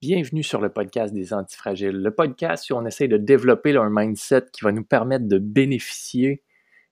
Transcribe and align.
Bienvenue 0.00 0.44
sur 0.44 0.60
le 0.60 0.68
podcast 0.68 1.12
des 1.12 1.32
Antifragiles, 1.32 2.00
le 2.00 2.12
podcast 2.12 2.70
où 2.70 2.74
on 2.74 2.86
essaie 2.86 3.08
de 3.08 3.16
développer 3.16 3.74
un 3.76 3.90
mindset 3.90 4.44
qui 4.52 4.62
va 4.62 4.70
nous 4.70 4.84
permettre 4.84 5.26
de 5.26 5.38
bénéficier 5.38 6.44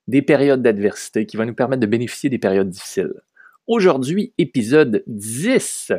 des 0.09 0.23
périodes 0.23 0.61
d'adversité, 0.61 1.25
qui 1.25 1.37
va 1.37 1.45
nous 1.45 1.55
permettre 1.55 1.83
de 1.83 1.87
bénéficier 1.87 2.31
des 2.31 2.41
périodes 2.41 2.69
difficiles. 2.69 3.15
Aujourd'hui, 3.69 4.35
épisode 4.39 5.05
10. 5.07 5.93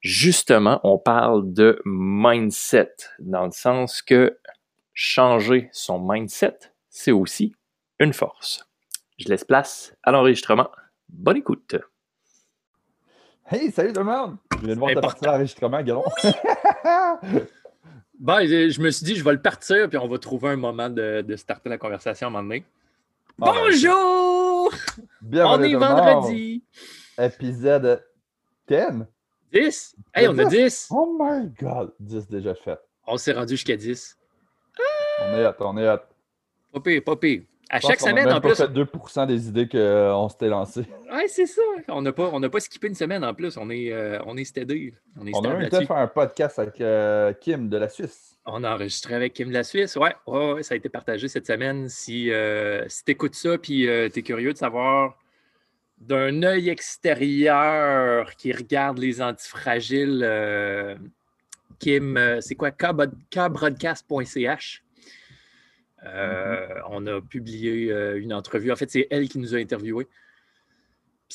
Justement, 0.00 0.80
on 0.84 0.98
parle 0.98 1.50
de 1.50 1.80
mindset, 1.86 2.92
dans 3.20 3.46
le 3.46 3.52
sens 3.52 4.02
que 4.02 4.38
changer 4.92 5.70
son 5.72 5.98
mindset, 5.98 6.58
c'est 6.90 7.12
aussi 7.12 7.54
une 8.00 8.12
force. 8.12 8.68
Je 9.16 9.28
laisse 9.28 9.44
place 9.44 9.96
à 10.02 10.12
l'enregistrement. 10.12 10.68
Bonne 11.08 11.38
écoute. 11.38 11.76
Hey, 13.46 13.70
salut 13.70 13.92
tout 13.92 14.00
le 14.00 14.06
monde! 14.06 14.38
Je 14.58 14.64
viens 14.64 14.74
de 14.74 14.78
voir 14.78 14.94
ta 14.94 15.02
partie 15.02 15.22
d'enregistrement, 15.22 15.82
Galon. 15.82 16.02
bon, 18.18 18.38
je, 18.46 18.80
me 18.80 18.90
suis 18.90 19.04
dit, 19.04 19.16
je 19.16 19.22
vais 19.22 19.32
le 19.32 19.42
partir, 19.42 19.86
puis 19.90 19.98
on 19.98 20.08
va 20.08 20.18
trouver 20.18 20.48
un 20.48 20.56
moment 20.56 20.88
de, 20.88 21.20
de 21.20 21.36
starter 21.36 21.68
la 21.68 21.76
conversation 21.76 22.28
à 22.28 22.30
un 22.30 22.32
moment 22.32 22.44
donné. 22.44 22.64
Ah, 23.42 23.52
ben, 23.52 23.52
Bonjour! 23.52 24.72
Bienvenue 25.20 25.76
on 25.76 25.78
est 25.82 25.86
vendredi. 25.86 26.64
Épisode 27.18 28.02
10. 28.66 29.04
10? 29.52 29.96
Hey, 30.14 30.28
on 30.28 30.38
a 30.38 30.46
10! 30.46 30.88
Oh 30.90 31.18
my 31.20 31.52
god! 31.60 31.92
10 32.00 32.26
déjà 32.30 32.54
fait. 32.54 32.78
On 33.06 33.18
s'est 33.18 33.32
rendu 33.32 33.56
jusqu'à 33.56 33.76
10. 33.76 34.16
On 35.20 35.34
est 35.34 35.44
hâte, 35.44 35.56
on 35.60 35.76
est 35.76 35.86
hâte. 35.86 36.08
Pas 36.72 36.80
pire, 36.80 37.04
pas 37.04 37.16
pire. 37.16 37.42
À 37.70 37.80
chaque 37.80 38.00
semaine, 38.00 38.30
en 38.30 38.40
plus. 38.40 38.50
On 38.50 38.64
a 38.64 38.68
fait 38.68 38.72
2 38.72 38.86
des 39.26 39.48
idées 39.48 39.68
qu'on 39.68 39.78
euh, 39.78 40.28
s'était 40.28 40.48
lancées. 40.48 40.86
Oui, 41.12 41.22
c'est 41.28 41.46
ça. 41.46 41.62
On 41.88 42.02
n'a 42.02 42.12
pas, 42.12 42.30
pas 42.30 42.60
skippé 42.60 42.86
une 42.88 42.94
semaine 42.94 43.24
en 43.24 43.32
plus. 43.34 43.56
On 43.56 43.70
est, 43.70 43.90
euh, 43.92 44.18
on 44.26 44.36
est 44.36 44.44
steady. 44.44 44.92
On, 45.18 45.26
est 45.26 45.34
on 45.34 45.40
a 45.42 45.54
même 45.54 45.62
été 45.62 45.86
faire 45.86 45.96
un 45.96 46.08
podcast 46.08 46.58
avec 46.58 46.80
euh, 46.80 47.32
Kim 47.34 47.68
de 47.68 47.76
la 47.76 47.88
Suisse. 47.88 48.36
On 48.46 48.64
a 48.64 48.74
enregistré 48.74 49.14
avec 49.14 49.32
Kim 49.32 49.48
de 49.48 49.54
la 49.54 49.62
Suisse. 49.64 49.96
Ouais, 49.96 50.14
ouais, 50.26 50.62
ça 50.62 50.74
a 50.74 50.76
été 50.76 50.88
partagé 50.88 51.28
cette 51.28 51.46
semaine. 51.46 51.88
Si, 51.88 52.30
si 52.88 53.04
tu 53.04 53.12
écoutes 53.12 53.36
ça 53.36 53.58
puis 53.58 53.88
tu 54.12 54.18
es 54.18 54.22
curieux 54.22 54.52
de 54.52 54.58
savoir 54.58 55.16
d'un 55.98 56.42
œil 56.42 56.68
extérieur 56.68 58.34
qui 58.36 58.52
regarde 58.52 58.98
les 58.98 59.22
antifragiles, 59.22 60.98
Kim, 61.78 62.18
c'est 62.40 62.56
quoi? 62.56 62.72
kbroadcast.ch. 62.72 64.83
Euh, 66.04 66.66
on 66.90 67.06
a 67.06 67.20
publié 67.20 67.90
euh, 67.90 68.20
une 68.20 68.32
entrevue. 68.32 68.70
En 68.72 68.76
fait, 68.76 68.90
c'est 68.90 69.06
elle 69.10 69.28
qui 69.28 69.38
nous 69.38 69.54
a 69.54 69.58
interviewés. 69.58 70.06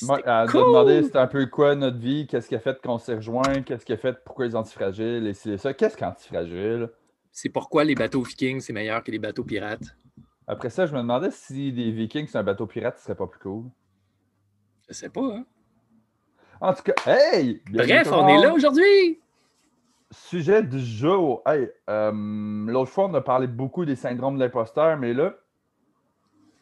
Ouais, 0.02 0.22
elle 0.24 0.46
nous 0.46 0.58
a 0.58 0.64
demandé 0.64 1.02
c'était 1.02 1.18
un 1.18 1.26
peu 1.26 1.44
quoi 1.46 1.74
notre 1.74 1.98
vie, 1.98 2.26
qu'est-ce 2.26 2.48
qui 2.48 2.54
a 2.54 2.60
fait 2.60 2.80
qu'on 2.80 2.98
s'est 2.98 3.16
rejoint, 3.16 3.62
qu'est-ce 3.62 3.84
qui 3.84 3.92
a 3.92 3.96
fait 3.96 4.24
pourquoi 4.24 4.46
les 4.46 4.56
antifragiles 4.56 5.26
et 5.26 5.34
c'est 5.34 5.58
ça. 5.58 5.74
Qu'est-ce 5.74 5.96
qu'antifragile? 5.96 6.88
C'est 7.32 7.48
pourquoi 7.48 7.84
les 7.84 7.94
bateaux 7.94 8.22
vikings, 8.22 8.60
c'est 8.60 8.72
meilleur 8.72 9.02
que 9.02 9.10
les 9.10 9.18
bateaux 9.18 9.44
pirates. 9.44 9.96
Après 10.46 10.70
ça, 10.70 10.86
je 10.86 10.94
me 10.94 10.98
demandais 10.98 11.30
si 11.30 11.72
des 11.72 11.90
vikings, 11.90 12.26
c'est 12.28 12.38
un 12.38 12.42
bateau 12.42 12.66
pirate, 12.66 12.98
ce 12.98 13.04
serait 13.04 13.14
pas 13.14 13.26
plus 13.26 13.40
cool. 13.40 13.64
Je 14.88 14.94
sais 14.94 15.08
pas, 15.08 15.20
hein? 15.22 15.44
En 16.60 16.72
tout 16.74 16.82
cas, 16.82 16.94
hey! 17.06 17.62
Bref, 17.70 18.10
on 18.12 18.28
est 18.28 18.42
là 18.42 18.52
aujourd'hui! 18.52 19.20
Sujet 20.12 20.62
du 20.62 20.80
jour. 20.80 21.42
Hey, 21.46 21.70
euh, 21.88 22.12
l'autre 22.66 22.90
fois, 22.90 23.06
on 23.06 23.14
a 23.14 23.20
parlé 23.20 23.46
beaucoup 23.46 23.84
des 23.84 23.94
syndromes 23.94 24.36
de 24.36 24.40
l'imposteur, 24.40 24.96
mais 24.96 25.14
là, 25.14 25.34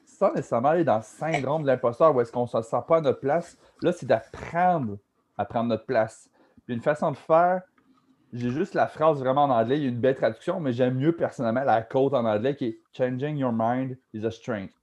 sans 0.04 0.34
nécessairement 0.34 0.70
aller 0.70 0.84
dans 0.84 0.96
le 0.96 1.02
syndrome 1.02 1.62
de 1.62 1.68
l'imposteur 1.68 2.14
où 2.14 2.20
est-ce 2.20 2.30
qu'on 2.30 2.42
ne 2.42 2.46
se 2.48 2.60
sent 2.60 2.82
pas 2.86 2.98
à 2.98 3.00
notre 3.00 3.20
place, 3.20 3.56
là, 3.82 3.92
c'est 3.92 4.06
d'apprendre 4.06 4.98
à 5.38 5.44
prendre 5.44 5.68
notre 5.68 5.86
place. 5.86 6.28
Puis 6.66 6.74
une 6.74 6.82
façon 6.82 7.10
de 7.12 7.16
faire, 7.16 7.62
j'ai 8.32 8.50
juste 8.50 8.74
la 8.74 8.86
phrase 8.86 9.20
vraiment 9.20 9.44
en 9.44 9.50
anglais, 9.50 9.78
il 9.78 9.82
y 9.84 9.86
a 9.86 9.88
une 9.88 10.00
belle 10.00 10.16
traduction, 10.16 10.60
mais 10.60 10.72
j'aime 10.72 10.96
mieux 10.96 11.16
personnellement 11.16 11.64
la 11.64 11.80
côte 11.82 12.12
en 12.12 12.26
anglais 12.26 12.54
qui 12.54 12.66
est 12.66 12.80
Changing 12.92 13.38
your 13.38 13.52
mind 13.54 13.96
is 14.12 14.26
a 14.26 14.30
strength. 14.30 14.74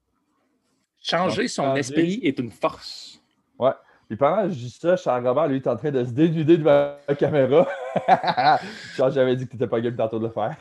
Changer 1.02 1.48
son 1.48 1.75
esprit 1.75 2.20
est 2.23 2.39
une 2.39 2.49
force. 2.49 3.21
Ouais. 3.59 3.73
Puis 4.08 4.17
pendant 4.17 4.43
que 4.43 4.49
je 4.49 4.55
dis 4.55 4.70
ça, 4.70 4.95
Charles 4.95 5.27
Robert, 5.27 5.48
lui, 5.48 5.58
est 5.58 5.67
en 5.67 5.76
train 5.76 5.92
de 5.92 6.04
se 6.04 6.11
dénuder 6.11 6.58
devant 6.58 6.95
la 7.08 7.16
caméra. 7.16 7.67
Genre, 8.95 9.10
j'avais 9.10 9.36
dit 9.36 9.45
que 9.45 9.52
tu 9.52 9.55
n'étais 9.55 9.67
pas 9.67 9.82
game 9.82 9.95
tantôt 9.95 10.20
de 10.20 10.26
le 10.26 10.32
faire. 10.32 10.55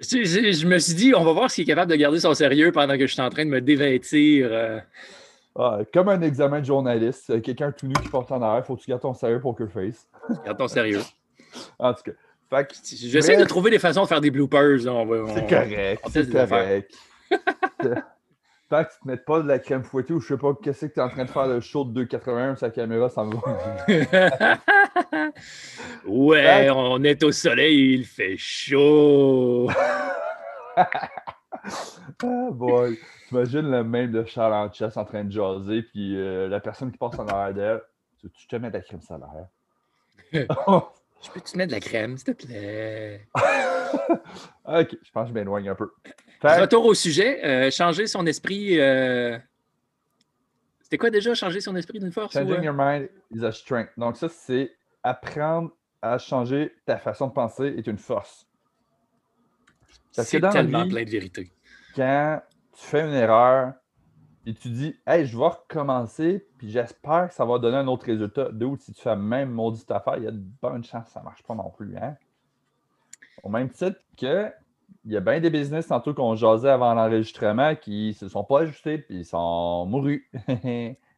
Je, 0.00 0.66
me 0.66 0.78
suis 0.78 0.94
dit, 0.94 1.14
on 1.14 1.24
va 1.24 1.32
voir 1.32 1.50
s'il 1.50 1.62
est 1.62 1.66
capable 1.66 1.90
de 1.90 1.96
garder 1.96 2.20
son 2.20 2.34
sérieux 2.34 2.72
pendant 2.72 2.94
que 2.98 3.06
je 3.06 3.12
suis 3.12 3.22
en 3.22 3.30
train 3.30 3.44
de 3.44 3.50
me 3.50 3.60
dévêtir. 3.60 4.48
Euh. 4.50 4.80
Ah, 5.56 5.78
comme 5.92 6.08
un 6.08 6.20
examen 6.22 6.60
de 6.60 6.64
journaliste, 6.64 7.30
euh, 7.30 7.40
quelqu'un 7.40 7.72
tout 7.72 7.86
nu 7.86 7.94
qui 7.94 8.08
porte 8.08 8.32
en 8.32 8.42
arrière, 8.42 8.66
faut 8.66 8.76
que 8.76 8.82
tu 8.82 8.90
gardes 8.90 9.02
ton 9.02 9.14
sérieux 9.14 9.40
poker 9.40 9.70
face. 9.70 10.08
Garde 10.44 10.58
ton 10.58 10.68
sérieux. 10.68 11.02
en 11.78 11.94
tout 11.94 12.02
cas. 12.04 12.12
J'essaie 12.84 13.36
de 13.36 13.44
trouver 13.44 13.70
des 13.70 13.78
façons 13.78 14.02
de 14.02 14.08
faire 14.08 14.20
des 14.20 14.30
bloopers. 14.30 14.80
C'est 14.80 15.48
correct. 15.48 16.04
C'est 16.10 16.30
correct. 16.30 16.94
que 18.72 18.92
tu 18.92 19.00
te 19.00 19.06
mettes 19.06 19.24
pas 19.24 19.40
de 19.40 19.48
la 19.48 19.58
crème 19.58 19.84
fouettée 19.84 20.14
ou 20.14 20.20
je 20.20 20.28
sais 20.28 20.38
pas 20.38 20.54
qu'est-ce 20.62 20.86
que 20.86 20.94
tu 20.94 21.00
es 21.00 21.02
en 21.02 21.08
train 21.08 21.24
de 21.24 21.30
faire 21.30 21.46
le 21.46 21.60
show 21.60 21.84
de 21.84 22.04
2,81 22.04 22.56
sur 22.56 22.66
la 22.66 22.70
caméra, 22.72 23.08
ça 23.08 23.24
me 23.24 23.34
va. 23.34 24.58
ouais, 26.06 26.70
on 26.70 27.02
est 27.04 27.22
au 27.22 27.32
soleil, 27.32 27.94
il 27.94 28.06
fait 28.06 28.36
chaud. 28.36 29.68
ah 30.76 30.88
boy. 32.18 32.98
T'imagines 33.28 33.70
le 33.70 33.84
même 33.84 34.10
de 34.10 34.24
Charles 34.24 34.54
en 34.54 34.72
chess 34.72 34.96
en 34.96 35.04
train 35.04 35.24
de 35.24 35.32
jaser, 35.32 35.82
puis 35.82 36.16
euh, 36.16 36.48
la 36.48 36.60
personne 36.60 36.90
qui 36.90 36.98
passe 36.98 37.18
en 37.18 37.26
arrière 37.28 37.54
d'elle, 37.54 37.82
tu 38.34 38.46
te 38.46 38.56
mets 38.56 38.68
de 38.68 38.74
la 38.74 38.80
crème 38.80 39.02
solaire? 39.02 39.48
je 40.32 41.30
peux 41.30 41.40
te 41.40 41.56
mettre 41.56 41.68
de 41.68 41.74
la 41.74 41.80
crème, 41.80 42.16
s'il 42.16 42.34
te 42.34 42.46
plaît? 42.46 43.26
ok, 44.64 44.96
je 45.02 45.10
pense 45.12 45.24
que 45.24 45.28
je 45.28 45.34
m'éloigne 45.34 45.68
un 45.68 45.74
peu. 45.74 45.90
Retour 46.42 46.86
au 46.86 46.94
sujet, 46.94 47.44
euh, 47.44 47.70
changer 47.70 48.06
son 48.06 48.26
esprit. 48.26 48.78
Euh, 48.80 49.38
c'était 50.80 50.98
quoi 50.98 51.10
déjà, 51.10 51.34
changer 51.34 51.60
son 51.60 51.76
esprit 51.76 51.98
d'une 51.98 52.12
force? 52.12 52.34
Changing 52.34 52.58
euh? 52.58 52.64
your 52.64 52.74
mind 52.76 53.08
is 53.30 53.44
a 53.44 53.52
strength. 53.52 53.90
Donc, 53.96 54.16
ça, 54.16 54.28
c'est 54.28 54.74
apprendre 55.02 55.70
à 56.00 56.18
changer 56.18 56.74
ta 56.84 56.98
façon 56.98 57.28
de 57.28 57.32
penser 57.32 57.74
est 57.76 57.86
une 57.86 57.98
force. 57.98 58.46
C'est 60.10 60.40
tellement 60.40 60.86
plein 60.88 61.04
de 61.04 61.10
vérité. 61.10 61.50
Quand 61.94 62.42
tu 62.72 62.84
fais 62.84 63.00
une 63.00 63.14
erreur 63.14 63.72
et 64.44 64.52
tu 64.52 64.68
dis, 64.68 64.96
hey, 65.06 65.24
je 65.24 65.38
vais 65.38 65.46
recommencer, 65.46 66.46
puis 66.58 66.70
j'espère 66.70 67.28
que 67.28 67.34
ça 67.34 67.44
va 67.44 67.58
donner 67.58 67.76
un 67.76 67.86
autre 67.86 68.06
résultat. 68.06 68.48
D'où, 68.50 68.76
si 68.76 68.92
tu 68.92 69.00
fais 69.00 69.10
la 69.10 69.16
même 69.16 69.50
maudite 69.50 69.90
affaire, 69.90 70.16
il 70.16 70.24
y 70.24 70.26
a 70.26 70.32
de 70.32 70.42
bonnes 70.60 70.84
chances 70.84 71.06
que 71.06 71.12
ça 71.12 71.20
ne 71.20 71.24
marche 71.24 71.42
pas 71.44 71.54
non 71.54 71.70
plus. 71.70 71.96
Hein? 71.96 72.16
Au 73.42 73.48
même 73.48 73.70
titre 73.70 73.98
que 74.18 74.52
il 75.04 75.12
y 75.12 75.16
a 75.16 75.20
bien 75.20 75.40
des 75.40 75.50
business 75.50 75.88
tantôt 75.88 76.14
qu'on 76.14 76.34
jasait 76.34 76.70
avant 76.70 76.94
l'enregistrement 76.94 77.74
qui 77.74 78.14
se 78.14 78.28
sont 78.28 78.44
pas 78.44 78.60
ajustés 78.60 78.98
puis 78.98 79.18
ils 79.18 79.24
sont 79.24 79.86
mourus. 79.86 80.28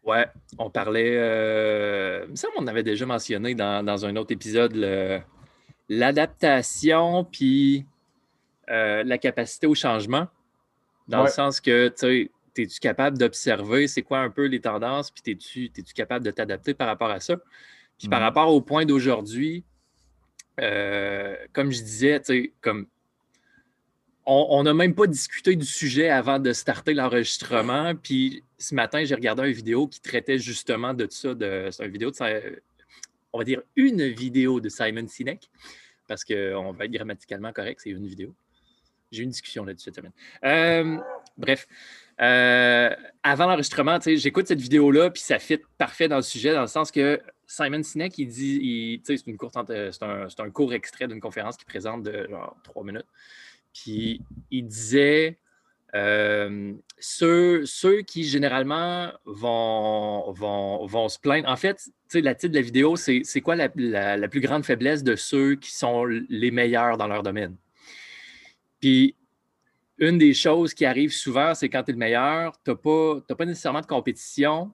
ouais, 0.05 0.27
on 0.59 0.71
parlait, 0.71 1.17
euh, 1.17 2.27
ça 2.35 2.49
on 2.57 2.67
avait 2.67 2.83
déjà 2.83 3.07
mentionné 3.07 3.55
dans, 3.55 4.05
un 4.05 4.17
autre 4.17 4.33
épisode 4.33 4.75
l'adaptation 5.89 7.25
puis 7.25 7.87
euh, 8.71 9.03
la 9.05 9.19
capacité 9.19 9.67
au 9.67 9.75
changement. 9.75 10.27
Dans 11.09 11.23
le 11.23 11.29
sens 11.29 11.61
que 11.61 11.89
tu 11.89 12.31
es-tu 12.57 12.81
capable 12.81 13.19
d'observer 13.19 13.89
c'est 13.89 14.03
quoi 14.03 14.21
un 14.21 14.31
peu 14.31 14.47
les 14.47 14.61
tendances, 14.61 15.11
puis 15.11 15.33
es-tu 15.33 15.65
es 15.67 15.83
capable 15.95 16.25
de 16.25 16.31
t'adapter 16.31 16.73
par 16.73 16.87
rapport 16.87 17.11
à 17.11 17.21
ça? 17.21 17.37
Puis 17.99 18.09
par 18.09 18.21
mm. 18.21 18.25
rapport 18.25 18.55
au 18.55 18.61
point 18.61 18.87
d'aujourd'hui, 18.87 19.65
euh, 20.61 21.37
comme 21.53 21.73
je 21.73 21.83
disais, 21.83 22.23
comme 22.61 22.87
on 24.27 24.63
n'a 24.63 24.73
même 24.73 24.95
pas 24.95 25.07
discuté 25.07 25.55
du 25.55 25.67
sujet 25.67 26.09
avant 26.09 26.39
de 26.39 26.53
starter 26.53 26.95
l'enregistrement. 26.95 27.95
Puis 27.95 28.43
ce 28.59 28.75
matin, 28.75 29.05
j'ai 29.05 29.15
regardé 29.15 29.43
une 29.49 29.55
vidéo 29.55 29.87
qui 29.87 30.01
traitait 30.01 30.39
justement 30.39 30.95
de 30.95 31.07
ça. 31.11 31.35
c'est 31.39 31.85
une 31.85 31.93
vidéo 31.93 32.11
de, 32.11 32.63
on 33.33 33.39
va 33.39 33.45
dire 33.45 33.63
une 33.77 34.07
vidéo 34.09 34.61
de 34.61 34.69
Simon 34.69 35.07
Sinek, 35.09 35.51
parce 36.09 36.25
qu'on 36.25 36.73
va 36.73 36.85
être 36.85 36.93
grammaticalement 36.93 37.53
correct, 37.53 37.81
c'est 37.83 37.91
une 37.91 38.07
vidéo. 38.07 38.35
J'ai 39.11 39.21
eu 39.21 39.25
une 39.25 39.31
discussion 39.31 39.65
là-dessus 39.65 39.85
cette 39.85 39.97
semaine. 39.97 40.13
Euh, 40.45 40.99
bref, 41.37 41.67
euh, 42.21 42.91
avant 43.23 43.47
l'enregistrement, 43.47 43.99
j'écoute 44.01 44.47
cette 44.47 44.61
vidéo-là, 44.61 45.11
puis 45.11 45.23
ça 45.23 45.39
fit 45.39 45.59
parfait 45.79 46.09
dans 46.09 46.17
le 46.17 46.23
sujet, 46.23 46.53
dans 46.53 46.63
le 46.63 46.67
sens 46.69 46.91
que 46.91 47.21
Simon 47.47 47.83
Sinek, 47.83 48.19
il 48.19 48.29
dit, 48.29 49.03
c'est, 49.05 49.27
une 49.27 49.37
courte, 49.37 49.57
un, 49.57 49.93
c'est 49.93 50.41
un 50.41 50.51
court 50.51 50.73
extrait 50.73 51.09
d'une 51.09 51.21
conférence 51.21 51.57
qui 51.57 51.65
présente 51.65 52.05
de 52.05 52.27
genre 52.31 52.57
trois 52.63 52.85
minutes. 52.85 53.07
Puis 53.75 54.23
il 54.51 54.67
disait 54.67 55.39
euh, 55.95 56.73
ceux, 56.99 57.67
ceux, 57.67 58.03
qui 58.03 58.25
généralement 58.25 59.13
vont, 59.27 60.33
vont, 60.33 60.87
vont, 60.87 61.09
se 61.09 61.19
plaindre. 61.19 61.49
En 61.49 61.57
fait, 61.57 61.89
la 62.15 62.35
titre 62.35 62.53
de 62.53 62.59
la 62.59 62.65
vidéo, 62.65 62.97
c'est 62.97 63.41
quoi 63.43 63.57
la, 63.57 63.69
la, 64.17 64.29
plus 64.29 64.41
grande 64.41 64.65
faiblesse 64.65 65.03
de 65.03 65.17
ceux 65.17 65.57
qui 65.57 65.73
sont 65.73 66.05
les 66.05 66.51
meilleurs 66.51 66.97
dans 66.97 67.07
leur 67.07 67.23
domaine? 67.23 67.57
Puis 68.81 69.17
une 69.99 70.19
des 70.19 70.35
choses 70.35 70.75
qui 70.75 70.85
arrive 70.85 71.13
souvent, 71.13 71.55
c'est 71.55 71.69
quand 71.69 71.85
tu 71.85 71.91
es 71.91 71.95
le 71.95 71.99
meilleur, 71.99 72.61
tu 72.65 72.71
n'as 72.71 72.77
pas, 72.77 73.21
pas 73.21 73.45
nécessairement 73.45 73.81
de 73.81 73.87
compétition. 73.87 74.73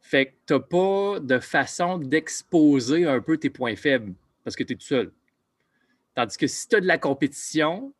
Fait 0.00 0.26
que 0.26 0.32
tu 0.46 0.52
n'as 0.52 0.60
pas 0.60 1.20
de 1.20 1.38
façon 1.38 1.96
d'exposer 1.98 3.06
un 3.06 3.20
peu 3.20 3.38
tes 3.38 3.48
points 3.48 3.76
faibles 3.76 4.14
parce 4.44 4.54
que 4.56 4.62
tu 4.62 4.74
es 4.74 4.76
tout 4.76 4.84
seul. 4.84 5.12
Tandis 6.14 6.36
que 6.36 6.46
si 6.46 6.68
tu 6.68 6.76
as 6.76 6.80
de 6.80 6.86
la 6.86 6.98
compétition, 6.98 7.94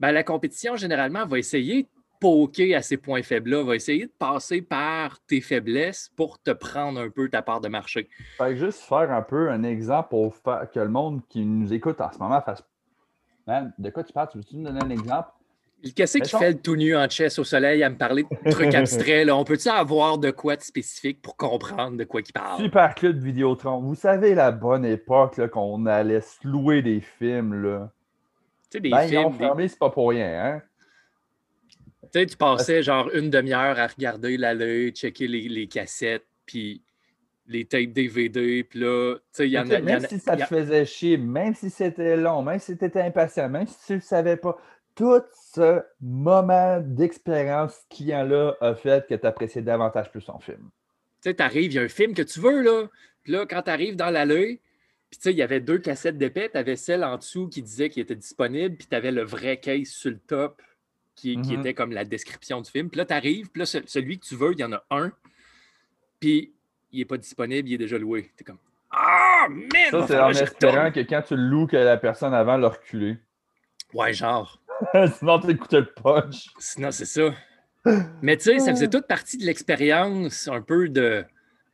ben, 0.00 0.12
la 0.12 0.22
compétition, 0.22 0.76
généralement, 0.76 1.26
va 1.26 1.38
essayer 1.38 1.82
de 1.84 1.88
poker 2.20 2.74
à 2.74 2.82
ces 2.82 2.96
points 2.96 3.22
faibles-là, 3.22 3.64
va 3.64 3.76
essayer 3.76 4.06
de 4.06 4.12
passer 4.18 4.62
par 4.62 5.20
tes 5.26 5.40
faiblesses 5.40 6.10
pour 6.16 6.40
te 6.40 6.50
prendre 6.50 7.00
un 7.00 7.10
peu 7.10 7.28
ta 7.28 7.42
part 7.42 7.60
de 7.60 7.68
marché. 7.68 8.08
Fait 8.36 8.56
juste 8.56 8.80
faire 8.80 9.10
un 9.10 9.22
peu 9.22 9.50
un 9.50 9.62
exemple 9.62 10.10
pour 10.10 10.34
que 10.42 10.80
le 10.80 10.88
monde 10.88 11.20
qui 11.28 11.44
nous 11.44 11.72
écoute 11.72 12.00
en 12.00 12.10
ce 12.12 12.18
moment 12.18 12.40
fasse. 12.40 12.64
de 13.78 13.90
quoi 13.90 14.04
tu 14.04 14.12
parles? 14.12 14.28
Tu 14.32 14.38
veux-tu 14.38 14.56
nous 14.56 14.64
donner 14.64 14.80
un 14.82 14.90
exemple? 14.90 15.30
Qu'est-ce 15.96 16.18
qui 16.18 16.28
fait 16.28 16.50
le 16.50 16.60
tout 16.60 16.76
nu 16.76 16.94
en 16.94 17.08
chess 17.08 17.38
au 17.38 17.44
soleil 17.44 17.82
à 17.82 17.88
me 17.88 17.96
parler 17.96 18.24
de 18.44 18.50
trucs 18.50 18.74
abstraits? 18.74 19.26
Là? 19.26 19.34
On 19.34 19.44
peut-tu 19.44 19.68
avoir 19.70 20.18
de 20.18 20.30
quoi 20.30 20.56
de 20.56 20.60
spécifique 20.60 21.22
pour 21.22 21.36
comprendre 21.36 21.96
de 21.96 22.04
quoi 22.04 22.20
il 22.20 22.32
parle? 22.32 22.60
Super 22.62 22.94
Club 22.94 23.16
Vidéotron. 23.16 23.80
Vous 23.80 23.94
savez 23.94 24.34
la 24.34 24.50
bonne 24.52 24.84
époque 24.84 25.40
qu'on 25.48 25.86
allait 25.86 26.20
se 26.20 26.46
louer 26.46 26.82
des 26.82 27.00
films. 27.00 27.62
Là. 27.62 27.90
Tu 28.70 28.76
sais, 28.76 28.80
des 28.80 28.90
ben, 28.90 29.08
films. 29.08 29.20
Ils 29.20 29.26
ont 29.26 29.32
fermé, 29.32 29.68
c'est 29.68 29.78
pas 29.78 29.90
pour 29.90 30.10
rien. 30.10 30.44
Hein? 30.44 30.62
Tu 32.02 32.08
sais, 32.12 32.26
tu 32.26 32.36
passais 32.36 32.82
genre 32.82 33.10
une 33.12 33.30
demi-heure 33.30 33.78
à 33.78 33.86
regarder 33.86 34.36
l'allée, 34.36 34.90
checker 34.90 35.28
les, 35.28 35.48
les 35.48 35.66
cassettes, 35.68 36.26
puis 36.46 36.82
les 37.46 37.64
tapes 37.64 37.92
DVD, 37.92 38.62
puis 38.62 38.80
là, 38.80 39.16
tu 39.16 39.22
sais, 39.32 39.48
il 39.48 39.52
y 39.52 39.58
en 39.58 39.68
a. 39.68 39.80
Même 39.80 40.06
si 40.06 40.18
ça 40.18 40.36
te 40.36 40.44
faisait 40.44 40.84
chier, 40.84 41.16
même 41.16 41.54
si 41.54 41.68
c'était 41.68 42.16
long, 42.16 42.42
même 42.42 42.60
si 42.60 42.76
tu 42.78 42.84
étais 42.84 43.02
impatient, 43.02 43.48
même 43.48 43.66
si 43.66 43.86
tu 43.86 43.92
ne 43.92 43.98
le 43.98 44.02
savais 44.02 44.36
pas, 44.36 44.56
tout 44.94 45.22
ce 45.52 45.82
moment 46.00 46.80
d'expérience 46.80 47.86
client-là 47.90 48.54
a 48.60 48.74
fait 48.74 49.06
que 49.08 49.14
tu 49.14 49.26
appréciais 49.26 49.62
davantage 49.62 50.10
plus 50.10 50.20
son 50.20 50.38
film. 50.38 50.70
Tu 51.22 51.30
sais, 51.30 51.34
tu 51.34 51.42
arrives, 51.42 51.72
il 51.72 51.74
y 51.74 51.78
a 51.78 51.82
un 51.82 51.88
film 51.88 52.14
que 52.14 52.22
tu 52.22 52.40
veux, 52.40 52.62
là. 52.62 52.86
Puis 53.22 53.32
là, 53.32 53.46
quand 53.46 53.62
tu 53.62 53.70
arrives 53.70 53.96
dans 53.96 54.10
l'allée, 54.10 54.60
puis 55.10 55.18
tu 55.18 55.24
sais, 55.24 55.32
il 55.32 55.38
y 55.38 55.42
avait 55.42 55.60
deux 55.60 55.78
cassettes 55.78 56.18
d'épée. 56.18 56.48
Tu 56.50 56.56
avais 56.56 56.76
celle 56.76 57.02
en 57.02 57.16
dessous 57.16 57.48
qui 57.48 57.62
disait 57.62 57.90
qu'il 57.90 58.02
était 58.02 58.14
disponible, 58.14 58.76
puis 58.76 58.86
tu 58.88 58.94
avais 58.94 59.10
le 59.10 59.22
vrai 59.22 59.58
case 59.58 59.88
sur 59.88 60.10
le 60.10 60.18
top 60.18 60.62
qui, 61.16 61.36
mm-hmm. 61.36 61.60
était 61.60 61.74
comme 61.74 61.90
la 61.90 62.04
description 62.04 62.60
du 62.60 62.70
film. 62.70 62.88
Puis 62.88 62.98
là, 62.98 63.04
tu 63.04 63.12
arrives, 63.12 63.50
puis 63.50 63.60
là, 63.60 63.66
celui 63.66 64.18
que 64.20 64.26
tu 64.26 64.36
veux, 64.36 64.52
il 64.52 64.60
y 64.60 64.64
en 64.64 64.72
a 64.72 64.84
un. 64.90 65.10
Puis 66.20 66.52
il 66.92 67.00
n'est 67.00 67.04
pas 67.04 67.18
disponible, 67.18 67.68
il 67.68 67.74
est 67.74 67.78
déjà 67.78 67.98
loué. 67.98 68.30
Tu 68.36 68.42
es 68.42 68.44
comme 68.44 68.58
Ah, 68.90 69.48
merde! 69.50 69.90
Ça, 69.90 70.06
c'est 70.06 70.20
en 70.20 70.30
espérant 70.30 70.92
que 70.92 71.00
quand 71.00 71.22
tu 71.22 71.36
le 71.36 71.42
loues, 71.42 71.66
que 71.66 71.76
la 71.76 71.96
personne 71.96 72.32
avant 72.32 72.56
l'a 72.56 72.68
reculé. 72.68 73.18
Ouais, 73.92 74.12
genre. 74.12 74.60
Sinon, 75.18 75.40
tu 75.40 75.50
écoutais 75.50 75.80
le 75.80 75.92
punch. 75.92 76.46
Sinon, 76.58 76.92
c'est 76.92 77.04
ça. 77.04 77.34
Mais 78.22 78.36
tu 78.36 78.44
sais, 78.44 78.58
ça 78.60 78.70
faisait 78.72 78.88
toute 78.88 79.06
partie 79.06 79.38
de 79.38 79.44
l'expérience, 79.44 80.48
un 80.48 80.60
peu 80.60 80.88
de. 80.88 81.24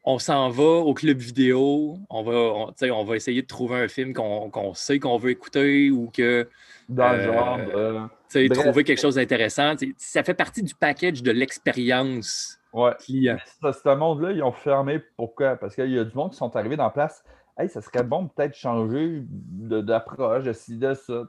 On 0.09 0.21
s'en 0.21 0.51
va 0.51 0.63
au 0.63 0.95
club 0.95 1.19
vidéo, 1.19 1.99
on 2.09 2.23
va, 2.23 2.33
on, 2.33 2.73
on 2.81 3.05
va 3.05 3.17
essayer 3.17 3.43
de 3.43 3.47
trouver 3.47 3.83
un 3.83 3.89
film 3.89 4.13
qu'on 4.13 4.73
sait 4.75 5.01
qu'on 5.01 5.19
veut 5.19 5.31
écouter 5.31 5.91
ou 5.91 6.11
que. 6.15 6.49
Dans 6.89 7.13
le 7.13 7.23
genre. 7.23 7.59
Euh, 7.75 8.49
trouver 8.51 8.85
quelque 8.85 9.01
chose 9.01 9.17
d'intéressant. 9.17 9.75
Ça 9.97 10.23
fait 10.23 10.35
partie 10.35 10.63
du 10.63 10.77
package 10.77 11.25
de 11.25 11.33
l'expérience 11.33 12.61
ouais. 12.73 12.93
client. 13.01 13.37
Ce 13.61 13.95
monde-là, 13.95 14.31
ils 14.31 14.45
ont 14.45 14.53
fermé. 14.53 15.01
Pourquoi? 15.17 15.57
Parce 15.57 15.75
qu'il 15.75 15.91
y 15.91 15.99
a 15.99 16.05
du 16.05 16.15
monde 16.15 16.31
qui 16.31 16.37
sont 16.37 16.55
arrivés 16.55 16.77
dans 16.77 16.85
la 16.85 16.91
place. 16.91 17.25
Hey, 17.59 17.69
ça 17.69 17.81
serait 17.81 18.05
bon 18.05 18.29
peut-être 18.29 18.55
changer 18.55 19.23
d'approche, 19.25 20.45
de 20.45 20.53
ci, 20.53 20.77
de 20.77 20.95
ça. 20.95 21.25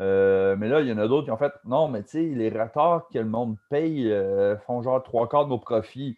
Euh, 0.00 0.56
mais 0.56 0.68
là, 0.68 0.80
il 0.80 0.86
y 0.86 0.92
en 0.92 0.98
a 0.98 1.08
d'autres 1.08 1.26
qui 1.26 1.30
ont 1.30 1.36
fait 1.36 1.52
non, 1.64 1.88
mais 1.88 2.04
tu 2.04 2.10
sais, 2.10 2.22
les 2.22 2.48
retards 2.48 3.08
que 3.12 3.18
le 3.18 3.24
monde 3.24 3.56
paye 3.68 4.10
euh, 4.10 4.56
font 4.58 4.80
genre 4.82 5.02
trois 5.02 5.28
quarts 5.28 5.44
de 5.44 5.50
nos 5.50 5.58
profits. 5.58 6.16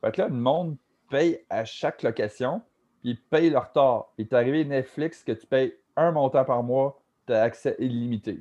Fait 0.00 0.12
que 0.12 0.20
là, 0.22 0.28
le 0.28 0.34
monde 0.34 0.76
paye 1.10 1.40
à 1.50 1.64
chaque 1.64 2.02
location, 2.02 2.62
puis 3.02 3.14
paye 3.30 3.50
le 3.50 3.58
retard. 3.58 4.12
Il 4.18 4.26
est 4.26 4.32
arrivé 4.32 4.64
Netflix 4.64 5.24
que 5.24 5.32
tu 5.32 5.46
payes 5.46 5.74
un 5.96 6.12
montant 6.12 6.44
par 6.44 6.62
mois, 6.62 7.02
tu 7.26 7.32
as 7.32 7.42
accès 7.42 7.76
illimité. 7.78 8.40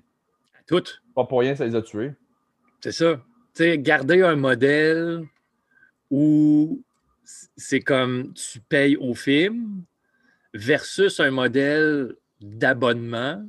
Tout. 0.67 0.83
Pas 1.15 1.25
pour 1.25 1.39
rien, 1.39 1.55
ça 1.55 1.65
les 1.65 1.75
a 1.75 1.81
tués. 1.81 2.13
C'est 2.81 2.91
ça. 2.91 3.15
Tu 3.55 3.63
sais, 3.63 3.79
garder 3.79 4.21
un 4.21 4.35
modèle 4.35 5.23
où 6.11 6.83
c'est 7.23 7.81
comme 7.81 8.33
tu 8.33 8.59
payes 8.59 8.95
au 8.97 9.13
film 9.13 9.83
versus 10.53 11.19
un 11.19 11.31
modèle 11.31 12.15
d'abonnement 12.39 13.43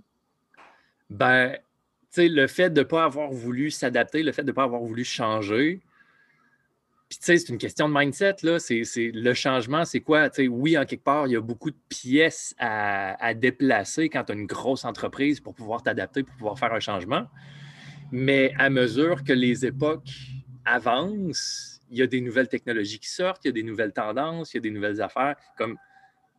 ben, 1.10 1.56
le 2.16 2.46
fait 2.46 2.70
de 2.70 2.80
ne 2.80 2.84
pas 2.84 3.04
avoir 3.04 3.30
voulu 3.30 3.70
s'adapter, 3.70 4.22
le 4.22 4.32
fait 4.32 4.42
de 4.42 4.48
ne 4.48 4.52
pas 4.52 4.64
avoir 4.64 4.82
voulu 4.82 5.04
changer, 5.04 5.80
puis, 7.08 7.18
tu 7.18 7.24
sais, 7.24 7.38
c'est 7.38 7.48
une 7.48 7.58
question 7.58 7.88
de 7.88 7.94
mindset, 7.98 8.36
là. 8.42 8.58
C'est, 8.58 8.84
le 8.96 9.32
changement, 9.32 9.86
c'est 9.86 10.00
quoi? 10.00 10.28
Tu 10.28 10.42
sais, 10.42 10.48
oui, 10.48 10.76
en 10.76 10.84
quelque 10.84 11.04
part, 11.04 11.26
il 11.26 11.32
y 11.32 11.36
a 11.36 11.40
beaucoup 11.40 11.70
de 11.70 11.78
pièces 11.88 12.54
à, 12.58 13.32
déplacer 13.32 14.10
quand 14.10 14.24
tu 14.24 14.32
as 14.32 14.34
une 14.34 14.46
grosse 14.46 14.84
entreprise 14.84 15.40
pour 15.40 15.54
pouvoir 15.54 15.82
t'adapter, 15.82 16.22
pour 16.22 16.36
pouvoir 16.36 16.58
faire 16.58 16.74
un 16.74 16.80
changement. 16.80 17.26
Mais 18.12 18.52
à 18.58 18.68
mesure 18.68 19.24
que 19.24 19.32
les 19.32 19.64
époques 19.64 20.10
avancent, 20.66 21.80
il 21.90 21.96
y 21.96 22.02
a 22.02 22.06
des 22.06 22.20
nouvelles 22.20 22.48
technologies 22.48 22.98
qui 22.98 23.08
sortent, 23.08 23.42
il 23.44 23.48
y 23.48 23.50
a 23.50 23.52
des 23.52 23.62
nouvelles 23.62 23.94
tendances, 23.94 24.52
il 24.52 24.58
y 24.58 24.60
a 24.60 24.62
des 24.62 24.70
nouvelles 24.70 25.00
affaires. 25.00 25.36
Comme, 25.56 25.78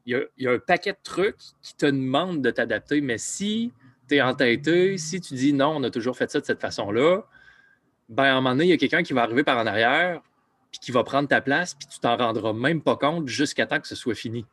il 0.05 0.13
y 0.13 0.15
a, 0.15 0.21
il 0.37 0.43
y 0.43 0.47
a 0.47 0.51
un 0.51 0.59
paquet 0.59 0.91
de 0.91 0.99
trucs 1.01 1.39
qui 1.63 1.75
te 1.75 1.87
demandent 1.87 2.43
de 2.43 2.51
t'adapter. 2.51 3.01
Mais 3.01 3.17
si 3.17 3.73
tu 4.07 4.21
entêté, 4.21 4.99
si 4.99 5.19
tu 5.19 5.33
dis 5.33 5.51
non, 5.53 5.77
on 5.77 5.83
a 5.83 5.89
toujours 5.89 6.15
fait 6.15 6.29
ça 6.29 6.39
de 6.39 6.45
cette 6.45 6.61
façon-là, 6.61 7.23
ben 8.07 8.23
à 8.23 8.31
un 8.33 8.35
moment 8.35 8.51
donné, 8.51 8.65
il 8.65 8.69
y 8.69 8.73
a 8.73 8.77
quelqu'un 8.77 9.01
qui 9.01 9.13
va 9.13 9.23
arriver 9.23 9.43
par 9.43 9.57
en 9.57 9.65
arrière, 9.65 10.21
puis 10.71 10.79
qui 10.79 10.91
va 10.91 11.03
prendre 11.03 11.27
ta 11.27 11.41
place, 11.41 11.73
puis 11.73 11.87
tu 11.87 11.99
t'en 11.99 12.17
rendras 12.17 12.53
même 12.53 12.81
pas 12.81 12.95
compte 12.95 13.27
jusqu'à 13.27 13.65
temps 13.65 13.79
que 13.79 13.87
ce 13.87 13.95
soit 13.95 14.15
fini. 14.15 14.45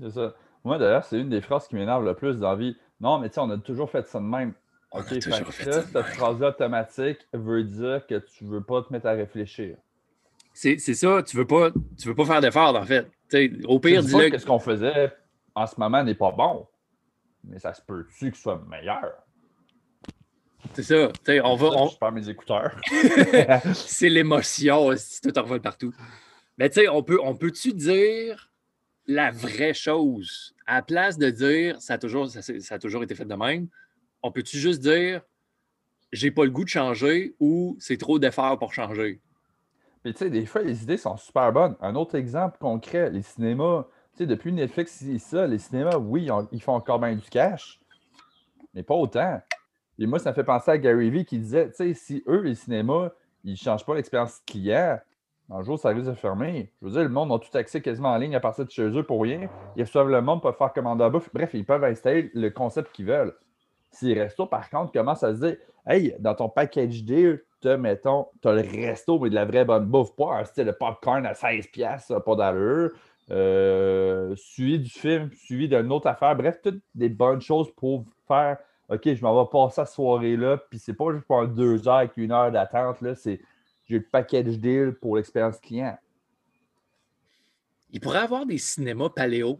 C'est 0.00 0.10
ça. 0.10 0.34
Moi, 0.64 0.78
d'ailleurs, 0.78 1.04
c'est 1.04 1.18
une 1.18 1.28
des 1.28 1.40
phrases 1.40 1.66
qui 1.68 1.74
m'énerve 1.74 2.04
le 2.04 2.14
plus 2.14 2.38
dans 2.38 2.50
la 2.50 2.56
vie. 2.56 2.76
Non, 3.00 3.18
mais 3.18 3.28
tu 3.28 3.34
sais, 3.34 3.40
on 3.40 3.50
a 3.50 3.58
toujours 3.58 3.90
fait 3.90 4.06
ça 4.06 4.18
de 4.18 4.24
même. 4.24 4.52
OK, 4.92 5.08
fait 5.08 5.20
ça, 5.20 5.82
cette 5.82 6.02
phrase-là 6.02 6.48
automatique 6.48 7.18
veut 7.32 7.62
dire 7.62 8.06
que 8.06 8.18
tu 8.18 8.44
veux 8.44 8.62
pas 8.62 8.82
te 8.82 8.92
mettre 8.92 9.06
à 9.06 9.12
réfléchir. 9.12 9.76
C'est 10.54 10.78
ça, 10.78 11.22
tu 11.22 11.36
veux 11.36 11.46
pas, 11.46 11.70
tu 11.98 12.08
veux 12.08 12.14
pas 12.14 12.24
faire 12.24 12.40
d'effort, 12.40 12.74
en 12.74 12.82
fait. 12.82 13.06
au 13.66 13.78
pire, 13.78 14.02
dis-le. 14.02 14.30
que 14.30 14.38
ce 14.38 14.46
qu'on 14.46 14.58
faisait 14.58 15.12
en 15.54 15.66
ce 15.66 15.74
moment 15.78 16.02
n'est 16.02 16.14
pas 16.14 16.32
bon 16.32 16.66
mais 17.44 17.58
ça 17.58 17.74
se 17.74 17.82
peut-tu 17.82 18.30
que 18.30 18.36
ce 18.36 18.42
soit 18.42 18.62
meilleur? 18.68 19.12
C'est 20.74 20.82
ça. 20.82 21.08
on 21.44 21.56
va. 21.56 21.66
On... 21.68 21.88
Je 21.88 21.98
perds 21.98 22.12
mes 22.12 22.28
écouteurs. 22.28 22.80
c'est 23.74 24.08
l'émotion, 24.08 24.90
si 24.96 25.20
tout 25.20 25.36
en 25.38 25.58
partout. 25.58 25.92
Mais 26.56 26.68
tu 26.68 26.80
sais, 26.80 26.88
on 26.88 27.02
peut, 27.02 27.18
on 27.22 27.36
peut-tu 27.36 27.72
dire 27.72 28.50
la 29.06 29.30
vraie 29.30 29.74
chose? 29.74 30.54
À 30.66 30.76
la 30.76 30.82
place 30.82 31.18
de 31.18 31.30
dire 31.30 31.80
ça 31.80 31.94
a 31.94 31.98
toujours, 31.98 32.28
ça, 32.28 32.40
a 32.70 32.78
toujours 32.78 33.02
été 33.02 33.14
fait 33.14 33.24
de 33.24 33.34
même, 33.34 33.68
on 34.22 34.32
peut-tu 34.32 34.58
juste 34.58 34.80
dire 34.80 35.22
j'ai 36.12 36.30
pas 36.30 36.44
le 36.44 36.50
goût 36.50 36.64
de 36.64 36.68
changer 36.68 37.34
ou 37.38 37.76
c'est 37.78 37.98
trop 37.98 38.18
d'efforts 38.18 38.58
pour 38.58 38.74
changer? 38.74 39.20
Mais 40.04 40.12
tu 40.12 40.18
sais, 40.18 40.30
des 40.30 40.46
fois, 40.46 40.62
les 40.62 40.82
idées 40.82 40.96
sont 40.96 41.16
super 41.16 41.52
bonnes. 41.52 41.76
Un 41.80 41.94
autre 41.94 42.14
exemple 42.14 42.58
concret, 42.58 43.10
les 43.10 43.22
cinémas 43.22 43.86
depuis 44.26 44.52
Netflix, 44.52 45.04
ça, 45.18 45.46
les 45.46 45.58
cinémas, 45.58 45.96
oui, 45.96 46.28
ils 46.52 46.62
font 46.62 46.74
encore 46.74 46.98
bien 46.98 47.14
du 47.14 47.28
cash, 47.28 47.80
mais 48.74 48.82
pas 48.82 48.94
autant. 48.94 49.40
Et 49.98 50.06
moi, 50.06 50.18
ça 50.18 50.30
me 50.30 50.34
fait 50.34 50.44
penser 50.44 50.70
à 50.70 50.78
Gary 50.78 51.10
Vee 51.10 51.24
qui 51.24 51.38
disait, 51.38 51.68
tu 51.70 51.76
sais, 51.76 51.94
si 51.94 52.22
eux, 52.28 52.42
les 52.42 52.54
cinémas, 52.54 53.10
ils 53.44 53.52
ne 53.52 53.56
changent 53.56 53.84
pas 53.84 53.94
l'expérience 53.94 54.40
client, 54.46 54.98
un 55.50 55.62
jour, 55.62 55.78
ça 55.78 55.88
risque 55.90 56.08
de 56.10 56.14
fermer. 56.14 56.70
Je 56.80 56.86
veux 56.86 56.92
dire, 56.92 57.02
le 57.02 57.08
monde 57.08 57.32
a 57.32 57.38
tout 57.38 57.56
accès 57.56 57.80
quasiment 57.80 58.10
en 58.10 58.18
ligne 58.18 58.36
à 58.36 58.40
partir 58.40 58.66
de 58.66 58.70
chez 58.70 58.82
eux 58.82 59.02
pour 59.02 59.22
rien. 59.22 59.48
Ils 59.76 59.82
reçoivent 59.82 60.10
le 60.10 60.20
monde, 60.20 60.42
peuvent 60.42 60.56
faire 60.56 60.72
commander 60.74 61.04
à 61.04 61.08
bouffe. 61.08 61.30
Bref, 61.32 61.50
ils 61.54 61.64
peuvent 61.64 61.84
installer 61.84 62.30
le 62.34 62.50
concept 62.50 62.92
qu'ils 62.92 63.06
veulent. 63.06 63.34
Si 63.90 64.06
les 64.06 64.22
restos, 64.22 64.46
par 64.46 64.68
contre, 64.68 64.92
commencent 64.92 65.22
à 65.22 65.34
se 65.34 65.40
dire 65.40 65.56
Hey, 65.86 66.14
dans 66.18 66.34
ton 66.34 66.50
package 66.50 67.02
deal, 67.02 67.42
tu 67.62 67.76
mettons, 67.78 68.26
tu 68.42 68.48
as 68.48 68.52
le 68.52 68.60
resto, 68.60 69.18
mais 69.18 69.30
de 69.30 69.34
la 69.34 69.46
vraie 69.46 69.64
bonne 69.64 69.86
bouffe, 69.86 70.14
pas 70.14 70.36
un 70.36 70.44
style 70.44 70.66
de 70.66 70.70
popcorn 70.70 71.24
à 71.24 71.32
16$, 71.32 72.22
pas 72.22 72.36
d'allure. 72.36 72.90
Euh, 73.30 74.34
suivi 74.36 74.78
du 74.78 74.90
film, 74.90 75.30
suivi 75.32 75.66
d'une 75.66 75.90
autre 75.92 76.08
affaire. 76.08 76.36
Bref, 76.36 76.60
toutes 76.62 76.82
des 76.94 77.08
bonnes 77.08 77.40
choses 77.40 77.70
pour 77.74 78.04
faire 78.26 78.58
OK, 78.88 79.02
je 79.14 79.22
m'en 79.22 79.42
vais 79.42 79.48
passer 79.50 79.76
cette 79.76 79.94
soirée-là. 79.94 80.56
Puis 80.70 80.78
c'est 80.78 80.94
pas 80.94 81.12
juste 81.12 81.26
pour 81.26 81.46
deux 81.46 81.86
heures 81.86 81.96
avec 81.96 82.16
une 82.16 82.32
heure 82.32 82.50
d'attente. 82.50 83.00
Là, 83.00 83.14
c'est 83.14 83.40
j'ai 83.88 83.98
le 83.98 84.04
package 84.04 84.58
deal 84.58 84.94
pour 85.00 85.16
l'expérience 85.16 85.58
client. 85.60 85.98
Il 87.90 88.00
pourrait 88.00 88.18
avoir 88.18 88.44
des 88.44 88.58
cinémas 88.58 89.08
paléo. 89.08 89.58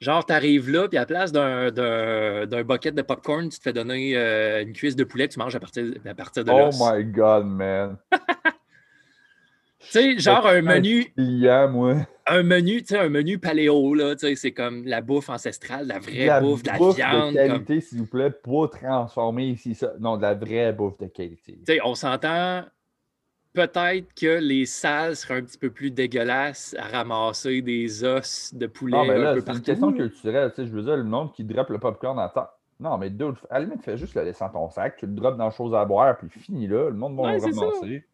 Genre, 0.00 0.24
tu 0.24 0.32
arrives 0.32 0.70
là, 0.70 0.88
puis 0.88 0.96
à 0.96 1.02
la 1.02 1.06
place 1.06 1.30
d'un, 1.30 1.70
d'un, 1.70 2.64
bucket 2.64 2.94
de 2.94 3.02
popcorn, 3.02 3.48
tu 3.50 3.58
te 3.58 3.62
fais 3.62 3.72
donner 3.72 4.16
euh, 4.16 4.62
une 4.62 4.72
cuisse 4.72 4.96
de 4.96 5.04
poulet 5.04 5.28
que 5.28 5.34
tu 5.34 5.38
manges 5.38 5.54
à 5.54 5.60
partir, 5.60 5.92
à 6.06 6.14
partir 6.14 6.42
de 6.44 6.50
là. 6.50 6.70
Oh 6.72 6.76
my 6.80 7.04
God, 7.04 7.46
man! 7.46 7.98
Tu 9.80 9.92
sais, 9.92 10.18
genre 10.18 10.46
un 10.46 10.60
menu. 10.62 11.12
moi. 11.16 11.94
Un 12.26 12.42
menu, 12.42 12.82
tu 12.82 12.88
sais, 12.88 12.98
un 12.98 13.08
menu 13.08 13.38
paléo, 13.38 13.94
là. 13.94 14.14
Tu 14.14 14.26
sais, 14.26 14.34
c'est 14.36 14.52
comme 14.52 14.84
la 14.84 15.00
bouffe 15.00 15.30
ancestrale, 15.30 15.86
la 15.86 15.98
vraie 15.98 16.40
bouffe, 16.40 16.62
de 16.62 16.68
la 16.68 16.76
viande. 16.76 17.34
De 17.34 17.46
qualité, 17.46 17.80
s'il 17.80 17.98
vous 17.98 18.06
plaît, 18.06 18.30
pas 18.30 18.68
transformer 18.68 19.46
ici 19.46 19.74
ça. 19.74 19.92
Non, 19.98 20.16
de 20.16 20.22
la 20.22 20.34
vraie 20.34 20.72
bouffe 20.72 20.98
de 20.98 21.06
qualité. 21.06 21.58
Tu 21.66 21.72
sais, 21.72 21.80
on 21.82 21.94
s'entend. 21.94 22.64
peut-être 23.52 24.14
que 24.14 24.38
les 24.38 24.66
salles 24.66 25.16
seraient 25.16 25.38
un 25.38 25.42
petit 25.42 25.58
peu 25.58 25.70
plus 25.70 25.90
dégueulasses 25.90 26.76
à 26.78 26.84
ramasser 26.84 27.62
des 27.62 28.04
os 28.04 28.54
de 28.54 28.66
poulet. 28.66 28.96
Non, 28.96 29.04
mais 29.06 29.18
là, 29.18 29.34
c'est 29.34 29.50
une 29.50 29.62
question 29.62 29.92
culturelle. 29.92 30.50
Tu 30.50 30.62
sais, 30.62 30.68
je 30.68 30.72
veux 30.72 30.82
dire, 30.82 30.96
le 30.96 31.04
monde 31.04 31.32
qui 31.32 31.42
droppe 31.42 31.70
le 31.70 31.78
popcorn 31.78 32.18
en 32.18 32.28
temps. 32.28 32.48
Non, 32.78 32.96
mais 32.96 33.10
à 33.50 33.58
la 33.58 33.64
limite, 33.66 33.82
fais 33.82 33.98
juste 33.98 34.14
le 34.14 34.22
laisser 34.22 34.42
dans 34.44 34.50
ton 34.50 34.70
sac, 34.70 34.96
tu 34.96 35.06
le 35.06 35.12
drops 35.12 35.36
dans 35.36 35.50
chose 35.50 35.74
à 35.74 35.84
boire, 35.84 36.16
puis 36.16 36.28
fini 36.30 36.66
là. 36.66 36.88
Le 36.88 36.96
monde 36.96 37.16
va 37.16 37.32
le 37.32 37.38
ramasser. 37.38 38.04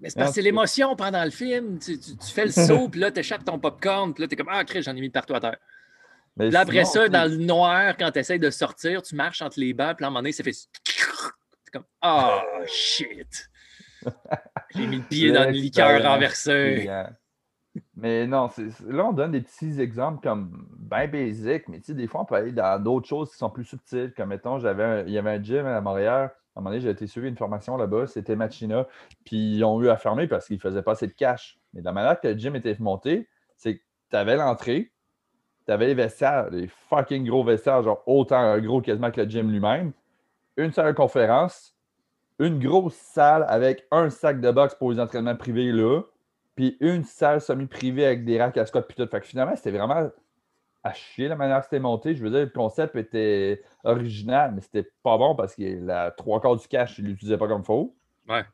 Mais 0.00 0.10
c'est 0.10 0.18
parce 0.18 0.30
que 0.30 0.34
c'est 0.36 0.42
l'émotion 0.42 0.94
pendant 0.94 1.24
le 1.24 1.30
film. 1.30 1.78
Tu, 1.78 1.98
fais 2.32 2.46
le 2.46 2.52
saut, 2.66 2.88
puis 2.88 3.00
là, 3.00 3.10
tu 3.10 3.20
échappes 3.20 3.44
ton 3.44 3.58
popcorn, 3.58 4.14
puis 4.14 4.22
là, 4.22 4.28
tu 4.28 4.34
es 4.34 4.36
comme 4.36 4.48
Ah, 4.50 4.64
crée, 4.64 4.82
j'en 4.82 4.94
ai 4.94 5.00
mis 5.00 5.10
partout 5.10 5.34
à 5.34 5.40
terre. 5.40 5.56
Mais 6.36 6.50
là, 6.50 6.60
après 6.60 6.84
ça, 6.84 7.08
dans 7.08 7.28
le 7.28 7.36
noir, 7.36 7.96
quand 7.98 8.12
tu 8.12 8.20
essaies 8.20 8.38
de 8.38 8.50
sortir, 8.50 9.02
tu 9.02 9.16
marches 9.16 9.42
entre 9.42 9.58
les 9.58 9.74
bancs, 9.74 9.96
puis 9.96 10.04
à 10.04 10.08
un 10.08 10.10
moment 10.10 10.20
donné, 10.20 10.32
ça 10.32 10.44
fait. 10.44 10.52
C'est 11.64 11.72
comme 11.72 11.84
Ah, 12.00 12.42
oh, 12.42 12.62
shit. 12.66 13.50
J'ai 14.74 14.86
mis 14.86 14.98
le 14.98 15.02
pied 15.02 15.32
dans 15.32 15.44
le 15.44 15.50
liqueur 15.50 16.02
renversé. 16.02 16.88
Mais 17.96 18.26
non, 18.26 18.48
là, 18.86 19.06
on 19.06 19.12
donne 19.12 19.32
des 19.32 19.40
petits 19.40 19.80
exemples 19.80 20.20
comme 20.22 20.66
bien 20.78 21.06
basic, 21.06 21.68
mais 21.68 21.78
tu 21.80 21.86
sais, 21.86 21.94
des 21.94 22.06
fois, 22.06 22.22
on 22.22 22.24
peut 22.24 22.36
aller 22.36 22.52
dans 22.52 22.82
d'autres 22.82 23.08
choses 23.08 23.30
qui 23.30 23.36
sont 23.36 23.50
plus 23.50 23.64
subtiles. 23.64 24.12
Comme 24.16 24.30
mettons, 24.30 24.58
j'avais 24.58 25.04
il 25.06 25.12
y 25.12 25.18
avait 25.18 25.30
un 25.30 25.42
gym 25.42 25.66
à 25.66 25.80
Montréal. 25.80 26.32
Un 26.58 26.60
moment 26.60 26.70
donné, 26.70 26.80
j'ai 26.82 26.90
été 26.90 27.06
suivi 27.06 27.28
une 27.28 27.36
formation 27.36 27.76
là-bas, 27.76 28.08
c'était 28.08 28.34
Machina. 28.34 28.88
Puis 29.24 29.56
ils 29.56 29.64
ont 29.64 29.80
eu 29.80 29.88
à 29.90 29.96
fermer 29.96 30.26
parce 30.26 30.46
qu'ils 30.48 30.56
ne 30.56 30.60
faisaient 30.60 30.82
pas 30.82 30.92
assez 30.92 31.06
de 31.06 31.12
cash. 31.12 31.56
Mais 31.72 31.82
la 31.82 31.92
manière 31.92 32.20
que 32.20 32.26
le 32.26 32.36
gym 32.36 32.56
était 32.56 32.74
monté, 32.80 33.28
c'est 33.56 33.76
que 33.76 33.82
tu 34.10 34.16
avais 34.16 34.36
l'entrée, 34.36 34.90
tu 35.66 35.72
avais 35.72 35.86
les 35.86 35.94
vestiaires, 35.94 36.50
les 36.50 36.66
fucking 36.66 37.24
gros 37.28 37.44
vestiaires, 37.44 37.84
genre 37.84 38.02
autant 38.06 38.58
gros 38.58 38.80
quasiment 38.80 39.12
que 39.12 39.20
le 39.20 39.30
gym 39.30 39.48
lui-même, 39.52 39.92
une 40.56 40.72
salle 40.72 40.88
de 40.88 40.96
conférence, 40.96 41.76
une 42.40 42.58
grosse 42.58 42.96
salle 42.96 43.46
avec 43.48 43.86
un 43.92 44.10
sac 44.10 44.40
de 44.40 44.50
boxe 44.50 44.74
pour 44.74 44.90
les 44.90 44.98
entraînements 44.98 45.36
privés 45.36 45.70
là, 45.70 46.02
puis 46.56 46.76
une 46.80 47.04
salle 47.04 47.40
semi-privée 47.40 48.04
avec 48.04 48.24
des 48.24 48.42
racks 48.42 48.56
à 48.56 48.66
Scott 48.66 48.84
puis 48.88 48.96
tout. 48.96 49.08
Fait 49.08 49.20
que 49.20 49.26
finalement, 49.26 49.54
c'était 49.54 49.70
vraiment 49.70 50.10
à 50.84 50.92
chier 50.92 51.28
la 51.28 51.36
manière 51.36 51.58
que 51.58 51.64
c'était 51.64 51.80
monté. 51.80 52.14
Je 52.14 52.22
veux 52.22 52.30
dire, 52.30 52.40
le 52.40 52.50
concept 52.50 52.96
était 52.96 53.62
original, 53.84 54.52
mais 54.54 54.60
c'était 54.60 54.90
pas 55.02 55.18
bon 55.18 55.34
parce 55.34 55.54
que 55.54 55.84
la 55.84 56.10
trois 56.10 56.40
quarts 56.40 56.56
du 56.56 56.66
cash, 56.68 56.98
il 56.98 57.06
l'utilisait 57.06 57.38
pas 57.38 57.48
comme 57.48 57.64
faux. 57.64 57.96
Ouais. 58.28 58.44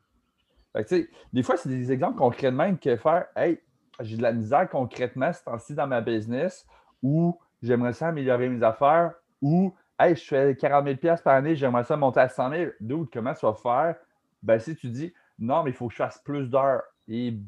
Fait 0.72 0.84
que, 0.84 1.08
des 1.32 1.42
fois, 1.42 1.56
c'est 1.56 1.68
des 1.68 1.92
exemples 1.92 2.16
concrets 2.16 2.50
de 2.50 2.56
même 2.56 2.78
que 2.78 2.96
faire 2.96 3.26
Hey, 3.36 3.60
j'ai 4.00 4.16
de 4.16 4.22
la 4.22 4.32
misère 4.32 4.68
concrètement 4.68 5.32
ce 5.32 5.44
temps-ci 5.44 5.74
dans 5.74 5.86
ma 5.86 6.00
business 6.00 6.66
ou 7.02 7.38
j'aimerais 7.62 7.92
ça 7.92 8.08
améliorer 8.08 8.48
mes 8.48 8.62
affaires 8.64 9.14
ou 9.40 9.74
Hey, 9.96 10.16
je 10.16 10.24
fais 10.24 10.56
40 10.56 11.00
000 11.00 11.16
par 11.22 11.34
année, 11.34 11.54
j'aimerais 11.54 11.84
ça 11.84 11.96
monter 11.96 12.18
à 12.18 12.28
100 12.28 12.50
000. 12.50 12.70
D'où, 12.80 13.08
comment 13.12 13.32
tu 13.32 13.46
vas 13.46 13.54
faire? 13.54 13.96
Ben, 14.42 14.58
si 14.58 14.74
tu 14.74 14.88
dis 14.88 15.14
non, 15.38 15.62
mais 15.62 15.70
il 15.70 15.76
faut 15.76 15.86
que 15.86 15.92
je 15.92 15.98
fasse 15.98 16.18
plus 16.18 16.48
d'heures. 16.48 16.82
Et 17.08 17.38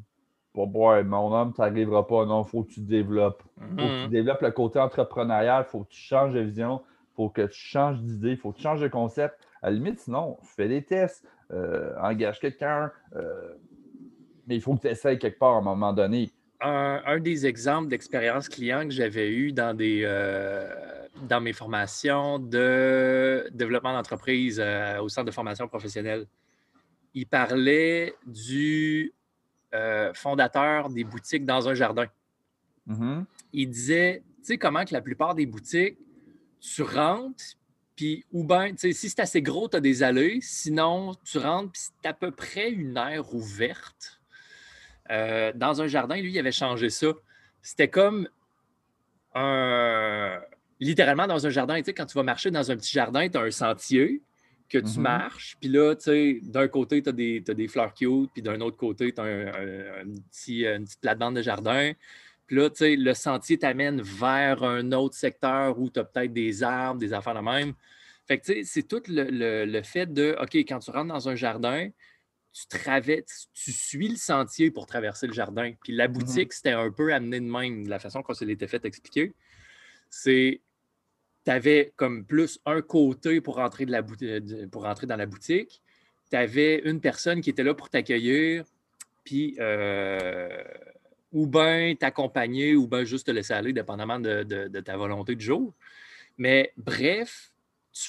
bon, 0.65 1.03
mon 1.03 1.33
homme, 1.33 1.53
tu 1.53 1.61
n'arriveras 1.61 2.03
pas. 2.03 2.25
Non, 2.25 2.43
il 2.43 2.49
faut 2.49 2.63
que 2.63 2.71
tu 2.71 2.79
développes. 2.81 3.43
Il 3.61 3.67
faut 3.67 3.75
que 3.75 4.01
tu 4.01 4.05
mhm. 4.05 4.09
développes 4.09 4.41
le 4.41 4.51
côté 4.51 4.79
entrepreneurial. 4.79 5.65
Il 5.67 5.69
faut 5.69 5.83
que 5.83 5.89
tu 5.89 5.99
changes 5.99 6.33
de 6.33 6.39
vision. 6.39 6.81
Il 6.85 7.15
faut 7.15 7.29
que 7.29 7.41
tu 7.43 7.59
changes 7.59 7.99
d'idée. 8.01 8.31
Il 8.31 8.37
faut 8.37 8.51
que 8.51 8.57
tu 8.57 8.63
changes 8.63 8.81
de 8.81 8.87
concept. 8.87 9.35
À 9.61 9.69
la 9.69 9.75
limite, 9.75 9.99
sinon, 9.99 10.37
fais 10.43 10.67
des 10.67 10.83
tests, 10.83 11.25
euh, 11.51 11.93
engage 12.01 12.39
quelqu'un. 12.39 12.91
Euh, 13.15 13.55
mais 14.47 14.55
il 14.55 14.61
faut 14.61 14.75
que 14.75 14.81
tu 14.81 14.87
essayes 14.87 15.19
quelque 15.19 15.39
part 15.39 15.55
à 15.55 15.57
un 15.57 15.61
moment 15.61 15.93
donné. 15.93 16.31
Un, 16.59 17.19
des 17.19 17.45
exemples 17.45 17.87
d'expérience 17.87 18.49
client 18.49 18.83
que 18.83 18.91
j'avais 18.91 19.29
eu 19.29 19.51
dans 19.51 19.75
des. 19.75 20.01
Euh, 20.05 20.67
dans 21.23 21.41
mes 21.41 21.53
formations 21.53 22.39
de 22.39 23.49
développement 23.53 23.93
d'entreprise 23.93 24.61
euh, 24.63 24.99
au 24.99 25.09
centre 25.09 25.25
de 25.25 25.31
formation 25.31 25.67
professionnelle. 25.67 26.27
Il 27.13 27.25
parlait 27.25 28.13
du 28.25 29.13
euh, 29.73 30.13
fondateur 30.13 30.89
des 30.89 31.03
boutiques 31.03 31.45
dans 31.45 31.67
un 31.67 31.73
jardin. 31.73 32.07
Mm-hmm. 32.87 33.25
Il 33.53 33.69
disait, 33.69 34.23
tu 34.37 34.45
sais 34.45 34.57
comment 34.57 34.85
que 34.85 34.93
la 34.93 35.01
plupart 35.01 35.35
des 35.35 35.45
boutiques, 35.45 35.97
tu 36.59 36.83
rentres, 36.83 37.43
puis 37.95 38.25
ou 38.31 38.43
bien, 38.43 38.71
tu 38.71 38.77
sais, 38.77 38.93
si 38.93 39.09
c'est 39.09 39.19
assez 39.19 39.41
gros, 39.41 39.67
tu 39.67 39.77
as 39.77 39.79
des 39.79 40.03
allées, 40.03 40.39
sinon 40.41 41.15
tu 41.23 41.37
rentres, 41.37 41.71
puis 41.71 41.81
c'est 41.81 42.07
à 42.07 42.13
peu 42.13 42.31
près 42.31 42.69
une 42.69 42.95
aire 42.97 43.33
ouverte. 43.33 44.21
Euh, 45.09 45.51
dans 45.55 45.81
un 45.81 45.87
jardin, 45.87 46.15
lui, 46.17 46.31
il 46.31 46.39
avait 46.39 46.51
changé 46.51 46.89
ça. 46.89 47.07
C'était 47.61 47.89
comme 47.89 48.29
un, 49.33 50.39
littéralement 50.79 51.27
dans 51.27 51.45
un 51.45 51.49
jardin. 51.49 51.77
Tu 51.77 51.85
sais, 51.85 51.93
quand 51.93 52.05
tu 52.05 52.17
vas 52.17 52.23
marcher 52.23 52.51
dans 52.51 52.71
un 52.71 52.75
petit 52.75 52.91
jardin, 52.91 53.27
tu 53.29 53.37
as 53.37 53.41
un 53.41 53.51
sentier 53.51 54.21
que 54.69 54.77
tu 54.77 54.97
mhm. 54.97 55.01
marches. 55.01 55.57
Puis 55.59 55.69
là, 55.69 55.95
tu 55.95 56.03
sais, 56.03 56.39
d'un 56.43 56.67
côté, 56.67 57.01
tu 57.01 57.09
as, 57.09 57.11
des 57.11 57.67
fleurs 57.67 57.93
cute, 57.93 58.31
puis 58.33 58.41
d'un 58.41 58.59
autre 58.61 58.77
côté, 58.77 59.11
tu 59.11 59.21
as 59.21 59.25
un, 59.25 60.05
petit, 60.31 60.65
une 60.65 60.83
petite 60.83 61.01
plate-bande 61.01 61.35
de 61.35 61.41
jardin. 61.41 61.93
Puis 62.45 62.55
là, 62.55 62.69
tu 62.69 62.77
sais, 62.77 62.95
le 62.95 63.13
sentier 63.13 63.57
t'amène 63.57 64.01
vers 64.01 64.63
un 64.63 64.91
autre 64.93 65.15
secteur 65.15 65.77
où 65.79 65.89
tu 65.89 65.99
as 65.99 66.05
peut-être 66.05 66.33
des 66.33 66.63
arbres, 66.63 66.99
des 66.99 67.13
affaires 67.13 67.35
de 67.35 67.41
même. 67.41 67.73
Fait 68.25 68.39
que, 68.39 68.45
tu 68.45 68.53
sais, 68.53 68.63
c'est 68.63 68.83
tout 68.83 69.03
le, 69.07 69.81
fait 69.83 70.11
de, 70.11 70.35
OK, 70.41 70.55
quand 70.55 70.79
tu 70.79 70.91
rentres 70.91 71.13
dans 71.13 71.29
un 71.29 71.35
jardin, 71.35 71.89
tu 72.53 72.67
traverses, 72.67 73.49
tu 73.53 73.71
suis 73.71 74.07
le 74.09 74.15
sentier 74.15 74.71
pour 74.71 74.85
traverser 74.85 75.27
le 75.27 75.33
jardin. 75.33 75.73
Puis 75.83 75.93
la 75.93 76.07
mhm. 76.07 76.13
boutique, 76.13 76.53
c'était 76.53 76.71
un 76.71 76.91
peu 76.91 77.13
amené 77.13 77.39
de 77.39 77.45
même, 77.45 77.85
de 77.85 77.89
la 77.89 77.99
façon 77.99 78.21
qu'on 78.23 78.33
s'était 78.33 78.67
fait 78.67 78.83
expliquer. 78.85 79.33
C'est 80.09 80.61
tu 81.47 81.51
avais 81.51 81.93
comme 81.95 82.25
plus 82.25 82.59
un 82.65 82.81
côté 82.81 83.39
pour 83.39 83.55
rentrer, 83.55 83.85
de 83.85 83.91
la 83.93 84.03
pour 84.69 84.83
rentrer 84.83 85.07
dans 85.07 85.15
la 85.15 85.25
boutique. 85.25 85.81
Tu 86.29 86.35
avais 86.35 86.81
une 86.83 86.99
personne 86.99 87.39
qui 87.39 87.49
était 87.49 87.63
là 87.63 87.73
pour 87.73 87.89
t'accueillir, 87.89 88.65
puis 89.23 89.55
euh, 89.61 90.61
ou 91.31 91.47
bien 91.47 91.95
t'accompagner, 91.97 92.75
ou 92.75 92.85
bien 92.85 93.05
juste 93.05 93.27
te 93.27 93.31
laisser 93.31 93.53
aller, 93.53 93.71
dépendamment 93.71 94.19
de, 94.19 94.81
ta 94.81 94.97
volonté 94.97 95.35
du 95.35 95.45
jour. 95.45 95.73
Mais 96.37 96.73
bref, 96.75 97.53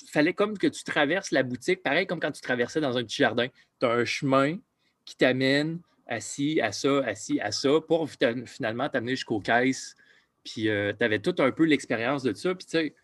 il 0.02 0.09
fallait 0.09 0.35
comme 0.35 0.59
que 0.59 0.66
tu 0.66 0.83
traverses 0.83 1.30
la 1.30 1.45
boutique, 1.45 1.80
pareil 1.80 2.09
comme 2.09 2.18
quand 2.18 2.33
tu 2.33 2.42
traversais 2.42 2.80
dans 2.80 2.99
un 2.99 3.04
petit 3.04 3.18
jardin. 3.23 3.47
Tu 3.78 3.87
as 3.87 3.90
un 3.90 4.04
chemin 4.04 4.59
qui 5.04 5.16
t'amène 5.16 5.78
assis 6.09 6.61
à 6.61 6.73
ça, 6.73 7.04
assis 7.07 7.38
à 7.38 7.52
ça, 7.52 7.80
pour 7.87 8.11
finalement 8.11 8.88
t'amener 8.88 9.12
jusqu'aux 9.12 9.38
caisses. 9.38 9.95
Puis 10.42 10.68
euh, 10.68 10.92
tu 10.99 11.04
avais 11.04 11.21
tout 11.21 11.37
un 11.38 11.52
peu 11.52 11.62
l'expérience 11.62 12.25
de 12.25 12.33
ça. 12.33 12.52
Puis 12.57 12.66
tu 12.66 12.71
sais, 12.73 12.95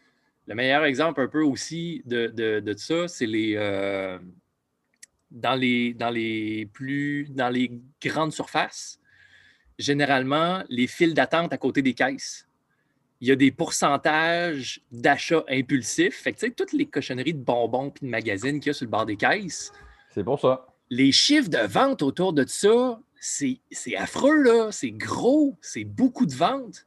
le 0.47 0.55
meilleur 0.55 0.85
exemple 0.85 1.21
un 1.21 1.29
peu 1.29 1.43
aussi 1.43 2.03
de, 2.05 2.27
de, 2.27 2.75
ça, 2.77 3.09
c'est 3.09 3.27
les, 3.27 3.55
euh, 3.57 4.19
dans, 5.31 5.55
les, 5.55 5.95
dans, 5.95 6.11
les 6.11 6.67
plus, 6.73 7.29
dans 7.31 7.49
les 7.49 7.73
grandes 8.03 8.33
surfaces, 8.33 9.01
généralement, 9.79 10.63
les 10.69 10.87
files 10.87 11.15
d'attente 11.15 11.53
à 11.53 11.59
côté 11.59 11.83
des 11.83 11.95
caisses. 11.95 12.47
Il 13.21 13.29
y 13.29 13.33
a 13.33 13.37
des 13.37 13.51
pourcentages 13.51 14.83
d'achats 14.93 15.45
impulsifs. 15.49 16.21
Fait 16.21 16.33
que, 16.35 16.47
toutes 16.49 16.73
les 16.73 16.87
cochonneries 16.87 17.33
de 17.33 17.43
bonbons 17.43 17.89
et 17.89 18.05
de 18.05 18.11
magazines 18.11 18.61
qu'il 18.61 18.69
y 18.69 18.71
a 18.71 18.75
sur 18.75 18.85
le 18.85 18.91
bord 18.91 19.07
des 19.07 19.17
caisses. 19.17 19.73
C'est 20.11 20.25
pour 20.25 20.41
ça. 20.41 20.67
Les 20.91 21.11
chiffres 21.11 21.49
de 21.49 21.67
vente 21.67 22.03
autour 22.03 22.35
de 22.35 22.45
ça, 22.47 23.01
c'est 23.19 23.61
affreux, 23.97 24.43
là. 24.43 24.71
C'est 24.73 24.91
gros. 24.91 25.57
C'est 25.63 25.85
beaucoup 25.85 26.27
de 26.27 26.35
ventes. 26.35 26.85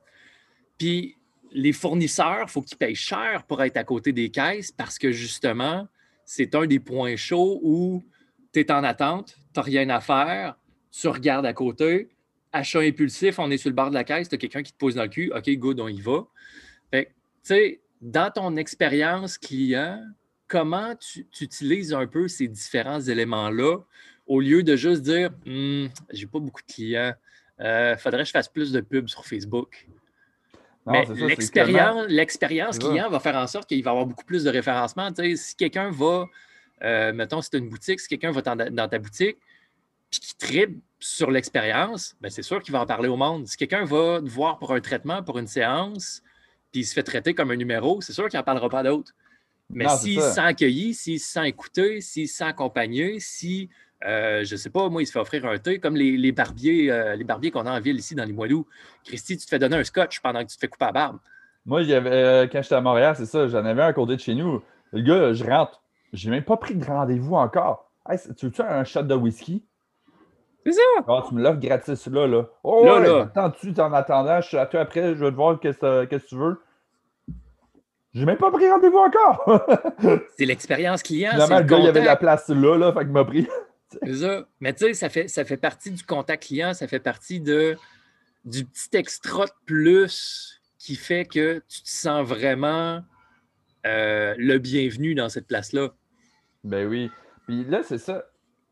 Puis 0.78 1.17
les 1.52 1.74
fournisseurs, 1.74 2.44
il 2.44 2.50
faut 2.50 2.62
qu'ils 2.62 2.78
payent 2.78 2.96
cher 2.96 3.44
pour 3.48 3.62
être 3.64 3.78
à 3.78 3.84
côté 3.84 4.12
des 4.12 4.30
caisses 4.30 4.72
parce 4.72 4.98
que 4.98 5.12
justement, 5.12 5.88
c'est 6.26 6.56
un 6.56 6.66
des 6.66 6.80
points 6.80 7.16
chauds 7.16 7.60
où 7.64 8.04
tu 8.54 8.60
es 8.60 8.72
en 8.72 8.84
attente, 8.84 9.36
tu 9.54 9.60
n'as 9.60 9.64
rien 9.64 9.90
à 9.90 10.00
faire, 10.00 10.58
tu 10.92 11.08
regardes 11.08 11.46
à 11.46 11.54
côté, 11.54 12.10
achat 12.52 12.80
impulsif, 12.80 13.40
on 13.40 13.52
est 13.52 13.58
sur 13.58 13.70
le 13.70 13.76
bord 13.76 13.90
de 13.90 13.96
la 13.96 14.04
caisse, 14.04 14.30
tu 14.30 14.36
as 14.36 14.38
quelqu'un 14.38 14.64
qui 14.64 14.74
te 14.74 14.78
pose 14.78 14.96
dans 14.96 15.04
le 15.04 15.10
cul, 15.10 15.32
OK, 15.36 15.50
good, 15.58 15.80
on 15.80 15.88
y 15.88 16.02
va. 16.02 16.28
sais, 17.44 17.82
dans 18.02 18.32
ton 18.32 18.56
expérience 18.58 19.38
client, 19.38 20.04
comment 20.48 20.96
tu, 20.96 21.28
utilises 21.42 21.94
un 21.94 22.08
peu 22.08 22.28
ces 22.28 22.48
différents 22.48 23.02
éléments-là 23.02 23.80
au 24.28 24.42
lieu 24.42 24.64
de 24.64 24.76
juste 24.76 25.04
dire, 25.04 25.32
hm, 25.46 25.90
j'ai 26.12 26.28
pas 26.28 26.40
beaucoup 26.40 26.62
de 26.62 26.74
clients, 26.74 27.14
euh, 27.60 27.96
faudrait 27.98 28.22
que 28.22 28.28
je 28.28 28.32
fasse 28.32 28.50
plus 28.50 28.72
de 28.72 28.82
pubs 28.82 29.08
sur 29.08 29.26
Facebook. 29.26 29.88
Mais 30.88 31.06
l'expérience, 32.08 32.80
client 32.80 33.10
va 33.10 33.20
faire 33.20 33.36
en 33.36 33.48
sorte 33.48 33.68
qu'il 33.68 33.84
va 33.84 33.92
avoir 33.92 34.06
beaucoup 34.06 34.26
plus 34.26 34.44
de 34.44 34.50
référencement. 34.50 35.10
si 35.16 35.56
quelqu'un 35.56 35.92
va, 35.92 36.26
euh, 36.84 37.14
mettons, 37.14 37.42
si 37.42 37.50
tu 37.50 37.58
une 37.58 37.70
boutique, 37.70 38.00
si 38.00 38.08
quelqu'un 38.08 38.32
va 38.32 38.42
dans 38.42 38.88
ta 38.88 39.00
boutique 39.00 39.38
puis 40.10 40.20
qui 40.22 40.36
tripe 40.36 40.80
sur 41.00 41.32
l'expérience, 41.32 42.16
ben 42.22 42.30
c'est 42.30 42.42
sûr 42.42 42.62
qu'il 42.62 42.72
va 42.72 42.82
en 42.82 42.86
parler 42.86 43.10
au 43.10 43.18
monde. 43.18 43.48
Si 43.48 43.58
quelqu'un 43.58 43.84
va 43.84 44.22
te 44.22 44.30
voir 44.30 44.58
pour 44.58 44.74
un 44.74 44.80
traitement, 44.80 45.22
pour 45.22 45.38
une 45.38 45.48
séance, 45.48 46.24
puis 46.72 46.82
il 46.82 46.86
se 46.86 46.94
fait 46.94 47.04
traiter 47.04 47.34
comme 47.34 47.52
un 47.52 47.56
numéro, 47.56 48.02
c'est 48.02 48.14
sûr 48.14 48.28
qu'il 48.30 48.38
n'en 48.38 48.44
parlera 48.44 48.70
pas 48.70 48.84
d'autres. 48.84 49.14
Mais 49.70 49.88
s'il 49.98 50.22
se 50.22 50.32
sent 50.32 50.40
accueilli, 50.40 50.94
s'il 50.94 51.20
se 51.20 51.30
sent 51.34 51.48
écouté, 51.48 52.00
s'il 52.00 52.30
se 52.30 52.38
sent 52.38 52.46
accompagné, 52.46 53.20
si 53.20 53.70
euh, 54.06 54.44
je 54.44 54.54
ne 54.54 54.58
sais 54.58 54.70
pas, 54.70 54.90
moi, 54.90 55.02
il 55.02 55.06
se 55.06 55.12
fait 55.12 55.20
offrir 55.20 55.46
un 55.46 55.58
thé, 55.58 55.80
comme 55.80 55.96
les, 55.96 56.32
barbiers, 56.32 56.92
euh, 56.92 57.16
les 57.16 57.24
barbiers 57.24 57.52
qu'on 57.52 57.66
a 57.66 57.72
en 57.72 57.80
ville 57.80 57.98
ici 57.98 58.16
dans 58.16 58.26
les 58.26 58.34
Moilous. 58.34 58.68
Christy, 59.04 59.38
tu 59.38 59.46
te 59.46 59.50
fais 59.50 59.60
donner 59.60 59.78
un 59.78 59.84
scotch 59.84 60.20
pendant 60.20 60.44
que 60.44 60.50
tu 60.50 60.56
te 60.56 60.60
fais 60.60 60.68
couper 60.68 60.86
la 60.86 60.92
barbe. 60.92 61.18
Moi, 61.66 61.82
euh, 61.82 62.48
quand 62.52 62.62
j'étais 62.62 62.76
à 62.76 62.82
Montréal, 62.82 63.16
c'est 63.18 63.26
ça, 63.26 63.48
j'en 63.48 63.66
avais 63.66 63.82
un 63.82 63.88
à 63.88 63.94
côté 63.94 64.16
de 64.16 64.22
chez 64.22 64.36
nous. 64.36 64.62
Le 64.94 65.02
gars, 65.02 65.34
je 65.34 65.44
rentre. 65.44 65.82
J'ai 66.14 66.30
même 66.30 66.44
pas 66.44 66.58
pris 66.58 66.76
de 66.76 66.86
rendez-vous 66.86 67.36
encore. 67.36 67.92
tu 68.38 68.46
veux-tu 68.46 68.62
un 68.62 68.84
shot 68.84 69.04
de 69.04 69.16
whisky? 69.16 69.66
C'est 70.66 70.74
ça. 70.74 70.82
Ah, 71.08 71.24
tu 71.28 71.34
me 71.34 71.42
l'offres 71.42 71.60
gratis 71.60 72.08
là, 72.08 72.28
là. 72.28 72.44
Oh, 72.64 72.86
Là, 72.86 73.00
ouais, 73.00 73.08
là. 73.08 73.22
attends-tu 73.24 73.74
en 73.80 73.94
attendant, 73.94 74.42
je 74.42 74.48
suis 74.48 74.58
à 74.58 74.66
toi 74.66 74.82
après, 74.82 75.16
je 75.16 75.24
vais 75.24 75.32
te 75.32 75.36
voir 75.36 75.60
qu'est-ce 75.60 76.06
que 76.06 76.16
tu 76.16 76.36
veux. 76.36 76.62
J'ai 78.14 78.26
même 78.26 78.38
pas 78.38 78.52
pris 78.52 78.70
rendez-vous 78.70 78.98
encore. 78.98 79.62
C'est 80.38 80.46
l'expérience 80.46 81.04
client. 81.04 81.32
Finalement, 81.32 81.58
c'est 81.58 81.62
le 81.64 81.68
gars, 81.68 81.78
il 81.78 81.86
y 81.86 81.88
avait 81.88 82.02
de 82.02 82.06
la 82.06 82.16
place 82.16 82.50
là, 82.50 82.78
là, 82.78 82.92
fait 82.92 83.02
qu'il 83.02 83.12
m'a 83.12 83.26
pris. 83.26 83.48
C'est 83.90 84.16
ça. 84.16 84.48
Mais 84.60 84.74
tu 84.74 84.86
sais, 84.86 84.94
ça 84.94 85.10
fait, 85.10 85.28
ça 85.28 85.46
fait 85.46 85.58
partie 85.58 85.92
du 85.92 86.04
contact 86.04 86.44
client, 86.44 86.74
ça 86.74 86.88
fait 86.88 87.00
partie 87.00 87.40
de, 87.40 87.78
du 88.46 88.66
petit 88.66 88.96
extra 88.98 89.46
de 89.46 89.52
plus 89.66 90.62
qui 90.78 90.96
fait 90.96 91.26
que 91.26 91.62
tu 91.68 91.84
te 91.84 91.90
sens 91.90 92.28
vraiment 92.28 93.02
euh, 93.86 94.36
le 94.38 94.58
bienvenu 94.58 95.16
dans 95.16 95.30
cette 95.30 95.48
place-là. 95.48 95.90
Ben 96.64 96.88
oui. 96.88 97.12
Puis 97.46 97.64
là, 97.66 97.82
c'est 97.84 97.98
ça. 97.98 98.26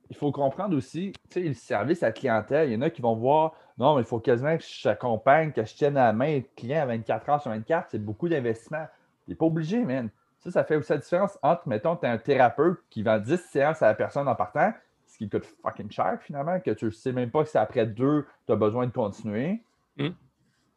Il 0.09 0.15
faut 0.15 0.31
comprendre 0.31 0.77
aussi, 0.77 1.13
tu 1.29 1.41
sais, 1.41 1.47
le 1.47 1.53
service 1.53 2.03
à 2.03 2.11
clientèle, 2.11 2.69
il 2.69 2.73
y 2.73 2.75
en 2.77 2.81
a 2.81 2.89
qui 2.89 3.01
vont 3.01 3.15
voir, 3.15 3.53
non, 3.77 3.95
mais 3.95 4.01
il 4.01 4.07
faut 4.07 4.19
quasiment 4.19 4.55
que 4.55 4.63
j'accompagne, 4.63 5.51
que 5.51 5.65
je 5.65 5.73
tienne 5.73 5.97
à 5.97 6.05
la 6.05 6.13
main 6.13 6.37
le 6.37 6.43
client 6.55 6.83
à 6.83 6.85
24 6.85 7.29
heures 7.29 7.41
sur 7.41 7.51
24, 7.51 7.87
c'est 7.91 8.03
beaucoup 8.03 8.29
d'investissement. 8.29 8.85
Tu 9.23 9.31
n'es 9.31 9.35
pas 9.35 9.45
obligé, 9.45 9.83
man. 9.83 10.09
Ça, 10.39 10.51
ça 10.51 10.63
fait 10.63 10.75
aussi 10.75 10.91
la 10.91 10.99
différence 10.99 11.39
entre, 11.41 11.67
mettons, 11.67 11.95
tu 11.95 12.05
es 12.05 12.09
un 12.09 12.19
thérapeute 12.19 12.79
qui 12.91 13.01
vend 13.01 13.17
10 13.17 13.37
séances 13.37 13.81
à 13.81 13.87
la 13.87 13.95
personne 13.95 14.27
en 14.27 14.35
partant, 14.35 14.73
ce 15.15 15.17
qui 15.17 15.29
coûte 15.29 15.45
fucking 15.63 15.89
cher 15.89 16.17
finalement, 16.21 16.59
que 16.59 16.71
tu 16.71 16.85
ne 16.85 16.89
sais 16.89 17.13
même 17.13 17.31
pas 17.31 17.43
que 17.43 17.49
c'est 17.49 17.57
après 17.57 17.85
deux, 17.85 18.25
tu 18.45 18.51
as 18.51 18.55
besoin 18.57 18.85
de 18.85 18.91
continuer. 18.91 19.63
Mm. 19.97 20.09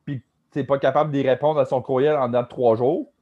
Puis 0.04 0.23
tu 0.52 0.59
n'es 0.59 0.64
pas 0.64 0.78
capable 0.78 1.11
d'y 1.11 1.23
répondre 1.23 1.59
à 1.59 1.64
son 1.64 1.83
courriel 1.83 2.16
en 2.16 2.28
dedans 2.28 2.42
de 2.42 2.49
trois 2.49 2.76
jours. 2.76 3.12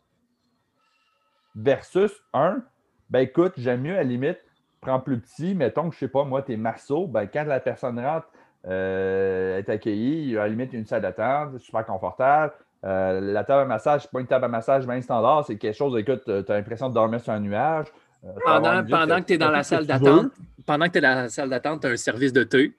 Versus 1.54 2.12
un, 2.35 2.62
ben 3.08 3.20
écoute, 3.20 3.54
j'aime 3.56 3.80
mieux 3.80 3.94
à 3.94 3.99
la 3.99 4.04
limite, 4.04 4.38
prends 4.82 5.00
plus 5.00 5.18
petit, 5.18 5.54
mettons 5.54 5.88
que 5.88 5.94
je 5.94 6.00
sais 6.00 6.08
pas, 6.08 6.25
moi, 6.25 6.42
t'es 6.42 6.58
marceau, 6.58 7.06
ben 7.06 7.26
quand 7.26 7.44
la 7.44 7.61
personne 7.61 7.99
rentre, 7.99 8.28
euh, 8.66 9.58
est 9.58 9.68
accueillie, 9.70 10.37
à 10.37 10.42
la 10.42 10.49
limite, 10.49 10.73
il 10.73 10.75
y 10.75 10.76
a 10.76 10.80
une 10.80 10.87
salle 10.87 11.00
d'attente, 11.00 11.52
c'est 11.52 11.61
super 11.61 11.87
confortable. 11.87 12.52
Euh, 12.85 13.20
la 13.23 13.42
table 13.42 13.62
à 13.62 13.64
massage, 13.64 14.06
pas 14.11 14.20
une 14.20 14.26
table 14.26 14.44
à 14.44 14.49
massage 14.49 14.87
bien 14.87 15.00
standard, 15.00 15.46
c'est 15.46 15.56
quelque 15.56 15.75
chose, 15.75 15.96
écoute, 15.99 16.25
tu 16.26 16.30
as 16.30 16.54
l'impression 16.54 16.90
de 16.90 16.94
dormir 16.94 17.23
sur 17.23 17.32
un 17.32 17.40
nuage. 17.40 17.87
Euh, 18.26 18.30
Pendant, 18.45 18.85
pendant 18.85 19.21
que 19.21 19.26
tu 19.26 19.33
es 19.35 19.38
dans 19.38 19.50
la 19.50 19.62
salle 19.62 19.87
d'attente, 19.87 20.33
pendant 20.64 20.87
que 20.87 20.92
tu 20.92 20.99
es 20.99 21.00
dans 21.00 21.14
la 21.14 21.28
salle 21.28 21.49
d'attente, 21.50 21.83
tu 21.83 21.87
as 21.87 21.90
un 21.90 21.97
service 21.97 22.33
de 22.33 22.42
thé, 22.42 22.73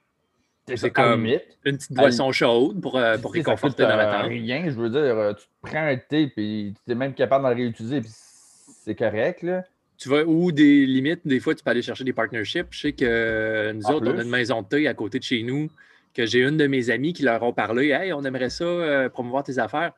C'est 0.66 0.82
la 0.82 0.90
comme- 0.90 1.24
limite. 1.24 1.42
une 1.64 1.76
petite 1.78 1.92
boisson 1.92 2.30
chaude 2.32 2.80
pour, 2.82 2.96
euh, 2.98 3.16
pour 3.18 3.32
réconforter 3.32 3.82
coûte, 3.84 3.90
dans 3.92 3.94
euh, 3.94 3.96
l'attente. 3.96 4.28
rien, 4.28 4.64
je 4.66 4.74
veux 4.74 4.90
dire, 4.90 5.00
euh, 5.00 5.32
tu 5.32 5.44
te 5.46 5.50
prends 5.70 5.86
un 5.86 5.96
thé, 5.96 6.26
puis 6.28 6.74
tu 6.84 6.92
es 6.92 6.94
même 6.94 7.14
capable 7.14 7.44
de 7.46 7.50
le 7.50 7.56
réutiliser, 7.56 8.00
puis 8.00 8.10
c'est 8.12 8.94
correct, 8.94 9.42
là. 9.42 9.64
Tu 9.96 10.08
vas, 10.08 10.22
ou 10.24 10.52
des 10.52 10.86
limites, 10.86 11.22
des 11.26 11.40
fois, 11.40 11.54
tu 11.56 11.64
peux 11.64 11.70
aller 11.70 11.82
chercher 11.82 12.04
des 12.04 12.12
partnerships. 12.12 12.66
Je 12.70 12.80
sais 12.80 12.92
que 12.92 13.04
euh, 13.04 13.72
nous 13.72 13.84
En 13.86 13.94
autres, 13.94 14.12
on 14.14 14.18
a 14.18 14.22
une 14.22 14.28
maison 14.30 14.62
de 14.62 14.68
thé 14.68 14.86
à 14.86 14.94
côté 14.94 15.18
de 15.18 15.24
chez 15.24 15.42
nous, 15.42 15.68
que 16.14 16.24
j'ai 16.24 16.40
une 16.40 16.56
de 16.56 16.68
mes 16.68 16.90
amies 16.90 17.12
qui 17.12 17.24
leur 17.24 17.42
ont 17.42 17.52
parlé 17.52 17.88
Hey, 17.88 18.12
on 18.12 18.22
aimerait 18.22 18.50
ça 18.50 18.62
euh, 18.64 19.08
promouvoir 19.08 19.42
tes 19.42 19.58
affaires. 19.58 19.92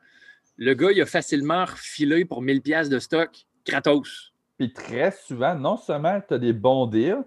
Le 0.57 0.73
gars, 0.73 0.91
il 0.91 0.99
a 1.01 1.05
facilement 1.05 1.65
refilé 1.65 2.25
pour 2.25 2.41
1000$ 2.41 2.61
piastres 2.61 2.91
de 2.91 2.97
stock, 2.99 3.29
gratos. 3.67 4.30
Puis 4.57 4.73
très 4.73 5.11
souvent, 5.11 5.55
non 5.55 5.77
seulement 5.77 6.19
tu 6.27 6.33
as 6.33 6.37
des 6.37 6.53
bons 6.53 6.85
deals, 6.85 7.23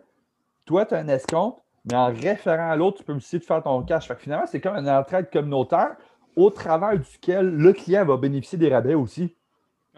toi, 0.65 0.87
tu 0.87 0.95
as 0.95 0.99
un 0.99 1.09
escompte, 1.09 1.63
mais 1.85 1.95
en 1.95 2.07
référant 2.07 2.71
à 2.71 2.77
l'autre, 2.77 2.99
tu 2.99 3.05
peux 3.05 3.13
aussi 3.13 3.39
te 3.39 3.45
faire 3.45 3.63
ton 3.63 3.83
cash. 3.83 4.09
Fait 4.09 4.15
que 4.15 4.23
finalement, 4.23 4.47
c'est 4.47 4.61
comme 4.61 4.77
une 4.77 4.89
entraide 4.89 5.31
communautaire 5.31 5.97
au 6.37 6.51
travers 6.51 6.99
duquel 6.99 7.51
le 7.51 7.73
client 7.73 8.05
va 8.05 8.17
bénéficier 8.17 8.59
des 8.59 8.73
rabais 8.73 8.95
aussi. 8.95 9.37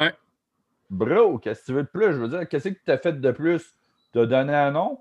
Ouais. 0.01 0.13
Bro, 0.91 1.39
qu'est-ce 1.39 1.61
que 1.61 1.67
tu 1.67 1.73
veux 1.73 1.83
de 1.83 1.89
plus? 1.89 2.13
Je 2.13 2.19
veux 2.19 2.29
dire, 2.29 2.49
qu'est-ce 2.49 2.69
que 2.69 2.79
tu 2.85 2.91
as 2.91 2.99
fait 2.99 3.21
de 3.21 3.31
plus? 3.31 3.75
Tu 4.13 4.19
as 4.19 4.27
donné 4.27 4.55
un 4.55 4.71
nom? 4.73 5.01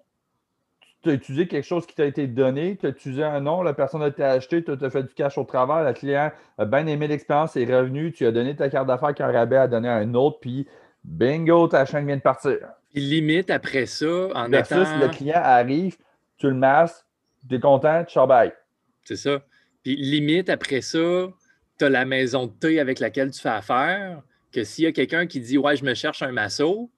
Tu 1.01 1.10
as 1.10 1.13
utilisé 1.13 1.48
quelque 1.48 1.65
chose 1.65 1.86
qui 1.86 1.94
t'a 1.94 2.05
été 2.05 2.27
donné, 2.27 2.77
tu 2.77 2.88
as 2.88 2.89
utilisé 2.89 3.24
un 3.24 3.39
nom, 3.39 3.62
la 3.62 3.74
personne 3.74 4.01
a 4.01 4.08
été 4.08 4.24
achetée, 4.24 4.63
tu 4.63 4.72
as 4.72 4.89
fait 4.89 5.03
du 5.03 5.13
cash 5.13 5.38
au 5.38 5.44
travers, 5.44 5.84
le 5.84 5.94
client 5.94 6.32
a 6.58 6.65
bien 6.65 6.88
aimé 6.88 7.08
l'expérience, 7.08 7.55
est 7.55 7.65
revenu, 7.65 8.12
tu 8.12 8.25
as 8.25 8.32
donné 8.32 8.55
ta 8.55 8.70
carte 8.70 8.88
d'affaires 8.88 9.13
qu'un 9.13 9.32
rabais 9.32 9.58
a 9.58 9.67
donné 9.67 9.88
à 9.88 9.98
un 9.98 10.15
autre, 10.15 10.39
puis 10.39 10.67
bingo, 11.05 11.67
ta 11.67 11.85
chaîne 11.85 12.05
vient 12.05 12.17
de 12.17 12.21
partir. 12.21 12.57
Puis 12.91 13.01
limite 13.01 13.50
après 13.50 13.85
ça, 13.85 14.27
en 14.33 14.50
Versus 14.50 14.77
étant. 14.77 14.99
le 14.99 15.08
client 15.10 15.41
arrive, 15.43 15.97
tu 16.38 16.47
le 16.47 16.56
masses, 16.56 17.06
tu 17.47 17.56
es 17.56 17.60
content, 17.60 18.03
tu 18.03 18.19
bye. 18.27 18.53
C'est 19.03 19.15
ça. 19.15 19.41
Puis 19.84 19.95
limite 19.95 20.49
après 20.49 20.82
ça, 20.82 21.27
tu 21.77 21.86
as 21.86 21.89
la 21.89 22.06
maison 22.06 22.47
de 22.47 22.51
thé 22.51 22.80
avec 22.80 22.99
laquelle 22.99 23.32
tu 23.32 23.41
fais 23.41 23.49
affaire, 23.49 24.21
que 24.51 24.63
s'il 24.63 24.86
y 24.86 24.88
a 24.88 24.91
quelqu'un 24.91 25.27
qui 25.27 25.39
dit 25.39 25.58
Ouais, 25.58 25.75
je 25.75 25.84
me 25.84 25.93
cherche 25.93 26.23
un 26.23 26.32
masso, 26.32 26.89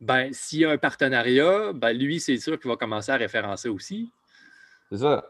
ben 0.00 0.32
s'il 0.32 0.60
y 0.60 0.64
a 0.64 0.70
un 0.70 0.78
partenariat, 0.78 1.72
ben 1.72 1.92
lui, 1.92 2.20
c'est 2.20 2.36
sûr 2.38 2.58
qu'il 2.58 2.70
va 2.70 2.76
commencer 2.76 3.12
à 3.12 3.16
référencer 3.16 3.68
aussi. 3.68 4.10
C'est 4.90 4.98
ça. 4.98 5.24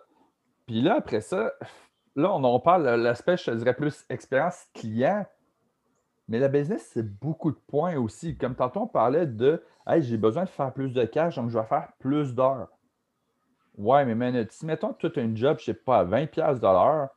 Puis 0.66 0.80
là, 0.80 0.96
après 0.96 1.20
ça, 1.20 1.52
là, 2.16 2.32
on 2.32 2.42
en 2.42 2.58
parle, 2.58 2.84
de 2.84 3.02
l'aspect, 3.02 3.36
je 3.36 3.44
te 3.44 3.50
dirais 3.50 3.74
plus 3.74 4.04
expérience 4.08 4.64
client. 4.74 5.26
Mais 6.28 6.38
la 6.38 6.48
business, 6.48 6.90
c'est 6.92 7.02
beaucoup 7.20 7.50
de 7.50 7.58
points 7.66 7.96
aussi. 7.96 8.36
Comme 8.36 8.54
tantôt, 8.54 8.80
on 8.82 8.86
parlait 8.86 9.26
de 9.26 9.62
Hey, 9.86 10.02
j'ai 10.02 10.16
besoin 10.16 10.44
de 10.44 10.48
faire 10.48 10.72
plus 10.72 10.92
de 10.92 11.04
cash, 11.04 11.36
donc 11.36 11.50
je 11.50 11.58
vais 11.58 11.64
faire 11.64 11.88
plus 11.98 12.34
d'heures. 12.34 12.68
Ouais, 13.76 14.04
mais 14.04 14.14
man, 14.14 14.46
si 14.50 14.64
mettons 14.64 14.94
as 15.02 15.18
un 15.20 15.34
job, 15.34 15.58
je 15.58 15.64
sais 15.64 15.74
pas, 15.74 16.00
à 16.00 16.04
20$ 16.04 16.26
piastres 16.28 16.60
de 16.60 16.66
l'heure, 16.66 17.08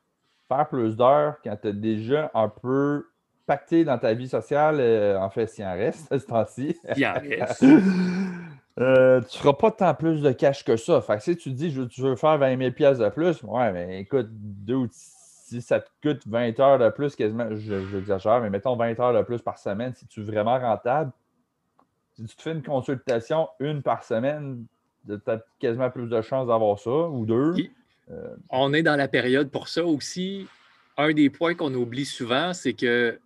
faire 0.48 0.68
plus 0.68 0.96
d'heures 0.96 1.36
quand 1.44 1.56
tu 1.60 1.68
es 1.68 1.72
déjà 1.72 2.30
un 2.34 2.48
peu 2.48 3.06
pacté 3.46 3.84
dans 3.84 3.98
ta 3.98 4.14
vie 4.14 4.28
sociale, 4.28 4.78
euh, 4.80 5.18
en 5.20 5.30
fait, 5.30 5.46
s'il 5.46 5.64
en 5.64 5.74
reste, 5.74 6.08
ce 6.18 6.26
temps-ci. 6.26 6.76
En 6.84 7.12
reste. 7.20 7.64
Euh, 8.78 9.22
tu 9.22 9.38
feras 9.38 9.54
pas 9.54 9.70
tant 9.70 9.94
plus 9.94 10.20
de 10.20 10.32
cash 10.32 10.62
que 10.62 10.76
ça. 10.76 11.00
Fait 11.00 11.16
que 11.16 11.22
si 11.22 11.34
tu 11.34 11.50
te 11.50 11.56
dis 11.56 11.70
je 11.70 11.80
veux- 11.80 11.88
tu 11.88 12.02
veux 12.02 12.14
faire 12.14 12.36
20 12.36 12.58
000 12.58 12.72
pièces 12.72 12.98
de 12.98 13.08
plus, 13.08 13.42
ouais, 13.44 13.72
mais 13.72 14.00
écoute, 14.02 14.26
dude, 14.30 14.90
si 15.48 15.62
ça 15.62 15.78
te 15.80 15.88
coûte 16.02 16.22
20 16.26 16.58
heures 16.60 16.78
de 16.78 16.88
plus, 16.90 17.14
quasiment, 17.14 17.48
je- 17.54 17.86
j'exagère, 17.86 18.40
mais 18.40 18.50
mettons 18.50 18.74
20 18.76 18.98
heures 18.98 19.14
de 19.14 19.22
plus 19.22 19.40
par 19.40 19.58
semaine, 19.58 19.94
si 19.94 20.04
tu 20.06 20.20
es 20.20 20.24
vraiment 20.24 20.58
rentable, 20.58 21.12
si 22.16 22.24
tu 22.24 22.34
te 22.36 22.42
fais 22.42 22.52
une 22.52 22.62
consultation 22.62 23.48
une 23.60 23.80
par 23.82 24.02
semaine, 24.02 24.64
tu 25.06 25.14
as 25.30 25.40
quasiment 25.60 25.88
plus 25.90 26.08
de 26.08 26.20
chances 26.20 26.48
d'avoir 26.48 26.78
ça, 26.80 26.90
ou 26.90 27.24
deux. 27.26 27.52
Puis- 27.54 27.70
On 28.50 28.72
est 28.72 28.82
dans 28.82 28.96
la 28.96 29.06
période 29.08 29.50
pour 29.50 29.68
ça 29.68 29.84
aussi. 29.84 30.46
Un 30.96 31.12
des 31.12 31.30
points 31.30 31.54
qu'on 31.54 31.72
oublie 31.74 32.04
souvent, 32.06 32.52
c'est 32.52 32.72
que 32.72 33.18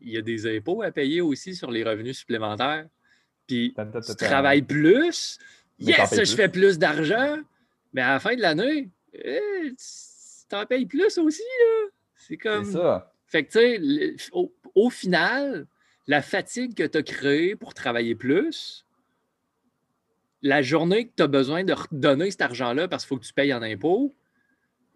il 0.00 0.10
y 0.10 0.16
a 0.16 0.22
des 0.22 0.56
impôts 0.56 0.82
à 0.82 0.90
payer 0.90 1.20
aussi 1.20 1.54
sur 1.54 1.70
les 1.70 1.84
revenus 1.84 2.18
supplémentaires. 2.18 2.86
Puis 3.46 3.74
tu 4.00 4.12
travailles 4.24 4.62
plus, 4.62 5.38
yes, 5.78 5.96
je 6.24 6.34
fais 6.36 6.48
plus 6.48 6.78
d'argent, 6.78 7.36
mais 7.92 8.00
à 8.00 8.12
la 8.14 8.18
fin 8.20 8.34
de 8.34 8.40
l'année, 8.40 8.88
eh, 9.12 9.74
t'en 10.50 10.66
payes 10.66 10.86
plus 10.86 11.16
aussi. 11.18 11.42
là. 11.42 11.88
C'est 12.16 12.36
comme. 12.36 12.64
Ça. 12.64 13.12
Fait 13.26 13.44
que, 13.44 13.52
tu 13.52 14.16
sais, 14.18 14.28
au, 14.32 14.52
au 14.74 14.90
final, 14.90 15.66
la 16.06 16.20
fatigue 16.20 16.74
que 16.74 16.82
tu 16.84 16.98
as 16.98 17.02
créée 17.02 17.54
pour 17.56 17.74
travailler 17.74 18.14
plus, 18.14 18.84
la 20.42 20.62
journée 20.62 21.06
que 21.06 21.12
tu 21.16 21.22
as 21.22 21.26
besoin 21.28 21.64
de 21.64 21.72
redonner 21.72 22.30
cet 22.30 22.42
argent-là 22.42 22.88
parce 22.88 23.04
qu'il 23.04 23.08
faut 23.10 23.20
que 23.20 23.26
tu 23.26 23.32
payes 23.32 23.52
en 23.54 23.62
impôts, 23.62 24.14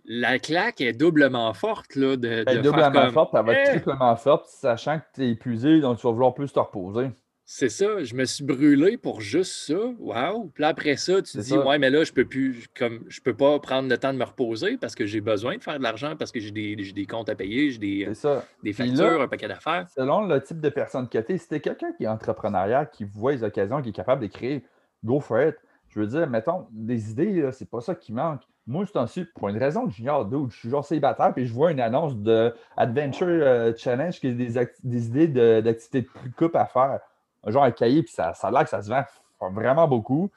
la 0.06 0.38
claque 0.38 0.80
est 0.80 0.92
doublement 0.92 1.52
forte 1.54 1.94
là, 1.96 2.16
de, 2.16 2.44
Elle 2.46 2.58
est 2.58 2.62
doublement 2.62 2.90
comme, 2.90 3.12
forte, 3.12 3.34
elle 3.34 3.44
va 3.46 3.52
être 3.54 3.68
Eh! 3.68 3.80
triplement 3.80 4.16
forte, 4.16 4.46
sachant 4.48 4.98
que 4.98 5.04
tu 5.14 5.24
es 5.24 5.30
épuisé, 5.30 5.80
donc 5.80 5.98
tu 5.98 6.06
vas 6.06 6.12
vouloir 6.12 6.34
plus 6.34 6.52
te 6.52 6.58
reposer. 6.58 7.10
C'est 7.46 7.68
ça, 7.68 8.02
je 8.02 8.14
me 8.14 8.24
suis 8.24 8.42
brûlé 8.42 8.96
pour 8.96 9.20
juste 9.20 9.52
ça. 9.66 9.74
Wow! 9.98 10.50
Puis 10.54 10.62
là, 10.62 10.68
après 10.68 10.96
ça, 10.96 11.20
tu 11.20 11.32
te 11.32 11.38
dis, 11.38 11.50
ça. 11.50 11.66
ouais, 11.66 11.78
mais 11.78 11.90
là, 11.90 12.02
je 12.02 12.10
peux 12.12 12.24
plus, 12.24 12.66
comme, 12.74 13.04
je 13.08 13.20
peux 13.20 13.34
pas 13.34 13.58
prendre 13.58 13.86
le 13.88 13.98
temps 13.98 14.14
de 14.14 14.18
me 14.18 14.24
reposer 14.24 14.78
parce 14.78 14.94
que 14.94 15.04
j'ai 15.04 15.20
besoin 15.20 15.58
de 15.58 15.62
faire 15.62 15.76
de 15.78 15.82
l'argent, 15.82 16.16
parce 16.16 16.32
que 16.32 16.40
j'ai 16.40 16.50
des, 16.50 16.74
j'ai 16.82 16.92
des 16.94 17.04
comptes 17.04 17.28
à 17.28 17.34
payer, 17.34 17.70
j'ai 17.70 17.78
des, 17.78 18.14
ça. 18.14 18.44
des 18.62 18.72
factures, 18.72 19.18
là- 19.18 19.22
un 19.24 19.28
paquet 19.28 19.46
d'affaires. 19.48 19.86
Selon 19.94 20.26
le 20.26 20.40
type 20.42 20.60
de 20.60 20.70
personne 20.70 21.06
que 21.06 21.18
tu 21.18 21.32
es, 21.32 21.38
si 21.38 21.46
tu 21.48 21.60
quelqu'un 21.60 21.92
qui 21.92 22.04
est 22.04 22.08
entrepreneurial, 22.08 22.88
qui 22.90 23.04
voit 23.04 23.32
les 23.32 23.44
occasions, 23.44 23.82
qui 23.82 23.90
est 23.90 23.92
capable 23.92 24.22
de 24.22 24.28
créer, 24.28 24.64
go 25.04 25.20
for 25.20 25.42
it. 25.42 25.54
Je 25.90 26.00
veux 26.00 26.06
dire, 26.06 26.28
mettons, 26.28 26.66
des 26.72 27.10
idées, 27.10 27.50
c'est 27.52 27.68
pas 27.68 27.82
ça 27.82 27.94
qui 27.94 28.12
manque. 28.14 28.40
Moi, 28.66 28.86
c'est 28.90 28.98
ensuite, 28.98 29.28
pour 29.34 29.50
une 29.50 29.58
raison 29.58 29.86
que 29.86 29.92
j'ignore, 29.92 30.24
dude, 30.24 30.50
je 30.50 30.56
suis 30.56 30.70
genre 30.70 30.84
célibataire, 30.84 31.34
puis 31.34 31.46
je 31.46 31.52
vois 31.52 31.70
une 31.72 31.80
annonce 31.80 32.16
de 32.16 32.54
Adventure 32.78 33.26
euh, 33.28 33.72
Challenge 33.76 34.18
qui 34.18 34.28
a 34.28 34.32
des, 34.32 34.66
des 34.82 35.06
idées 35.08 35.28
de- 35.28 35.60
d'activités 35.60 36.00
de, 36.00 36.06
plus 36.08 36.30
coupe 36.30 36.56
à 36.56 36.64
faire. 36.64 37.00
Genre 37.46 37.64
un 37.64 37.70
cahier, 37.70 38.02
puis 38.02 38.12
ça, 38.12 38.34
ça 38.34 38.48
a 38.48 38.50
l'air 38.50 38.64
que 38.64 38.70
ça 38.70 38.82
se 38.82 38.88
vend 38.88 39.04
vraiment 39.50 39.86
beaucoup. 39.88 40.30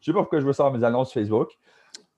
Je 0.00 0.06
sais 0.06 0.12
pas 0.12 0.20
pourquoi 0.20 0.40
je 0.40 0.46
veux 0.46 0.52
ça 0.52 0.64
dans 0.64 0.72
mes 0.72 0.84
annonces 0.84 1.12
Facebook. 1.12 1.50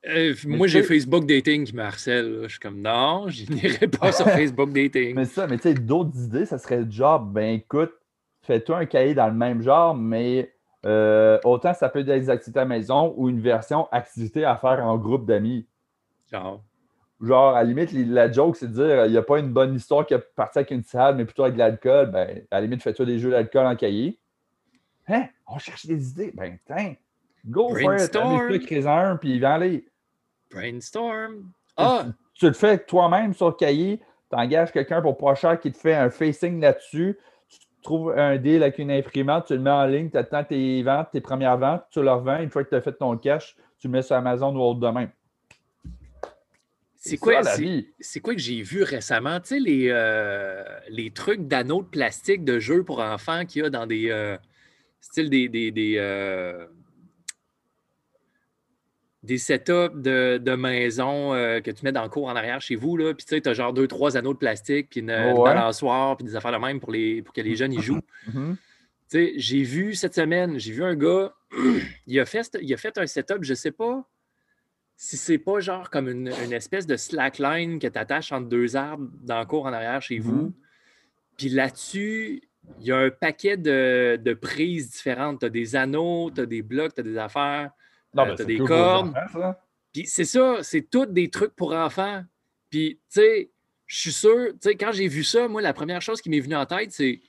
Euh, 0.06 0.34
moi, 0.46 0.66
j'ai 0.66 0.82
Facebook 0.82 1.26
Dating 1.26 1.64
qui 1.64 1.74
me 1.74 1.82
harcèle. 1.82 2.40
Je 2.44 2.48
suis 2.48 2.58
comme, 2.58 2.80
non, 2.80 3.26
je 3.28 3.50
n'irai 3.52 3.88
pas 3.88 4.12
sur 4.12 4.26
Facebook 4.30 4.72
Dating. 4.72 5.14
Mais 5.14 5.26
ça, 5.26 5.46
mais 5.46 5.56
tu 5.56 5.64
sais, 5.64 5.74
d'autres 5.74 6.16
idées, 6.16 6.46
ça 6.46 6.58
serait 6.58 6.84
job, 6.88 7.32
ben 7.32 7.54
écoute, 7.56 7.92
fais-toi 8.42 8.78
un 8.78 8.86
cahier 8.86 9.14
dans 9.14 9.26
le 9.26 9.34
même 9.34 9.62
genre, 9.62 9.94
mais 9.94 10.54
euh, 10.86 11.38
autant 11.44 11.74
ça 11.74 11.90
peut 11.90 12.00
être 12.00 12.06
des 12.06 12.30
activités 12.30 12.58
à 12.58 12.62
la 12.62 12.68
maison 12.68 13.12
ou 13.18 13.28
une 13.28 13.40
version 13.40 13.86
activité 13.92 14.44
à 14.44 14.56
faire 14.56 14.84
en 14.84 14.96
groupe 14.96 15.26
d'amis. 15.26 15.66
Genre, 16.32 16.62
Genre, 17.20 17.54
à 17.54 17.62
la 17.62 17.64
limite, 17.64 17.92
la 17.92 18.32
joke, 18.32 18.56
c'est 18.56 18.72
de 18.72 18.72
dire 18.72 19.04
il 19.04 19.12
n'y 19.12 19.18
a 19.18 19.22
pas 19.22 19.38
une 19.38 19.52
bonne 19.52 19.74
histoire 19.74 20.06
qui 20.06 20.14
est 20.14 20.34
partie 20.34 20.58
avec 20.58 20.70
une 20.70 20.82
salade, 20.82 21.16
mais 21.16 21.26
plutôt 21.26 21.42
avec 21.42 21.54
de 21.54 21.58
l'alcool. 21.58 22.10
Ben, 22.10 22.42
à 22.50 22.56
la 22.56 22.60
limite, 22.62 22.82
fais-toi 22.82 23.04
des 23.04 23.18
jeux 23.18 23.30
d'alcool 23.30 23.66
en 23.66 23.76
cahier. 23.76 24.18
Hein? 25.06 25.26
On 25.46 25.58
cherche 25.58 25.84
des 25.84 26.10
idées. 26.10 26.32
Ben, 26.34 26.58
tiens, 26.66 26.94
go 27.46 27.70
for 27.70 27.80
it. 27.80 27.84
Brainstorm. 27.84 28.58
Crée-en 28.60 28.98
un, 28.98 29.16
puis 29.16 29.38
vends-les. 29.38 29.86
Brainstorm. 30.50 31.50
Ah! 31.76 32.06
Tu, 32.34 32.46
le 32.46 32.54
fais 32.54 32.78
toi-même 32.78 33.34
sur 33.34 33.48
le 33.48 33.52
cahier, 33.52 34.00
tu 34.30 34.38
engages 34.38 34.72
quelqu'un 34.72 35.02
pour 35.02 35.18
pas 35.18 35.34
cher 35.34 35.60
qui 35.60 35.70
te 35.70 35.76
fait 35.76 35.94
un 35.94 36.08
facing 36.08 36.58
là-dessus. 36.60 37.18
Tu 37.48 37.58
trouves 37.82 38.12
un 38.16 38.38
deal 38.38 38.62
avec 38.62 38.78
une 38.78 38.90
imprimante, 38.90 39.46
tu 39.46 39.54
le 39.54 39.60
mets 39.60 39.70
en 39.70 39.84
ligne, 39.84 40.10
tu 40.10 40.16
attends 40.16 40.44
tes 40.44 40.82
ventes, 40.82 41.08
tes 41.12 41.20
premières 41.20 41.58
ventes, 41.58 41.84
tu 41.90 42.02
leur 42.02 42.20
vends. 42.20 42.38
Une 42.38 42.48
fois 42.48 42.64
que 42.64 42.70
tu 42.70 42.74
as 42.76 42.80
fait 42.80 42.92
ton 42.92 43.16
cash, 43.18 43.56
tu 43.78 43.88
le 43.88 43.92
mets 43.92 44.02
sur 44.02 44.16
Amazon 44.16 44.54
ou 44.56 44.60
autre 44.60 44.80
demain. 44.80 45.08
C'est 47.02 47.16
quoi, 47.16 47.40
c'est 47.98 48.20
quoi 48.20 48.34
que 48.34 48.40
j'ai 48.40 48.60
vu 48.60 48.82
récemment? 48.82 49.40
Tu 49.40 49.48
sais, 49.48 49.58
les, 49.58 49.86
euh, 49.88 50.62
les 50.90 51.10
trucs 51.10 51.48
d'anneaux 51.48 51.82
de 51.82 51.88
plastique 51.88 52.44
de 52.44 52.58
jeux 52.58 52.84
pour 52.84 53.00
enfants 53.00 53.46
qu'il 53.46 53.62
y 53.62 53.64
a 53.64 53.70
dans 53.70 53.86
des. 53.86 54.10
Euh, 54.10 54.36
style 55.00 55.30
des. 55.30 55.48
des, 55.48 55.70
des, 55.70 55.94
euh, 55.96 56.66
des 59.22 59.38
setups 59.38 59.96
de, 59.96 60.36
de 60.36 60.54
maison 60.54 61.32
que 61.32 61.70
tu 61.70 61.84
mets 61.84 61.92
dans 61.92 62.02
le 62.02 62.10
cours 62.10 62.26
en 62.26 62.36
arrière 62.36 62.60
chez 62.60 62.76
vous. 62.76 62.98
Là. 62.98 63.14
Puis 63.14 63.24
tu 63.24 63.34
sais, 63.34 63.40
tu 63.40 63.48
as 63.48 63.54
genre 63.54 63.72
deux, 63.72 63.88
trois 63.88 64.18
anneaux 64.18 64.34
de 64.34 64.38
plastique, 64.38 64.88
puis 64.90 65.00
une, 65.00 65.06
balançoire, 65.06 66.18
puis 66.18 66.26
des 66.26 66.36
affaires 66.36 66.52
de 66.52 66.58
même 66.58 66.80
pour, 66.80 66.92
les, 66.92 67.22
pour 67.22 67.32
que 67.32 67.40
les 67.40 67.56
jeunes 67.56 67.72
y 67.72 67.80
jouent. 67.80 68.02
Mm-hmm. 68.28 68.56
Tu 69.10 69.16
sais, 69.18 69.32
j'ai 69.38 69.64
vu 69.64 69.96
cette 69.96 70.14
semaine, 70.14 70.56
j'ai 70.60 70.70
vu 70.70 70.84
un 70.84 70.94
gars, 70.94 71.34
il 72.06 72.20
a, 72.20 72.24
fait, 72.24 72.56
il 72.62 72.72
a 72.72 72.76
fait 72.76 72.96
un 72.96 73.08
setup, 73.08 73.38
je 73.40 73.54
sais 73.54 73.72
pas 73.72 74.06
si 75.02 75.16
c'est 75.16 75.38
pas 75.38 75.60
genre 75.60 75.88
comme 75.88 76.10
une, 76.10 76.28
espèce 76.52 76.86
de 76.86 76.94
slackline 76.94 77.78
que 77.78 77.86
tu 77.86 77.98
attaches 77.98 78.32
entre 78.32 78.50
deux 78.50 78.76
arbres 78.76 79.08
dans 79.22 79.40
le 79.40 79.46
cours 79.46 79.64
en 79.64 79.72
arrière 79.72 80.02
chez 80.02 80.18
vous, 80.18 80.42
mhm. 80.42 80.52
puis 81.38 81.48
là-dessus, 81.48 82.42
il 82.80 82.86
y 82.86 82.92
a 82.92 82.98
un 82.98 83.10
paquet 83.10 83.56
de, 83.56 84.34
prises 84.34 84.90
différentes. 84.90 85.40
Tu 85.40 85.46
as 85.46 85.48
des 85.48 85.74
anneaux, 85.74 86.30
tu 86.30 86.42
as 86.42 86.46
des 86.46 86.60
blocs, 86.60 86.92
tu 86.92 87.00
as 87.00 87.02
des 87.02 87.16
affaires, 87.16 87.70
euh, 88.18 88.36
tu 88.36 88.42
as 88.42 88.44
des 88.44 88.58
cordes. 88.58 89.14
Puis 89.90 90.06
c'est 90.06 90.26
ça, 90.26 90.58
c'est 90.60 90.82
tous 90.82 91.06
des 91.06 91.30
trucs 91.30 91.56
pour 91.56 91.72
enfants. 91.72 92.22
Puis, 92.68 93.00
tu 93.10 93.20
sais, 93.20 93.50
je 93.86 93.98
suis 93.98 94.12
sûr, 94.12 94.48
tu 94.52 94.58
sais, 94.60 94.74
quand 94.74 94.92
j'ai 94.92 95.08
vu 95.08 95.24
ça, 95.24 95.48
moi, 95.48 95.62
la 95.62 95.72
première 95.72 96.02
chose 96.02 96.20
qui 96.20 96.28
m'est 96.28 96.40
venue 96.40 96.56
en 96.56 96.66
tête, 96.66 96.92
c'est 96.92 97.22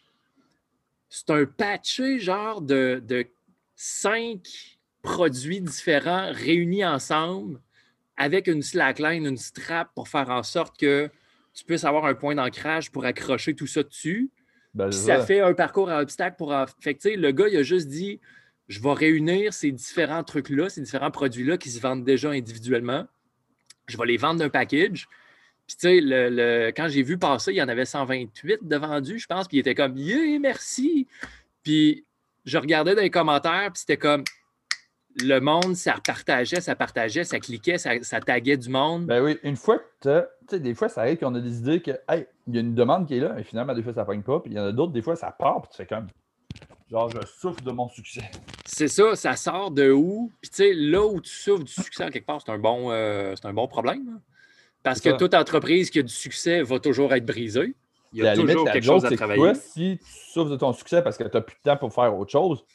c'est 1.07 1.29
un 1.29 1.45
patché 1.45 2.19
genre 2.19 2.61
de, 2.61 3.01
de 3.01 3.25
cinq 3.77 4.70
produits 5.01 5.61
différents 5.61 6.31
réunis 6.31 6.85
ensemble 6.85 7.59
avec 8.17 8.47
une 8.47 8.61
slackline, 8.61 9.25
une 9.25 9.37
strap 9.37 9.93
pour 9.95 10.07
faire 10.07 10.29
en 10.29 10.43
sorte 10.43 10.79
que 10.79 11.09
tu 11.53 11.65
puisses 11.65 11.83
avoir 11.83 12.05
un 12.05 12.13
point 12.13 12.35
d'ancrage 12.35 12.91
pour 12.91 13.05
accrocher 13.05 13.55
tout 13.55 13.67
ça 13.67 13.83
dessus. 13.83 14.29
Ben, 14.73 14.91
ça 14.91 15.25
fait 15.25 15.41
un 15.41 15.53
parcours 15.53 15.89
à 15.89 16.01
obstacle 16.01 16.37
pour. 16.37 16.55
Fait 16.79 16.93
que, 16.95 17.09
le 17.09 17.31
gars, 17.31 17.47
il 17.49 17.57
a 17.57 17.63
juste 17.63 17.87
dit 17.87 18.19
je 18.67 18.81
vais 18.81 18.93
réunir 18.93 19.53
ces 19.53 19.71
différents 19.71 20.23
trucs-là, 20.23 20.69
ces 20.69 20.81
différents 20.81 21.11
produits-là 21.11 21.57
qui 21.57 21.69
se 21.69 21.81
vendent 21.81 22.05
déjà 22.05 22.29
individuellement. 22.29 23.05
Je 23.87 23.97
vais 23.97 24.05
les 24.05 24.15
vendre 24.15 24.39
d'un 24.39 24.49
package. 24.49 25.09
Puis, 25.67 25.75
tu 25.75 25.87
sais, 25.87 25.99
le, 26.01 26.71
quand 26.75 26.87
j'ai 26.87 27.03
vu 27.03 27.17
passer, 27.17 27.51
il 27.51 27.57
y 27.57 27.61
en 27.61 27.67
avait 27.67 27.83
128 27.83 28.59
de 28.61 28.75
vendus, 28.77 29.19
je 29.19 29.27
pense. 29.27 29.49
Puis, 29.49 29.57
il 29.57 29.59
était 29.59 29.75
comme, 29.75 29.97
yeah, 29.97 30.39
merci. 30.39 31.07
Puis, 31.63 32.05
je 32.45 32.57
regardais 32.57 32.95
dans 32.95 33.01
les 33.01 33.09
commentaires, 33.09 33.71
puis 33.73 33.81
c'était 33.81 33.97
comme, 33.97 34.23
le 35.19 35.39
monde, 35.39 35.75
ça 35.75 35.95
partageait, 36.05 36.61
ça 36.61 36.75
partageait, 36.75 37.23
ça 37.23 37.39
cliquait, 37.39 37.77
ça, 37.77 38.19
taguait 38.21 38.57
du 38.57 38.69
monde. 38.69 39.05
Ben 39.05 39.23
oui, 39.23 39.37
une 39.43 39.55
fois 39.55 39.77
que 39.77 39.83
tu 40.01 40.09
sais, 40.49 40.59
des 40.59 40.73
fois, 40.73 40.89
ça 40.89 41.01
arrive 41.01 41.17
qu'on 41.17 41.35
a 41.35 41.39
des 41.39 41.57
idées 41.57 41.81
que, 41.81 41.91
hey, 42.09 42.25
il 42.47 42.55
y 42.55 42.57
a 42.57 42.61
une 42.61 42.75
demande 42.75 43.07
qui 43.07 43.17
est 43.17 43.19
là, 43.19 43.37
et 43.37 43.43
finalement, 43.43 43.73
des 43.73 43.83
fois, 43.83 43.93
ça 43.93 44.01
ne 44.01 44.05
pogne 44.05 44.21
pas, 44.21 44.39
puis 44.39 44.51
il 44.51 44.57
y 44.57 44.59
en 44.59 44.65
a 44.65 44.71
d'autres, 44.71 44.93
des 44.93 45.01
fois, 45.01 45.15
ça 45.15 45.31
part, 45.31 45.61
puis 45.61 45.71
tu 45.71 45.77
fais 45.77 45.85
comme, 45.85 46.07
genre, 46.89 47.09
je 47.09 47.25
souffre 47.27 47.61
de 47.61 47.71
mon 47.71 47.87
succès. 47.89 48.29
C'est 48.65 48.87
ça, 48.87 49.15
ça 49.15 49.35
sort 49.35 49.71
de 49.71 49.91
où? 49.91 50.31
Puis 50.41 50.49
tu 50.49 50.57
sais, 50.57 50.73
là 50.73 51.05
où 51.05 51.19
tu 51.21 51.31
souffres 51.31 51.63
du 51.63 51.71
succès, 51.71 52.09
quelque 52.09 52.25
part, 52.25 52.41
c'est 52.45 52.51
un, 52.51 52.59
bon, 52.59 52.91
euh, 52.91 53.35
un 53.43 53.53
bon 53.53 53.67
problème. 53.67 54.07
Hein. 54.15 54.21
Parce 54.83 54.99
que 54.99 55.09
toute 55.09 55.33
entreprise 55.33 55.89
qui 55.89 55.99
a 55.99 56.03
du 56.03 56.13
succès 56.13 56.63
va 56.63 56.79
toujours 56.79 57.13
être 57.13 57.25
brisée. 57.25 57.75
Il 58.13 58.23
y 58.23 58.27
a 58.27 58.35
toujours 58.35 58.65
quelque 58.69 58.83
chose 58.83 59.05
à 59.05 59.11
travailler. 59.11 59.53
si 59.55 59.99
tu 59.99 60.31
souffres 60.31 60.49
de 60.49 60.57
ton 60.57 60.73
succès 60.73 61.01
parce 61.01 61.17
que 61.17 61.23
tu 61.23 61.29
n'as 61.33 61.41
plus 61.41 61.55
de 61.55 61.69
temps 61.69 61.77
pour 61.77 61.93
faire 61.93 62.17
autre 62.17 62.31
chose, 62.31 62.65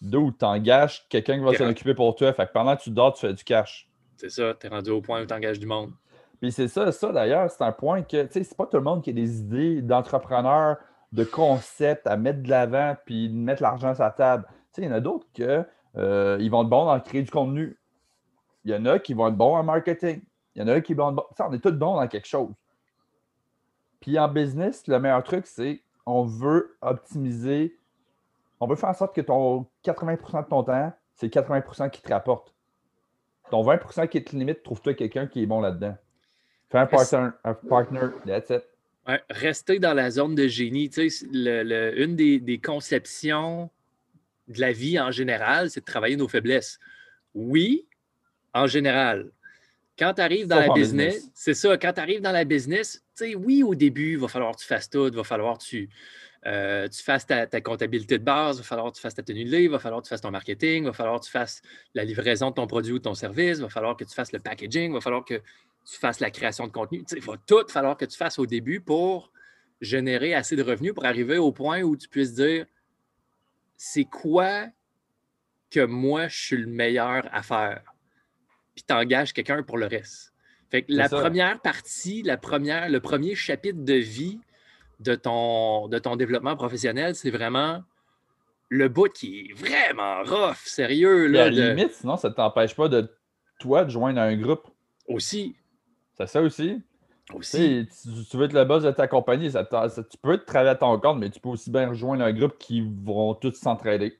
D'où 0.00 0.32
tu 0.32 0.44
engages 0.44 1.06
quelqu'un 1.08 1.38
qui 1.38 1.44
va 1.44 1.54
s'en 1.54 1.68
occuper 1.68 1.94
pour 1.94 2.14
toi. 2.14 2.32
Fait 2.32 2.46
que 2.46 2.52
pendant 2.52 2.76
que 2.76 2.82
tu 2.82 2.90
dors, 2.90 3.12
tu 3.12 3.20
fais 3.20 3.34
du 3.34 3.44
cash. 3.44 3.88
C'est 4.16 4.30
ça, 4.30 4.54
tu 4.54 4.66
es 4.66 4.70
rendu 4.70 4.90
au 4.90 5.00
point 5.00 5.22
où 5.22 5.26
tu 5.26 5.34
engages 5.34 5.58
du 5.58 5.66
monde. 5.66 5.92
Puis 6.40 6.52
c'est 6.52 6.68
ça, 6.68 6.90
ça 6.90 7.12
d'ailleurs, 7.12 7.50
c'est 7.50 7.62
un 7.62 7.72
point 7.72 8.02
que, 8.02 8.24
tu 8.24 8.32
sais, 8.32 8.44
c'est 8.44 8.56
pas 8.56 8.66
tout 8.66 8.78
le 8.78 8.82
monde 8.82 9.02
qui 9.02 9.10
a 9.10 9.12
des 9.12 9.40
idées 9.40 9.82
d'entrepreneur, 9.82 10.78
de 11.12 11.24
concept 11.24 12.06
à 12.06 12.16
mettre 12.16 12.42
de 12.42 12.48
l'avant, 12.48 12.96
puis 13.04 13.28
de 13.28 13.34
mettre 13.34 13.62
l'argent 13.62 13.94
sur 13.94 14.04
la 14.04 14.10
table. 14.10 14.44
Tu 14.48 14.54
sais, 14.72 14.82
il 14.82 14.84
y 14.86 14.88
en 14.88 14.94
a 14.94 15.00
d'autres 15.00 15.26
qui 15.34 15.44
euh, 15.96 16.38
ils 16.40 16.50
vont 16.50 16.62
être 16.62 16.68
bons 16.68 16.86
dans 16.86 16.98
créer 17.00 17.22
du 17.22 17.30
contenu. 17.30 17.78
Il 18.64 18.70
y 18.70 18.74
en 18.74 18.86
a 18.86 18.98
qui 18.98 19.12
vont 19.12 19.28
être 19.28 19.36
bons 19.36 19.56
en 19.56 19.64
marketing. 19.64 20.22
Il 20.54 20.62
y 20.62 20.64
en 20.64 20.68
a 20.68 20.80
qui 20.80 20.94
vont 20.94 21.10
être 21.10 21.16
bons. 21.16 21.26
Tu 21.30 21.36
sais, 21.36 21.42
on 21.46 21.52
est 21.52 21.58
tous 21.58 21.72
bons 21.72 21.96
dans 21.96 22.08
quelque 22.08 22.28
chose. 22.28 22.54
Puis 24.00 24.18
en 24.18 24.28
business, 24.28 24.86
le 24.86 24.98
meilleur 24.98 25.22
truc, 25.22 25.46
c'est 25.46 25.82
on 26.06 26.24
veut 26.24 26.76
optimiser 26.80 27.76
on 28.60 28.66
veut 28.66 28.76
faire 28.76 28.90
en 28.90 28.94
sorte 28.94 29.14
que 29.14 29.22
ton 29.22 29.66
80% 29.84 30.44
de 30.44 30.48
ton 30.48 30.62
temps, 30.62 30.92
c'est 31.14 31.32
80% 31.32 31.90
qui 31.90 32.02
te 32.02 32.12
rapporte. 32.12 32.54
Ton 33.50 33.64
20% 33.64 34.08
qui 34.08 34.22
te 34.22 34.36
limite, 34.36 34.62
trouve-toi 34.62 34.94
quelqu'un 34.94 35.26
qui 35.26 35.42
est 35.42 35.46
bon 35.46 35.60
là-dedans. 35.60 35.96
Fais 36.68 36.78
un 36.78 36.86
partner, 36.86 37.30
un 37.42 37.54
partner, 37.54 38.00
that's 38.24 38.50
it. 38.50 38.62
rester 39.28 39.80
dans 39.80 39.94
la 39.94 40.10
zone 40.10 40.36
de 40.36 40.46
génie. 40.46 40.88
Tu 40.88 41.10
sais, 41.10 41.26
une 41.26 42.14
des, 42.14 42.60
conceptions 42.62 43.70
de 44.46 44.60
la 44.60 44.72
vie 44.72 45.00
en 45.00 45.10
général, 45.10 45.70
c'est 45.70 45.80
de 45.80 45.84
travailler 45.84 46.16
nos 46.16 46.28
faiblesses. 46.28 46.78
Oui, 47.34 47.86
en 48.54 48.66
général. 48.66 49.30
Quand 49.98 50.14
tu 50.14 50.22
arrives 50.22 50.46
dans 50.46 50.60
la 50.60 50.72
business, 50.72 51.30
c'est 51.34 51.54
ça, 51.54 51.76
quand 51.76 51.92
tu 51.92 52.00
arrives 52.00 52.22
dans 52.22 52.32
la 52.32 52.44
business, 52.44 53.04
tu 53.16 53.30
sais, 53.30 53.34
oui, 53.34 53.62
au 53.62 53.74
début, 53.74 54.12
il 54.12 54.18
va 54.18 54.28
falloir 54.28 54.54
que 54.54 54.60
tu 54.60 54.66
fasses 54.66 54.88
tout, 54.88 55.08
il 55.08 55.14
va 55.14 55.24
falloir 55.24 55.58
que 55.58 55.64
tu, 55.64 55.90
euh, 56.46 56.88
tu 56.88 57.02
fasses 57.02 57.26
ta, 57.26 57.46
comptabilité 57.60 58.18
de 58.18 58.24
base, 58.24 58.56
il 58.56 58.60
va 58.60 58.64
falloir 58.64 58.90
que 58.90 58.96
tu 58.96 59.02
fasses 59.02 59.14
ta 59.14 59.22
tenue 59.22 59.44
de 59.44 59.50
livre, 59.50 59.64
il 59.64 59.70
va 59.70 59.78
falloir 59.78 60.00
que 60.00 60.06
tu 60.06 60.10
fasses 60.10 60.22
ton 60.22 60.30
marketing, 60.30 60.84
il 60.84 60.86
va 60.86 60.92
falloir 60.92 61.20
que 61.20 61.26
tu 61.26 61.30
fasses 61.30 61.60
la 61.94 62.04
livraison 62.04 62.48
de 62.50 62.54
ton 62.54 62.66
produit 62.66 62.92
ou 62.92 62.98
de 62.98 63.02
ton 63.02 63.14
service, 63.14 63.58
il 63.58 63.62
va 63.62 63.68
falloir 63.68 63.96
que 63.96 64.04
tu 64.04 64.14
fasses 64.14 64.32
le 64.32 64.38
packaging, 64.38 64.90
il 64.90 64.94
va 64.94 65.00
falloir 65.00 65.24
que 65.24 65.34
tu 65.34 65.98
fasses 65.98 66.20
la 66.20 66.30
création 66.30 66.66
de 66.66 66.72
contenu. 66.72 67.04
il 67.14 67.22
va 67.22 67.34
tout 67.46 67.66
falloir 67.68 67.96
que 67.96 68.06
tu 68.06 68.16
fasses 68.16 68.38
au 68.38 68.46
début 68.46 68.80
pour 68.80 69.32
générer 69.80 70.34
assez 70.34 70.56
de 70.56 70.62
revenus 70.62 70.94
pour 70.94 71.04
arriver 71.04 71.38
au 71.38 71.52
point 71.52 71.82
où 71.82 71.96
tu 71.96 72.08
puisses 72.08 72.34
dire 72.34 72.66
c'est 73.76 74.04
quoi 74.04 74.66
que 75.70 75.84
moi 75.84 76.28
je 76.28 76.38
suis 76.38 76.56
le 76.56 76.66
meilleur 76.66 77.28
à 77.32 77.42
faire? 77.42 77.82
Puis 78.74 78.84
tu 78.86 78.94
engages 78.94 79.32
quelqu'un 79.32 79.62
pour 79.62 79.78
le 79.78 79.86
reste. 79.86 80.32
Fait 80.70 80.82
que 80.82 80.92
la 80.92 81.08
première 81.08 81.60
partie, 81.60 82.22
la 82.22 82.36
première, 82.36 82.88
le 82.88 83.00
premier 83.00 83.34
chapitre 83.34 83.84
de 83.84 83.94
vie 83.94 84.38
de 85.00 85.14
ton, 85.14 85.88
de 85.88 85.98
ton 85.98 86.16
développement 86.16 86.56
professionnel, 86.56 87.14
c'est 87.14 87.30
vraiment 87.30 87.82
le 88.68 88.88
bout 88.88 89.12
qui 89.12 89.40
est 89.40 89.52
vraiment 89.54 90.22
rough, 90.22 90.62
sérieux. 90.64 91.26
Là, 91.26 91.44
à 91.44 91.50
la 91.50 91.74
limite, 91.74 91.92
sinon, 91.92 92.16
ça 92.16 92.28
ne 92.28 92.34
t'empêche 92.34 92.76
pas 92.76 92.88
de 92.88 93.10
toi 93.58 93.84
de 93.84 93.90
joindre 93.90 94.20
un 94.20 94.36
groupe. 94.36 94.68
Aussi. 95.08 95.56
C'est 96.16 96.26
ça 96.26 96.40
aussi. 96.40 96.80
Aussi. 97.34 97.88
Tu, 98.30 98.36
veux 98.36 98.44
être 98.44 98.52
le 98.52 98.64
boss 98.64 98.82
de 98.82 98.90
ta 98.90 99.08
compagnie, 99.08 99.50
ça, 99.50 99.64
tu 99.64 100.18
peux 100.22 100.38
travailler 100.38 100.70
à 100.70 100.74
ton 100.74 100.98
compte, 100.98 101.18
mais 101.18 101.30
tu 101.30 101.40
peux 101.40 101.48
aussi 101.48 101.70
bien 101.70 101.88
rejoindre 101.88 102.24
un 102.24 102.32
groupe 102.32 102.58
qui 102.58 102.80
vont 102.80 103.34
tous 103.34 103.54
s'entraider. 103.54 104.18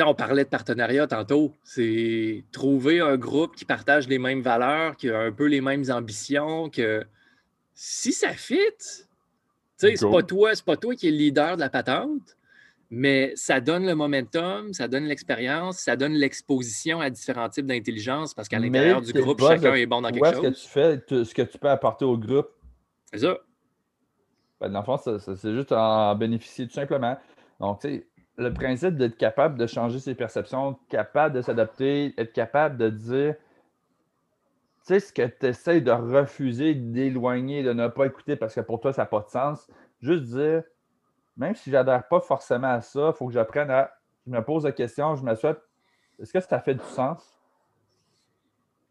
on 0.00 0.14
parlait 0.14 0.44
de 0.44 0.48
partenariat 0.48 1.06
tantôt. 1.06 1.54
C'est 1.62 2.44
trouver 2.52 3.00
un 3.00 3.16
groupe 3.16 3.54
qui 3.54 3.64
partage 3.64 4.08
les 4.08 4.18
mêmes 4.18 4.42
valeurs, 4.42 4.96
qui 4.96 5.10
a 5.10 5.18
un 5.18 5.32
peu 5.32 5.46
les 5.46 5.60
mêmes 5.60 5.84
ambitions, 5.90 6.70
que 6.70 7.04
si 7.74 8.12
ça 8.12 8.30
fit, 8.30 8.58
c'est 9.96 10.10
pas 10.10 10.22
toi, 10.22 10.54
c'est 10.54 10.64
pas 10.64 10.76
toi 10.76 10.94
qui 10.94 11.08
es 11.08 11.10
le 11.10 11.16
leader 11.16 11.56
de 11.56 11.60
la 11.60 11.70
patente, 11.70 12.36
mais 12.90 13.32
ça 13.34 13.60
donne 13.60 13.86
le 13.86 13.94
momentum, 13.94 14.72
ça 14.72 14.88
donne 14.88 15.04
l'expérience, 15.04 15.78
ça 15.78 15.96
donne 15.96 16.12
l'exposition 16.12 17.00
à 17.00 17.10
différents 17.10 17.48
types 17.48 17.66
d'intelligence 17.66 18.34
parce 18.34 18.48
qu'à 18.48 18.58
l'intérieur 18.58 19.00
du 19.00 19.12
groupe, 19.12 19.40
chacun 19.40 19.74
est 19.74 19.86
bon 19.86 20.00
dans 20.00 20.10
quelque 20.10 20.32
chose. 20.32 20.36
ce 20.36 20.48
que 20.48 20.54
tu 20.54 20.68
fais, 20.68 21.24
ce 21.24 21.34
que 21.34 21.42
tu 21.42 21.58
peux 21.58 21.70
apporter 21.70 22.04
au 22.04 22.16
groupe. 22.16 22.48
C'est 23.12 23.20
ça. 23.20 23.38
Ben, 24.60 24.68
dans 24.68 24.80
le 24.80 24.84
fond, 24.84 24.96
c'est 24.96 25.54
juste 25.54 25.72
en 25.72 26.14
bénéficier 26.14 26.66
tout 26.66 26.74
simplement. 26.74 27.16
Donc, 27.60 27.80
tu 27.80 27.88
sais, 27.88 28.06
le 28.36 28.52
principe 28.52 28.96
d'être 28.96 29.16
capable 29.16 29.58
de 29.58 29.66
changer 29.66 29.98
ses 29.98 30.14
perceptions, 30.14 30.76
capable 30.88 31.34
de 31.34 31.42
s'adapter, 31.42 32.14
être 32.16 32.32
capable 32.32 32.76
de 32.76 32.90
dire 32.90 33.34
sais, 34.84 35.00
ce 35.00 35.12
que 35.12 35.26
tu 35.26 35.46
essaies 35.46 35.80
de 35.80 35.90
refuser, 35.90 36.74
d'éloigner, 36.74 37.62
de 37.62 37.72
ne 37.72 37.88
pas 37.88 38.06
écouter 38.06 38.36
parce 38.36 38.54
que 38.54 38.60
pour 38.60 38.80
toi, 38.80 38.92
ça 38.92 39.02
n'a 39.02 39.06
pas 39.06 39.20
de 39.20 39.28
sens, 39.28 39.70
juste 40.00 40.24
dire, 40.24 40.62
même 41.36 41.54
si 41.54 41.70
je 41.70 41.76
n'adhère 41.76 42.06
pas 42.06 42.20
forcément 42.20 42.68
à 42.68 42.80
ça, 42.80 43.12
il 43.14 43.16
faut 43.16 43.26
que 43.26 43.32
j'apprenne 43.32 43.70
à. 43.70 43.92
Je 44.26 44.30
me 44.30 44.42
pose 44.42 44.64
la 44.64 44.72
question, 44.72 45.16
je 45.16 45.22
me 45.22 45.34
souhaite, 45.34 45.60
est-ce 46.18 46.32
que 46.32 46.40
ça 46.40 46.60
fait 46.60 46.74
du 46.74 46.84
sens? 46.84 47.38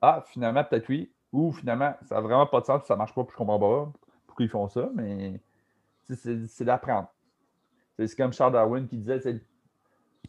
Ah, 0.01 0.23
finalement, 0.27 0.63
peut-être 0.63 0.89
oui. 0.89 1.11
Ou 1.31 1.51
finalement, 1.51 1.95
ça 2.03 2.15
n'a 2.15 2.21
vraiment 2.21 2.45
pas 2.45 2.59
de 2.59 2.65
sens, 2.65 2.83
ça 2.85 2.93
ne 2.93 2.99
marche 2.99 3.15
pas, 3.15 3.23
puis 3.23 3.31
je 3.33 3.37
comprends 3.37 3.59
pas 3.59 3.91
pourquoi 4.27 4.45
ils 4.45 4.49
font 4.49 4.67
ça, 4.67 4.89
mais 4.93 5.41
c'est 6.03 6.65
d'apprendre. 6.65 7.07
C'est 7.97 8.15
comme 8.15 8.33
Charles 8.33 8.53
Darwin 8.53 8.87
qui 8.87 8.97
disait 8.97 9.19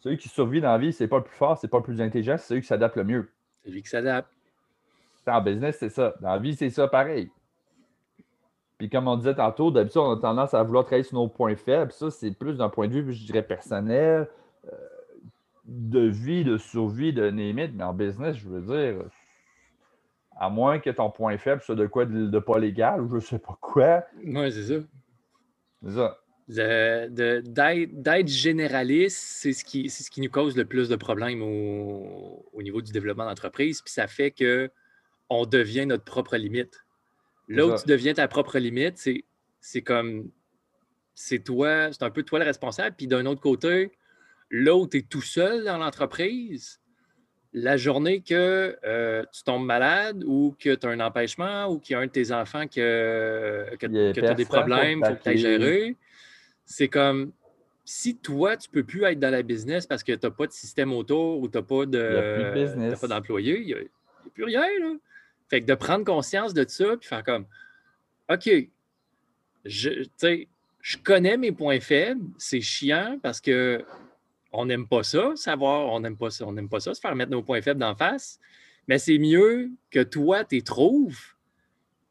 celui 0.01 0.17
qui 0.17 0.29
survit 0.29 0.61
dans 0.61 0.71
la 0.71 0.77
vie, 0.77 0.93
c'est 0.93 1.07
pas 1.07 1.17
le 1.17 1.23
plus 1.23 1.35
fort, 1.35 1.57
c'est 1.57 1.67
pas 1.67 1.77
le 1.77 1.83
plus 1.83 2.01
intelligent, 2.01 2.37
c'est 2.37 2.47
celui 2.47 2.61
qui 2.61 2.67
s'adapte 2.67 2.95
le 2.95 3.03
mieux. 3.03 3.31
Celui 3.63 3.81
qui 3.81 3.89
s'adapte. 3.89 4.31
En 5.27 5.41
business, 5.41 5.77
c'est 5.79 5.89
ça. 5.89 6.13
Dans 6.21 6.29
la 6.29 6.39
vie, 6.39 6.55
c'est 6.55 6.69
ça 6.69 6.87
pareil. 6.87 7.31
Puis 8.77 8.89
comme 8.89 9.07
on 9.07 9.15
disait 9.15 9.35
tantôt, 9.35 9.71
d'habitude, 9.71 10.01
on 10.01 10.11
a 10.11 10.17
tendance 10.17 10.53
à 10.53 10.61
vouloir 10.63 10.83
travailler 10.83 11.03
sur 11.03 11.15
nos 11.15 11.27
points 11.27 11.55
faibles. 11.55 11.91
Ça, 11.91 12.11
c'est 12.11 12.31
plus 12.31 12.57
d'un 12.57 12.69
point 12.69 12.87
de 12.87 12.93
vue, 12.93 13.13
je 13.13 13.25
dirais, 13.25 13.41
personnel, 13.41 14.27
euh, 14.65 14.77
de 15.65 16.01
vie, 16.01 16.43
de 16.43 16.57
survie, 16.57 17.13
de 17.13 17.23
limite. 17.23 17.71
Mais 17.73 17.83
en 17.83 17.93
business, 17.93 18.35
je 18.35 18.49
veux 18.49 18.61
dire, 18.61 19.05
à 20.37 20.49
moins 20.49 20.79
que 20.79 20.89
ton 20.89 21.09
point 21.09 21.37
faible 21.37 21.61
soit 21.61 21.75
de 21.75 21.87
quoi 21.87 22.05
de, 22.05 22.39
pas 22.39 22.59
légal 22.59 23.01
ou 23.01 23.15
je 23.15 23.25
sais 23.25 23.39
pas 23.39 23.57
quoi. 23.61 24.03
Oui, 24.23 24.51
c'est 24.51 24.63
ça. 24.63 24.85
C'est 25.83 25.91
ça. 25.91 26.19
D'être 27.07 28.27
généraliste, 28.27 29.17
c'est 29.17 29.53
ce, 29.53 29.63
qui, 29.63 29.89
ce 29.89 30.11
qui 30.11 30.19
nous 30.19 30.29
cause 30.29 30.57
le 30.57 30.65
plus 30.65 30.89
de 30.89 30.95
problèmes 30.97 31.41
au, 31.41 32.45
au 32.51 32.61
niveau 32.61 32.81
du 32.81 32.91
développement 32.91 33.25
d'entreprise. 33.25 33.81
Puis 33.81 33.93
ça 33.93 34.07
fait 34.07 34.31
qu'on 35.29 35.45
devient 35.45 35.85
notre 35.85 36.03
propre 36.03 36.37
limite. 36.37 36.85
Là 37.47 37.67
où 37.67 37.77
tu 37.77 37.85
deviens 37.87 38.13
ta 38.13 38.27
propre 38.27 38.57
limite, 38.57 38.97
c'est 39.59 39.81
comme 39.81 40.29
c'est 41.13 41.39
toi, 41.39 41.91
c'est 41.91 42.03
un 42.03 42.09
peu 42.09 42.23
toi 42.23 42.39
le 42.39 42.45
responsable. 42.45 42.95
Puis 42.95 43.07
d'un 43.07 43.25
autre 43.25 43.41
côté, 43.41 43.91
là 44.51 44.75
où 44.75 44.87
tu 44.87 44.97
es 44.97 45.01
tout 45.01 45.21
seul 45.21 45.63
dans 45.63 45.77
l'entreprise, 45.77 46.81
la 47.53 47.77
journée 47.77 48.21
que 48.21 48.77
euh, 48.83 49.23
tu 49.31 49.43
tombes 49.43 49.65
malade 49.65 50.23
ou 50.25 50.55
que 50.59 50.75
tu 50.75 50.85
as 50.85 50.89
un 50.89 50.99
empêchement 50.99 51.67
ou 51.67 51.79
qu'il 51.79 51.93
y 51.93 51.95
a 51.95 51.99
un 52.01 52.07
de 52.07 52.11
tes 52.11 52.33
enfants 52.33 52.67
que, 52.67 53.65
que, 53.79 54.11
tu 54.11 54.25
as 54.25 54.33
des 54.33 54.45
problèmes, 54.45 54.99
il 54.99 55.07
faut 55.07 55.15
que 55.15 55.23
tu 55.23 55.29
ailles 55.29 55.37
gérer, 55.37 55.95
c'est 56.65 56.89
comme 56.89 57.31
si 57.85 58.17
toi, 58.17 58.57
tu 58.57 58.67
ne 58.69 58.73
peux 58.73 58.83
plus 58.83 59.03
être 59.03 59.19
dans 59.19 59.29
la 59.29 59.43
business 59.43 59.85
parce 59.85 60.03
que 60.03 60.11
tu 60.11 60.25
n'as 60.25 60.31
pas 60.31 60.47
de 60.47 60.51
système 60.51 60.91
autour 60.91 61.39
ou 61.39 61.47
tu 61.47 61.57
n'as 61.57 61.63
pas 61.63 61.85
d'employés, 63.07 63.59
il 63.61 63.65
n'y 63.67 63.73
a, 63.73 63.77
a, 63.77 64.29
plus 64.33 64.43
rien. 64.43 64.65
Là. 64.81 64.95
Fait 65.49 65.61
que 65.61 65.65
de 65.65 65.75
prendre 65.75 66.03
conscience 66.05 66.53
de 66.53 66.65
ça, 66.67 66.97
puis 66.97 67.07
faire 67.07 67.23
comme 67.23 67.45
OK, 68.29 68.49
je, 69.65 70.05
je 70.81 70.97
connais 70.97 71.37
mes 71.37 71.51
points 71.51 71.79
faibles, 71.79 72.21
c'est 72.37 72.61
chiant 72.61 73.19
parce 73.21 73.41
que 73.41 73.83
on 74.51 74.65
n'aime 74.65 74.87
pas 74.87 75.03
ça, 75.03 75.31
savoir, 75.35 75.91
on 75.91 75.99
n'aime 75.99 76.17
pas 76.17 76.29
ça, 76.29 76.45
on 76.45 76.53
n'aime 76.53 76.69
pas 76.69 76.79
ça, 76.79 76.93
se 76.93 76.99
faire 76.99 77.15
mettre 77.15 77.31
nos 77.31 77.43
points 77.43 77.61
faibles 77.61 77.79
d'en 77.79 77.95
face. 77.95 78.39
Mais 78.87 78.99
c'est 78.99 79.17
mieux 79.17 79.71
que 79.91 80.01
toi, 80.01 80.43
tu 80.43 80.63
trouves 80.63 81.19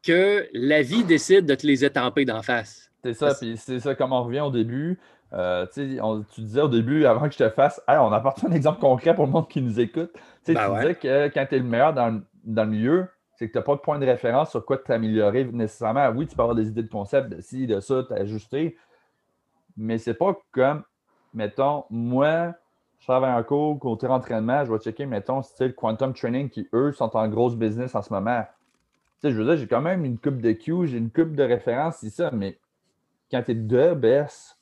que 0.03 0.47
la 0.53 0.81
vie 0.81 1.03
décide 1.03 1.45
de 1.45 1.55
te 1.55 1.65
les 1.65 1.83
étamper 1.83 2.25
d'en 2.25 2.43
face. 2.43 2.91
C'est 3.03 3.13
ça, 3.13 3.33
puis 3.33 3.55
c'est 3.57 3.79
ça, 3.79 3.95
comme 3.95 4.13
on 4.13 4.23
revient 4.23 4.41
au 4.41 4.51
début. 4.51 4.99
Euh, 5.33 5.65
tu 5.73 6.41
disais 6.41 6.61
au 6.61 6.67
début, 6.67 7.05
avant 7.05 7.27
que 7.27 7.33
je 7.33 7.39
te 7.39 7.49
fasse, 7.49 7.81
on 7.87 8.11
apporte 8.11 8.43
un 8.43 8.51
exemple 8.51 8.79
concret 8.79 9.15
pour 9.15 9.25
le 9.25 9.31
monde 9.31 9.49
qui 9.49 9.61
nous 9.61 9.79
écoute. 9.79 10.11
Ben 10.47 10.53
tu 10.53 10.53
disais 10.53 10.95
que 10.95 11.27
quand 11.33 11.45
tu 11.47 11.55
es 11.55 11.59
le 11.59 11.65
meilleur 11.65 11.93
dans, 11.93 12.21
dans 12.43 12.63
le 12.63 12.69
milieu, 12.69 13.07
c'est 13.35 13.47
que 13.47 13.53
tu 13.53 13.57
n'as 13.57 13.63
pas 13.63 13.75
de 13.75 13.81
point 13.81 13.99
de 13.99 14.05
référence 14.05 14.51
sur 14.51 14.65
quoi 14.65 14.77
t'améliorer 14.77 15.45
nécessairement. 15.45 16.09
Oui, 16.09 16.27
tu 16.27 16.35
peux 16.35 16.41
avoir 16.41 16.55
des 16.55 16.67
idées 16.67 16.83
de 16.83 16.89
concept, 16.89 17.29
de 17.29 17.41
ci, 17.41 17.67
de 17.67 17.79
ça, 17.79 18.03
t'ajuster, 18.03 18.77
mais 19.77 19.97
c'est 19.97 20.13
pas 20.13 20.37
comme, 20.51 20.83
mettons, 21.33 21.83
moi, 21.89 22.53
je 22.99 23.05
travaille 23.05 23.33
en 23.33 23.43
cours, 23.43 23.77
côté 23.79 24.07
entraînement, 24.07 24.63
je 24.65 24.71
vais 24.71 24.79
checker, 24.79 25.05
mettons, 25.05 25.41
style 25.41 25.75
Quantum 25.75 26.13
Training 26.13 26.49
qui, 26.49 26.67
eux, 26.73 26.91
sont 26.93 27.15
en 27.15 27.27
grosse 27.27 27.55
business 27.55 27.93
en 27.93 28.01
ce 28.01 28.11
moment. 28.11 28.43
Tu 29.19 29.27
sais, 29.27 29.31
je 29.31 29.37
veux 29.37 29.45
dire, 29.45 29.57
j'ai 29.57 29.67
quand 29.67 29.81
même 29.81 30.05
une 30.05 30.17
coupe 30.17 30.41
de 30.41 30.53
Q, 30.53 30.87
j'ai 30.87 30.97
une 30.97 31.11
coupe 31.11 31.35
de 31.35 31.43
référence, 31.43 31.97
c'est 31.97 32.09
ça, 32.09 32.31
mais 32.31 32.57
quand 33.29 33.43
tu 33.43 33.51
es 33.51 33.55
de 33.55 33.93
baisse, 33.93 34.57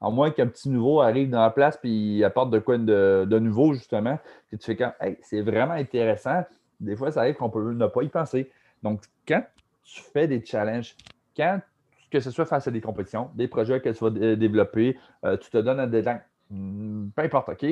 à 0.00 0.10
moins 0.10 0.30
qu'un 0.30 0.46
petit 0.46 0.68
nouveau 0.68 1.00
arrive 1.00 1.30
dans 1.30 1.40
la 1.40 1.50
place 1.50 1.78
et 1.84 2.24
apporte 2.24 2.50
de 2.50 2.58
quoi 2.58 2.78
de, 2.78 3.38
nouveau, 3.38 3.72
justement, 3.74 4.18
que 4.50 4.56
tu 4.56 4.64
fais 4.64 4.76
quand, 4.76 4.92
hey, 5.00 5.18
c'est 5.22 5.40
vraiment 5.40 5.74
intéressant 5.74 6.44
des 6.84 6.96
fois, 6.96 7.10
ça 7.10 7.20
arrive 7.20 7.34
qu'on 7.34 7.50
peut 7.50 7.72
ne 7.72 7.86
pas 7.86 8.02
y 8.02 8.08
penser. 8.08 8.50
Donc, 8.82 9.02
quand 9.26 9.44
tu 9.82 10.00
fais 10.00 10.26
des 10.26 10.44
challenges, 10.44 10.96
quand 11.36 11.60
que 12.10 12.20
ce 12.20 12.30
soit 12.30 12.46
face 12.46 12.68
à 12.68 12.70
des 12.70 12.80
compétitions, 12.80 13.30
des 13.34 13.48
projets 13.48 13.80
que 13.80 13.88
tu 13.88 14.04
vas 14.04 14.36
développer, 14.36 14.96
euh, 15.24 15.36
tu 15.36 15.50
te 15.50 15.58
donnes 15.58 15.80
un 15.80 15.88
deadline, 15.88 16.20
hmm, 16.48 17.08
peu 17.08 17.22
importe, 17.22 17.48
OK? 17.48 17.66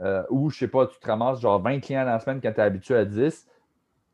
Euh, 0.00 0.22
ou, 0.30 0.50
je 0.50 0.58
sais 0.58 0.68
pas, 0.68 0.86
tu 0.86 0.96
te 1.00 1.06
ramasses 1.06 1.40
genre 1.40 1.60
20 1.60 1.80
clients 1.80 2.04
dans 2.04 2.12
la 2.12 2.20
semaine 2.20 2.40
quand 2.40 2.52
tu 2.52 2.60
es 2.60 2.62
habitué 2.62 2.94
à 2.94 3.04
10, 3.04 3.48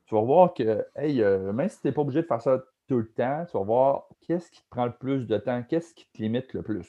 tu 0.07 0.15
vas 0.15 0.23
voir 0.23 0.55
que, 0.55 0.87
hey, 0.97 1.23
euh, 1.23 1.53
même 1.53 1.69
si 1.69 1.83
tu 1.83 1.87
n'es 1.87 1.93
pas 1.93 2.01
obligé 2.01 2.23
de 2.23 2.27
faire 2.27 2.41
ça 2.41 2.65
tout 2.89 2.97
le 2.97 3.07
temps, 3.07 3.45
tu 3.51 3.59
vas 3.59 3.65
voir 3.65 4.09
qu'est-ce 4.23 4.51
qui 4.51 4.63
te 4.63 4.69
prend 4.71 4.87
le 4.87 4.93
plus 4.93 5.27
de 5.27 5.37
temps, 5.37 5.63
qu'est-ce 5.69 5.93
qui 5.93 6.07
te 6.11 6.23
limite 6.23 6.55
le 6.55 6.63
plus. 6.63 6.89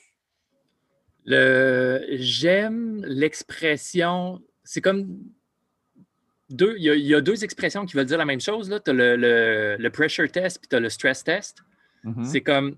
Le 1.26 2.06
j'aime 2.12 3.04
l'expression, 3.06 4.42
c'est 4.64 4.80
comme 4.80 5.18
il 6.50 6.78
y, 6.80 7.16
a 7.16 7.22
deux 7.22 7.44
expressions 7.44 7.86
qui 7.86 7.96
veulent 7.96 8.06
dire 8.06 8.18
la 8.18 8.26
même 8.26 8.42
chose. 8.42 8.70
Tu 8.84 8.92
as 8.92 8.94
le, 8.94 9.90
pressure 9.90 10.32
test 10.32 10.60
puis 10.60 10.68
tu 10.68 10.76
as 10.76 10.80
le 10.80 10.90
stress 10.90 11.24
test. 11.24 11.64
Mm-hmm. 12.04 12.26
C'est 12.26 12.42
comme, 12.42 12.78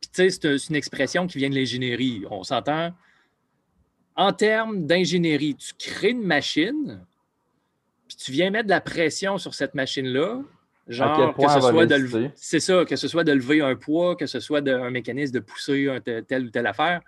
tu 0.00 0.08
sais, 0.12 0.30
c'est 0.30 0.68
une 0.68 0.76
expression 0.76 1.26
qui 1.26 1.38
vient 1.38 1.50
de 1.50 1.54
l'ingénierie. 1.54 2.24
On 2.30 2.42
s'entend. 2.42 2.94
En 4.16 4.32
termes 4.32 4.86
d'ingénierie, 4.86 5.56
tu 5.56 5.72
crées 5.78 6.10
une 6.10 6.22
machine, 6.22 7.00
puis 8.06 8.16
tu 8.16 8.32
viens 8.32 8.50
mettre 8.50 8.66
de 8.66 8.70
la 8.70 8.80
pression 8.80 9.38
sur 9.38 9.54
cette 9.54 9.74
machine-là. 9.74 10.42
Genre, 10.88 11.36
que 11.36 11.48
ce 11.48 11.60
soit 11.60 11.86
de 11.86 12.30
c'est 12.34 12.58
ça, 12.58 12.84
que 12.84 12.96
ce 12.96 13.06
soit 13.06 13.22
de 13.22 13.30
lever 13.30 13.60
un 13.60 13.76
poids, 13.76 14.16
que 14.16 14.26
ce 14.26 14.40
soit 14.40 14.66
un 14.68 14.90
mécanisme 14.90 15.34
de 15.34 15.38
pousser 15.38 15.88
un 15.88 16.00
telle 16.00 16.46
ou 16.46 16.50
telle 16.50 16.66
affaire. 16.66 17.00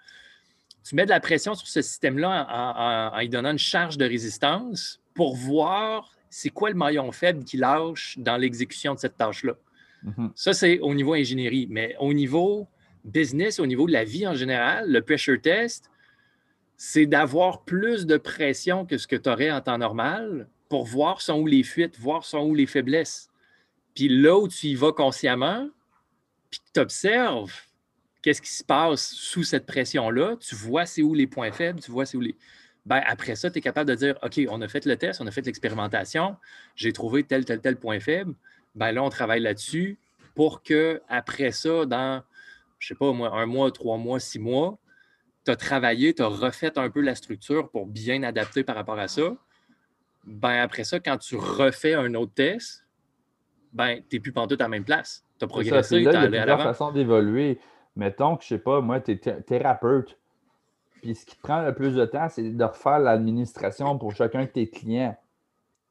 Tu 0.85 0.95
mets 0.95 1.05
de 1.05 1.11
la 1.11 1.19
pression 1.19 1.55
sur 1.55 1.67
ce 1.67 1.83
système-là 1.83 2.47
en, 2.49 3.17
en, 3.17 3.19
lui 3.19 3.29
donnant 3.29 3.51
une 3.51 3.59
charge 3.59 3.99
de 3.99 4.05
résistance, 4.05 5.02
pour 5.15 5.37
voir 5.37 6.17
c'est 6.31 6.51
quoi 6.51 6.71
le 6.71 6.77
maillon 6.77 7.13
faible 7.13 7.45
qui 7.45 7.59
lâche 7.59 8.17
dans 8.19 8.37
l'exécution 8.37 8.95
de 8.95 8.99
cette 8.99 9.17
tâche-là. 9.17 9.55
Mhm. 10.03 10.33
Ça, 10.35 10.55
c'est 10.55 10.79
au 10.81 10.95
niveau 10.95 11.13
ingénierie. 11.13 11.67
Mais 11.71 11.95
au 12.01 12.15
niveau 12.15 12.67
business, 13.05 13.61
au 13.61 13.67
niveau 13.67 13.87
de 13.87 13.93
la 13.93 14.05
vie 14.05 14.27
en 14.27 14.35
général, 14.35 14.91
le 14.91 15.03
pressure 15.03 15.41
test, 15.41 15.91
c'est 16.77 17.07
d'avoir 17.07 17.65
plus 17.65 18.07
de 18.07 18.17
pression 18.17 18.87
que 18.87 18.99
ce 18.99 19.07
que 19.07 19.17
tu 19.17 19.29
aurais 19.29 19.51
en 19.51 19.61
temps 19.61 19.79
normal 19.79 20.49
pour 20.69 20.87
voir 20.87 21.21
sont 21.21 21.39
où 21.39 21.47
les 21.47 21.63
fuites, 21.63 21.99
voir 21.99 22.25
sont 22.25 22.41
où 22.41 22.55
les 22.55 22.67
faiblesses. 22.67 23.31
Puis 23.95 24.09
là 24.09 24.39
où 24.39 24.49
tu 24.49 24.69
y 24.69 24.75
vas 24.75 24.93
consciemment, 24.93 25.69
puis 26.51 26.61
tu 26.73 26.81
observes 26.81 27.53
qu'est-ce 28.23 28.41
qui 28.41 28.51
se 28.51 28.65
passe 28.65 29.13
sous 29.13 29.45
cette 29.45 29.67
pression-là, 29.67 30.37
tu 30.41 30.55
vois 30.55 30.87
c'est 30.87 31.03
où 31.03 31.13
les 31.13 31.27
points 31.27 31.53
faibles, 31.53 31.81
tu 31.81 31.91
vois 31.91 32.07
c'est 32.07 32.17
où 32.17 32.21
les 32.21 32.37
ben, 32.85 33.01
après 33.07 33.37
ça, 33.37 33.51
tu 33.51 33.59
es 33.59 33.61
capable 33.61 33.89
de 33.89 33.95
dire 33.95 34.19
OK, 34.23 34.41
on 34.49 34.61
a 34.61 34.69
fait 34.69 34.85
le 34.87 34.97
test, 34.97 35.21
on 35.21 35.27
a 35.27 35.31
fait 35.31 35.47
l'expérimentation, 35.47 36.37
j'ai 36.75 36.93
trouvé 36.93 37.25
tel, 37.25 37.45
tel, 37.45 37.61
tel 37.61 37.77
point 37.77 38.01
faible. 38.01 38.35
Ben 38.75 38.93
là, 38.93 39.03
on 39.03 39.11
travaille 39.11 39.41
là-dessus 39.41 39.99
pour 40.35 40.63
que 40.63 41.01
après 41.09 41.53
ça, 41.53 41.85
dans, 41.87 42.23
je 42.79 42.89
sais 42.89 42.95
pas, 42.95 43.07
un 43.07 43.47
mois, 43.47 43.71
trois 43.71 43.99
mois, 43.99 44.19
six 44.19 44.39
mois, 44.39 44.79
tu 45.45 45.51
as 45.51 45.57
travaillé, 45.57 46.15
tu 46.15 46.23
as 46.23 46.27
refait 46.27 46.77
un 46.79 46.91
peu 46.91 47.01
la 47.01 47.15
structure 47.15 47.71
pour 47.71 47.87
bien 47.87 48.23
adapter 48.23 48.65
par 48.65 48.77
rapport 48.77 48.99
à 48.99 49.09
ça. 49.09 49.37
Ben 50.25 50.61
après 50.61 50.85
ça, 50.85 51.01
quand 51.01 51.19
tu 51.19 51.37
refais 51.37 51.95
un 51.95 52.15
autre 52.15 52.33
test, 52.35 52.85
ben, 53.73 54.03
tu 54.09 54.17
n'es 54.17 54.21
plus 54.21 54.33
pantoute 54.33 54.61
à 54.61 54.65
la 54.65 54.69
même 54.69 54.85
place. 54.85 55.25
Tu 55.39 55.45
as 55.45 55.49
progressé, 55.49 56.03
tu 56.03 56.09
as 56.09 56.21
allé 56.21 56.39
à 56.39 56.47
l'avant. 56.47 56.65
façon 56.65 56.93
d'évoluer. 56.93 57.59
Mettons 57.97 58.37
que, 58.37 58.45
je 58.45 58.49
sais 58.49 58.59
pas, 58.59 58.81
moi, 58.81 59.01
tu 59.01 59.13
es 59.13 59.17
thérapeute 59.43 60.19
puis 61.03 61.17
ce 61.17 61.27
qui 61.27 61.37
te 61.37 61.43
prend 61.43 61.63
le 61.63 61.75
plus 61.75 61.95
de 61.95 62.05
temps, 62.07 62.29
c'est 62.29 62.49
de 62.49 62.65
refaire 62.65 63.01
l'administration 63.01 63.99
pour 63.99 64.15
chacun 64.15 64.43
de 64.43 64.47
tes 64.47 64.71
clients. 64.71 65.17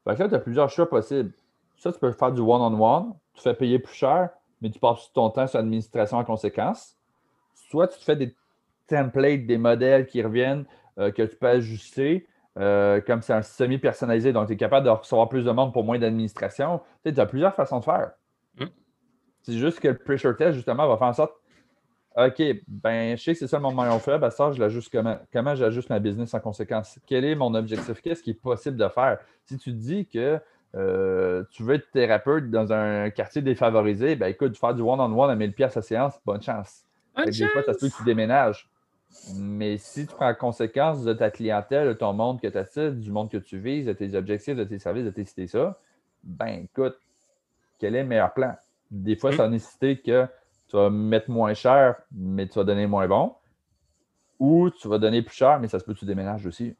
Fait 0.04 0.16
que 0.16 0.22
là, 0.22 0.28
tu 0.28 0.34
as 0.34 0.38
plusieurs 0.38 0.70
choix 0.70 0.88
possibles. 0.88 1.32
Ça, 1.76 1.92
tu 1.92 1.98
peux 1.98 2.10
faire 2.12 2.32
du 2.32 2.40
one-on-one, 2.40 3.12
tu 3.34 3.42
fais 3.42 3.54
payer 3.54 3.78
plus 3.78 3.94
cher, 3.94 4.30
mais 4.62 4.70
tu 4.70 4.78
passes 4.78 5.12
ton 5.12 5.28
temps 5.30 5.46
sur 5.46 5.58
l'administration 5.58 6.16
en 6.16 6.24
conséquence. 6.24 6.96
Soit 7.54 7.88
tu 7.88 7.98
te 7.98 8.04
fais 8.04 8.16
des 8.16 8.34
templates, 8.86 9.46
des 9.46 9.58
modèles 9.58 10.06
qui 10.06 10.22
reviennent, 10.22 10.64
euh, 10.98 11.10
que 11.10 11.22
tu 11.22 11.36
peux 11.36 11.48
ajuster. 11.48 12.26
Euh, 12.58 13.00
comme 13.00 13.22
c'est 13.22 13.32
un 13.32 13.42
semi-personnalisé, 13.42 14.32
donc 14.32 14.46
tu 14.46 14.52
es 14.52 14.56
capable 14.56 14.84
de 14.84 14.90
recevoir 14.90 15.28
plus 15.28 15.44
de 15.44 15.50
monde 15.50 15.72
pour 15.72 15.84
moins 15.84 15.98
d'administration. 15.98 16.80
Tu 17.04 17.18
as 17.18 17.26
plusieurs 17.26 17.54
façons 17.54 17.80
de 17.80 17.84
faire. 17.84 18.12
Hum. 18.60 18.68
C'est 19.42 19.54
juste 19.54 19.80
que 19.80 19.88
le 19.88 19.98
pressure 19.98 20.36
test, 20.36 20.54
justement, 20.54 20.86
va 20.86 20.96
faire 20.96 21.08
en 21.08 21.12
sorte 21.12 21.34
OK, 22.16 22.42
ben, 22.68 23.16
je 23.16 23.22
sais 23.22 23.32
que 23.32 23.38
c'est 23.38 23.46
ça 23.46 23.58
mon 23.58 23.72
maillon 23.72 23.98
faible. 23.98 24.24
À 24.24 24.30
ça, 24.30 24.52
je 24.52 24.60
l'ajuste 24.60 24.90
comment? 24.92 25.18
Comment 25.32 25.54
j'ajuste 25.54 25.88
ma 25.88 25.98
business 25.98 26.34
en 26.34 26.40
conséquence? 26.40 26.98
Quel 27.06 27.24
est 27.24 27.34
mon 27.34 27.54
objectif? 27.54 28.00
Qu'est-ce 28.02 28.22
qui 28.22 28.30
est 28.30 28.40
possible 28.40 28.76
de 28.76 28.88
faire? 28.88 29.18
Si 29.46 29.56
tu 29.56 29.72
dis 29.72 30.06
que 30.06 30.38
euh, 30.74 31.44
tu 31.50 31.62
veux 31.62 31.74
être 31.74 31.90
thérapeute 31.90 32.50
dans 32.50 32.72
un 32.72 33.10
quartier 33.10 33.40
défavorisé, 33.40 34.16
ben 34.16 34.26
écoute, 34.26 34.56
faire 34.56 34.74
du 34.74 34.82
one-on-one 34.82 35.30
à 35.30 35.34
1000 35.34 35.52
pièces 35.52 35.76
à 35.76 35.82
séance, 35.82 36.14
bonne 36.24 36.42
chance. 36.42 36.84
Des 37.16 37.46
fois, 37.46 37.62
ça 37.62 37.74
se 37.74 37.78
peut 37.78 37.88
que 37.88 37.96
tu 37.96 38.04
déménages. 38.04 38.68
Mais 39.34 39.76
si 39.76 40.06
tu 40.06 40.14
prends 40.14 40.30
en 40.30 40.34
conséquence 40.34 41.04
de 41.04 41.12
ta 41.12 41.30
clientèle, 41.30 41.88
de 41.88 41.92
ton 41.92 42.14
monde 42.14 42.40
que 42.40 42.46
tu 42.46 42.58
as, 42.58 42.90
du 42.90 43.10
monde 43.10 43.30
que 43.30 43.36
tu 43.36 43.58
vises, 43.58 43.86
de 43.86 43.92
tes 43.92 44.14
objectifs, 44.14 44.56
de 44.56 44.64
tes 44.64 44.78
services, 44.78 45.04
de 45.04 45.10
tes 45.10 45.24
cités, 45.24 45.46
ça, 45.46 45.78
ben 46.24 46.64
écoute, 46.64 46.96
quel 47.78 47.94
est 47.94 48.02
le 48.02 48.08
meilleur 48.08 48.32
plan? 48.32 48.54
Des 48.90 49.16
fois, 49.16 49.32
ça 49.32 49.44
a 49.44 49.48
nécessité 49.48 49.98
que 49.98 50.26
tu 50.72 50.78
vas 50.78 50.88
mettre 50.88 51.28
moins 51.28 51.52
cher, 51.52 51.96
mais 52.10 52.48
tu 52.48 52.54
vas 52.54 52.64
donner 52.64 52.86
moins 52.86 53.06
bon. 53.06 53.34
Ou 54.38 54.70
tu 54.70 54.88
vas 54.88 54.98
donner 54.98 55.20
plus 55.20 55.36
cher, 55.36 55.60
mais 55.60 55.68
ça 55.68 55.78
se 55.78 55.84
peut 55.84 55.92
que 55.92 55.98
tu 55.98 56.06
déménages 56.06 56.46
aussi. 56.46 56.74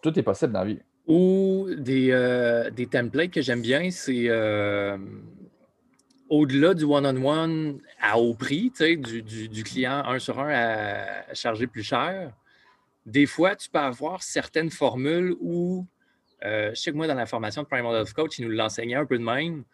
tout 0.00 0.16
est 0.16 0.22
possible 0.22 0.52
dans 0.52 0.60
la 0.60 0.66
vie. 0.66 0.80
Ou 1.08 1.66
des, 1.76 2.12
euh, 2.12 2.70
des 2.70 2.86
templates 2.86 3.32
que 3.32 3.42
j'aime 3.42 3.60
bien, 3.60 3.90
c'est 3.90 4.28
euh, 4.28 4.96
au-delà 6.28 6.74
du 6.74 6.84
one-on-one 6.84 7.80
à 8.00 8.20
haut 8.20 8.34
prix, 8.34 8.70
du, 8.78 9.22
du, 9.22 9.64
client 9.64 10.04
un 10.06 10.20
sur 10.20 10.38
un 10.38 10.50
à, 10.54 11.34
charger 11.34 11.66
plus 11.66 11.82
cher. 11.82 12.32
Des 13.04 13.26
fois, 13.26 13.56
tu 13.56 13.68
peux 13.68 13.80
avoir 13.80 14.22
certaines 14.22 14.70
formules 14.70 15.34
où, 15.40 15.84
euh, 16.44 16.70
je 16.72 16.80
sais 16.80 16.92
que 16.92 16.96
moi, 16.96 17.08
dans 17.08 17.14
la 17.14 17.26
formation 17.26 17.62
de 17.62 17.66
Primal 17.66 17.96
Health 17.96 18.12
Coach, 18.12 18.38
il 18.38 18.46
nous 18.46 18.52
l'enseignait 18.52 18.94
un 18.94 19.06
peu 19.06 19.18
de 19.18 19.24
même. 19.24 19.64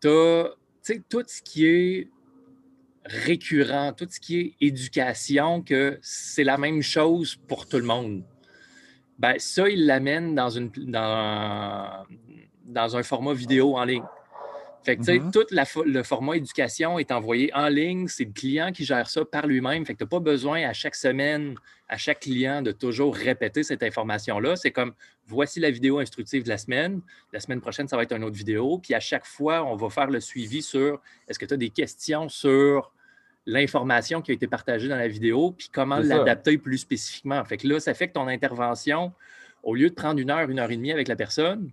Tu 0.00 0.08
as 0.08 0.54
tout 1.08 1.24
ce 1.26 1.42
qui 1.42 1.66
est 1.66 2.08
récurrent, 3.04 3.92
tout 3.92 4.06
ce 4.10 4.20
qui 4.20 4.40
est 4.40 4.54
éducation, 4.60 5.62
que 5.62 5.98
c'est 6.02 6.44
la 6.44 6.58
même 6.58 6.82
chose 6.82 7.36
pour 7.48 7.68
tout 7.68 7.78
le 7.78 7.84
monde. 7.84 8.22
Ben, 9.18 9.34
ça, 9.38 9.68
il 9.68 9.86
l'amène 9.86 10.34
dans, 10.34 10.48
dans, 10.76 12.06
dans 12.64 12.96
un 12.96 13.02
format 13.02 13.34
vidéo 13.34 13.76
en 13.76 13.84
ligne. 13.84 14.04
Fait 14.82 14.96
que, 14.96 15.00
tu 15.00 15.06
sais, 15.06 15.18
mm-hmm. 15.18 15.30
tout 15.30 15.46
le 15.84 16.02
format 16.02 16.36
éducation 16.36 16.98
est 16.98 17.12
envoyé 17.12 17.52
en 17.54 17.68
ligne. 17.68 18.08
C'est 18.08 18.24
le 18.24 18.32
client 18.32 18.72
qui 18.72 18.84
gère 18.84 19.10
ça 19.10 19.24
par 19.24 19.46
lui-même. 19.46 19.84
Fait 19.84 19.92
que 19.92 19.98
tu 19.98 20.04
n'as 20.04 20.08
pas 20.08 20.20
besoin 20.20 20.66
à 20.66 20.72
chaque 20.72 20.94
semaine, 20.94 21.54
à 21.88 21.98
chaque 21.98 22.20
client, 22.20 22.62
de 22.62 22.72
toujours 22.72 23.14
répéter 23.14 23.62
cette 23.62 23.82
information-là. 23.82 24.56
C'est 24.56 24.70
comme 24.70 24.94
voici 25.26 25.60
la 25.60 25.70
vidéo 25.70 25.98
instructive 25.98 26.44
de 26.44 26.48
la 26.48 26.56
semaine. 26.56 27.02
La 27.32 27.40
semaine 27.40 27.60
prochaine, 27.60 27.88
ça 27.88 27.96
va 27.96 28.04
être 28.04 28.12
une 28.12 28.24
autre 28.24 28.36
vidéo. 28.36 28.78
Puis 28.78 28.94
à 28.94 29.00
chaque 29.00 29.26
fois, 29.26 29.64
on 29.64 29.76
va 29.76 29.90
faire 29.90 30.08
le 30.08 30.20
suivi 30.20 30.62
sur 30.62 31.00
est-ce 31.28 31.38
que 31.38 31.46
tu 31.46 31.54
as 31.54 31.58
des 31.58 31.70
questions 31.70 32.28
sur 32.30 32.92
l'information 33.46 34.22
qui 34.22 34.30
a 34.30 34.34
été 34.34 34.46
partagée 34.46 34.88
dans 34.88 34.96
la 34.96 35.08
vidéo, 35.08 35.52
puis 35.56 35.68
comment 35.72 35.98
l'adapter 35.98 36.58
plus 36.58 36.78
spécifiquement? 36.78 37.44
Fait 37.44 37.56
que 37.56 37.66
là, 37.66 37.80
ça 37.80 37.94
fait 37.94 38.08
que 38.08 38.12
ton 38.12 38.28
intervention, 38.28 39.12
au 39.62 39.74
lieu 39.74 39.88
de 39.88 39.94
prendre 39.94 40.20
une 40.20 40.30
heure, 40.30 40.48
une 40.50 40.58
heure 40.58 40.70
et 40.70 40.76
demie 40.76 40.92
avec 40.92 41.08
la 41.08 41.16
personne, 41.16 41.70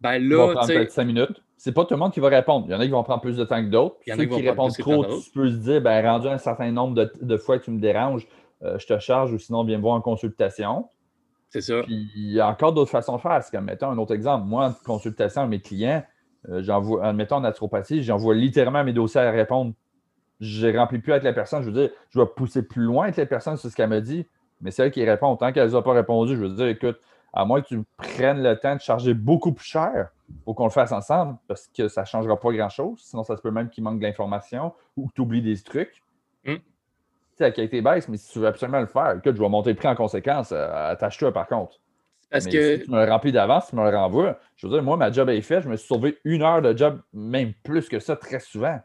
ben 0.00 0.18
là. 0.18 0.46
Va 0.46 0.52
prendre 0.54 0.66
peut-être 0.68 0.92
cinq 0.92 1.04
minutes. 1.04 1.42
C'est 1.62 1.70
pas 1.70 1.84
tout 1.84 1.94
le 1.94 2.00
monde 2.00 2.12
qui 2.12 2.18
va 2.18 2.28
répondre. 2.28 2.66
Il 2.66 2.72
y 2.72 2.74
en 2.74 2.80
a 2.80 2.84
qui 2.84 2.90
vont 2.90 3.04
prendre 3.04 3.20
plus 3.20 3.36
de 3.36 3.44
temps 3.44 3.62
que 3.62 3.70
d'autres. 3.70 3.94
En 4.10 4.18
a 4.18 4.26
qui, 4.26 4.48
répondent 4.48 4.76
trop, 4.76 5.04
tu 5.04 5.30
peux 5.30 5.48
se 5.48 5.58
dire, 5.58 5.80
ben, 5.80 6.04
rendu 6.04 6.26
un 6.26 6.38
certain 6.38 6.72
nombre 6.72 7.08
de, 7.20 7.36
fois 7.36 7.56
que 7.56 7.64
tu 7.66 7.70
me 7.70 7.78
déranges, 7.78 8.26
euh, 8.64 8.80
je 8.80 8.86
te 8.88 8.98
charge 8.98 9.32
ou 9.32 9.38
sinon 9.38 9.62
viens 9.62 9.76
me 9.76 9.82
voir 9.82 9.94
en 9.94 10.00
consultation. 10.00 10.88
C'est 11.50 11.60
ça. 11.60 11.82
Puis 11.84 12.10
il 12.16 12.32
y 12.32 12.40
a 12.40 12.48
encore 12.48 12.72
d'autres 12.72 12.90
façons 12.90 13.14
de 13.14 13.20
faire. 13.20 13.40
C'est 13.44 13.56
comme, 13.56 13.66
mettons 13.66 13.90
un 13.90 13.98
autre 13.98 14.12
exemple. 14.12 14.44
Moi, 14.44 14.70
en 14.70 14.72
consultation 14.84 15.42
à 15.42 15.46
mes 15.46 15.60
clients, 15.60 16.02
euh, 16.48 16.64
j'envoie, 16.64 17.06
admettons 17.06 17.36
en 17.36 17.42
naturopathie, 17.42 18.02
j'envoie 18.02 18.34
littéralement 18.34 18.82
mes 18.82 18.92
dossiers 18.92 19.20
à 19.20 19.30
répondre 19.30 19.72
je 20.40 20.66
ne 20.66 20.76
remplis 20.76 20.98
plus 20.98 21.12
avec 21.12 21.22
la 21.22 21.32
personne. 21.32 21.62
Je 21.62 21.70
veux 21.70 21.80
dire, 21.80 21.90
je 22.10 22.18
vais 22.18 22.26
pousser 22.26 22.66
plus 22.66 22.82
loin 22.82 23.04
avec 23.04 23.16
la 23.18 23.26
personne 23.26 23.56
sur 23.56 23.70
ce 23.70 23.76
qu'elle 23.76 23.88
me 23.88 24.00
dit, 24.00 24.26
mais 24.60 24.72
c'est 24.72 24.82
elle 24.82 24.90
qui 24.90 25.04
répond. 25.04 25.36
Tant 25.36 25.52
qu'elle 25.52 25.70
n'a 25.70 25.82
pas 25.82 25.92
répondu, 25.92 26.34
je 26.34 26.42
veux 26.42 26.48
dire, 26.48 26.66
écoute, 26.66 26.98
à 27.32 27.44
moins 27.44 27.62
que 27.62 27.68
tu 27.68 27.82
prennes 27.96 28.42
le 28.42 28.58
temps 28.58 28.74
de 28.76 28.80
charger 28.80 29.14
beaucoup 29.14 29.52
plus 29.52 29.66
cher 29.66 30.10
pour 30.44 30.54
qu'on 30.54 30.64
le 30.64 30.70
fasse 30.70 30.92
ensemble, 30.92 31.36
parce 31.48 31.68
que 31.68 31.88
ça 31.88 32.02
ne 32.02 32.06
changera 32.06 32.38
pas 32.38 32.52
grand-chose. 32.52 33.00
Sinon, 33.00 33.22
ça 33.22 33.36
se 33.36 33.42
peut 33.42 33.50
même 33.50 33.68
qu'il 33.68 33.84
manque 33.84 33.98
de 33.98 34.04
l'information 34.04 34.72
ou 34.96 35.08
que 35.08 35.12
tu 35.14 35.20
oublies 35.22 35.42
des 35.42 35.58
trucs. 35.60 36.02
Mm. 36.44 36.54
Tu 36.54 36.62
sais, 37.36 37.44
la 37.44 37.50
qualité 37.50 37.80
baisse, 37.80 38.08
mais 38.08 38.16
si 38.16 38.32
tu 38.32 38.38
veux 38.38 38.46
absolument 38.46 38.80
le 38.80 38.86
faire, 38.86 39.12
écoute, 39.12 39.36
je 39.36 39.42
vais 39.42 39.48
monter 39.48 39.70
le 39.70 39.76
prix 39.76 39.88
en 39.88 39.94
conséquence. 39.94 40.52
Euh, 40.52 40.92
attache-toi 40.92 41.32
par 41.32 41.46
contre. 41.46 41.80
Parce 42.30 42.46
que... 42.46 42.78
Si 42.78 42.84
tu 42.84 42.90
me 42.90 43.04
le 43.04 43.10
remplis 43.10 43.32
d'avance, 43.32 43.68
tu 43.68 43.76
me 43.76 43.90
le 43.90 43.96
renvoies. 43.96 44.38
Je 44.56 44.66
veux 44.66 44.72
dire, 44.72 44.82
moi, 44.82 44.96
ma 44.96 45.10
job 45.12 45.28
est 45.28 45.42
faite. 45.42 45.64
Je 45.64 45.68
me 45.68 45.76
suis 45.76 45.86
sauvé 45.86 46.18
une 46.24 46.42
heure 46.42 46.62
de 46.62 46.76
job, 46.76 47.00
même 47.12 47.52
plus 47.62 47.88
que 47.88 47.98
ça, 47.98 48.16
très 48.16 48.40
souvent. 48.40 48.80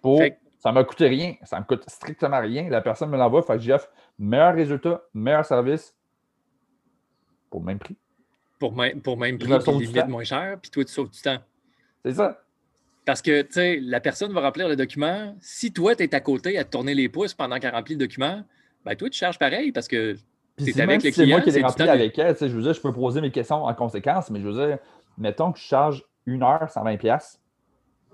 Pour 0.00 0.20
ça 0.58 0.70
ne 0.70 0.74
m'a 0.74 0.84
coûté 0.84 1.08
rien. 1.08 1.34
Ça 1.42 1.56
ne 1.56 1.62
me 1.62 1.66
coûte 1.66 1.88
strictement 1.88 2.40
rien. 2.40 2.68
La 2.68 2.80
personne 2.80 3.10
me 3.10 3.16
l'envoie. 3.16 3.42
Fait 3.42 3.54
que 3.54 3.62
j'offre 3.62 3.88
meilleur 4.18 4.54
résultat, 4.54 5.02
meilleur 5.14 5.44
service 5.44 5.94
pour 7.52 7.60
le 7.60 7.66
même 7.66 7.78
prix. 7.78 7.96
Pour, 8.58 8.74
pour 9.04 9.18
même 9.18 9.38
prix, 9.38 9.58
puis 9.58 9.86
limite 9.86 10.08
moins 10.08 10.24
cher, 10.24 10.56
puis 10.60 10.70
toi, 10.70 10.84
tu 10.84 10.92
sauves 10.92 11.10
du 11.10 11.20
temps. 11.20 11.38
C'est 12.04 12.14
ça. 12.14 12.40
Parce 13.04 13.20
que, 13.20 13.42
tu 13.42 13.52
sais, 13.52 13.78
la 13.80 14.00
personne 14.00 14.32
va 14.32 14.40
remplir 14.40 14.68
le 14.68 14.76
document. 14.76 15.36
Si 15.40 15.72
toi, 15.72 15.94
tu 15.94 16.04
es 16.04 16.14
à 16.14 16.20
côté 16.20 16.56
à 16.56 16.64
te 16.64 16.70
tourner 16.70 16.94
les 16.94 17.08
pouces 17.08 17.34
pendant 17.34 17.58
qu'elle 17.58 17.74
remplit 17.74 17.94
le 17.94 18.00
document, 18.00 18.42
ben 18.84 18.96
toi, 18.96 19.10
tu 19.10 19.18
charges 19.18 19.38
pareil 19.38 19.70
parce 19.70 19.86
que 19.86 20.16
tu 20.56 20.70
es 20.70 20.80
avec 20.80 21.02
le 21.02 21.10
client. 21.10 21.14
C'est 21.14 21.26
moi 21.26 21.40
qui 21.40 21.50
l'ai 21.50 21.62
rempli 21.62 21.88
avec 21.88 22.18
elle. 22.18 22.36
Je 22.40 22.46
veux 22.46 22.62
dire, 22.62 22.72
je 22.72 22.80
peux 22.80 22.92
poser 22.92 23.20
mes 23.20 23.30
questions 23.30 23.64
en 23.64 23.74
conséquence, 23.74 24.30
mais 24.30 24.40
je 24.40 24.48
veux 24.48 24.66
dire, 24.66 24.78
mettons 25.18 25.52
que 25.52 25.58
je 25.58 25.64
charge 25.64 26.04
une 26.24 26.42
heure 26.42 26.68
120$, 26.68 27.38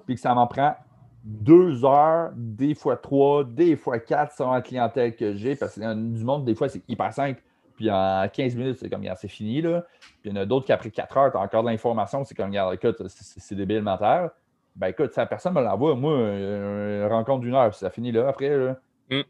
puis 0.06 0.14
que 0.14 0.20
ça 0.20 0.34
m'en 0.34 0.46
prend 0.46 0.74
deux 1.22 1.84
heures, 1.84 2.32
des 2.34 2.74
fois 2.74 2.96
trois, 2.96 3.44
des 3.44 3.76
fois 3.76 3.98
quatre 3.98 4.34
selon 4.34 4.52
la 4.52 4.62
clientèle 4.62 5.14
que 5.14 5.34
j'ai, 5.36 5.54
parce 5.54 5.76
a 5.78 5.94
du 5.94 6.24
monde, 6.24 6.44
des 6.44 6.54
fois, 6.54 6.68
c'est 6.68 6.82
hyper 6.88 7.12
simple. 7.12 7.42
Puis 7.78 7.88
en 7.92 8.28
15 8.28 8.56
minutes, 8.56 8.78
c'est 8.80 8.90
comme, 8.90 9.04
c'est 9.16 9.28
fini. 9.28 9.62
Là. 9.62 9.86
Puis 10.20 10.30
il 10.30 10.30
y 10.30 10.32
en 10.32 10.42
a 10.42 10.44
d'autres 10.44 10.66
qui, 10.66 10.72
après 10.72 10.90
4 10.90 11.16
heures, 11.16 11.30
tu 11.30 11.38
as 11.38 11.40
encore 11.40 11.62
de 11.62 11.70
l'information, 11.70 12.24
c'est 12.24 12.34
comme, 12.34 12.48
regarde, 12.48 12.74
écoute, 12.74 13.00
c'est 13.06 13.54
débile 13.54 13.82
mental. 13.82 14.32
Ben 14.74 14.88
écoute, 14.88 15.12
si 15.12 15.20
la 15.20 15.26
personne 15.26 15.54
me 15.54 15.62
l'envoie, 15.62 15.94
moi, 15.94 16.12
une 16.12 17.06
rencontre 17.08 17.42
d'une 17.42 17.54
heure, 17.54 17.72
ça 17.72 17.88
finit 17.88 18.10
là 18.10 18.28
après. 18.28 18.56
Là. 18.56 18.80
Mm. 19.10 19.20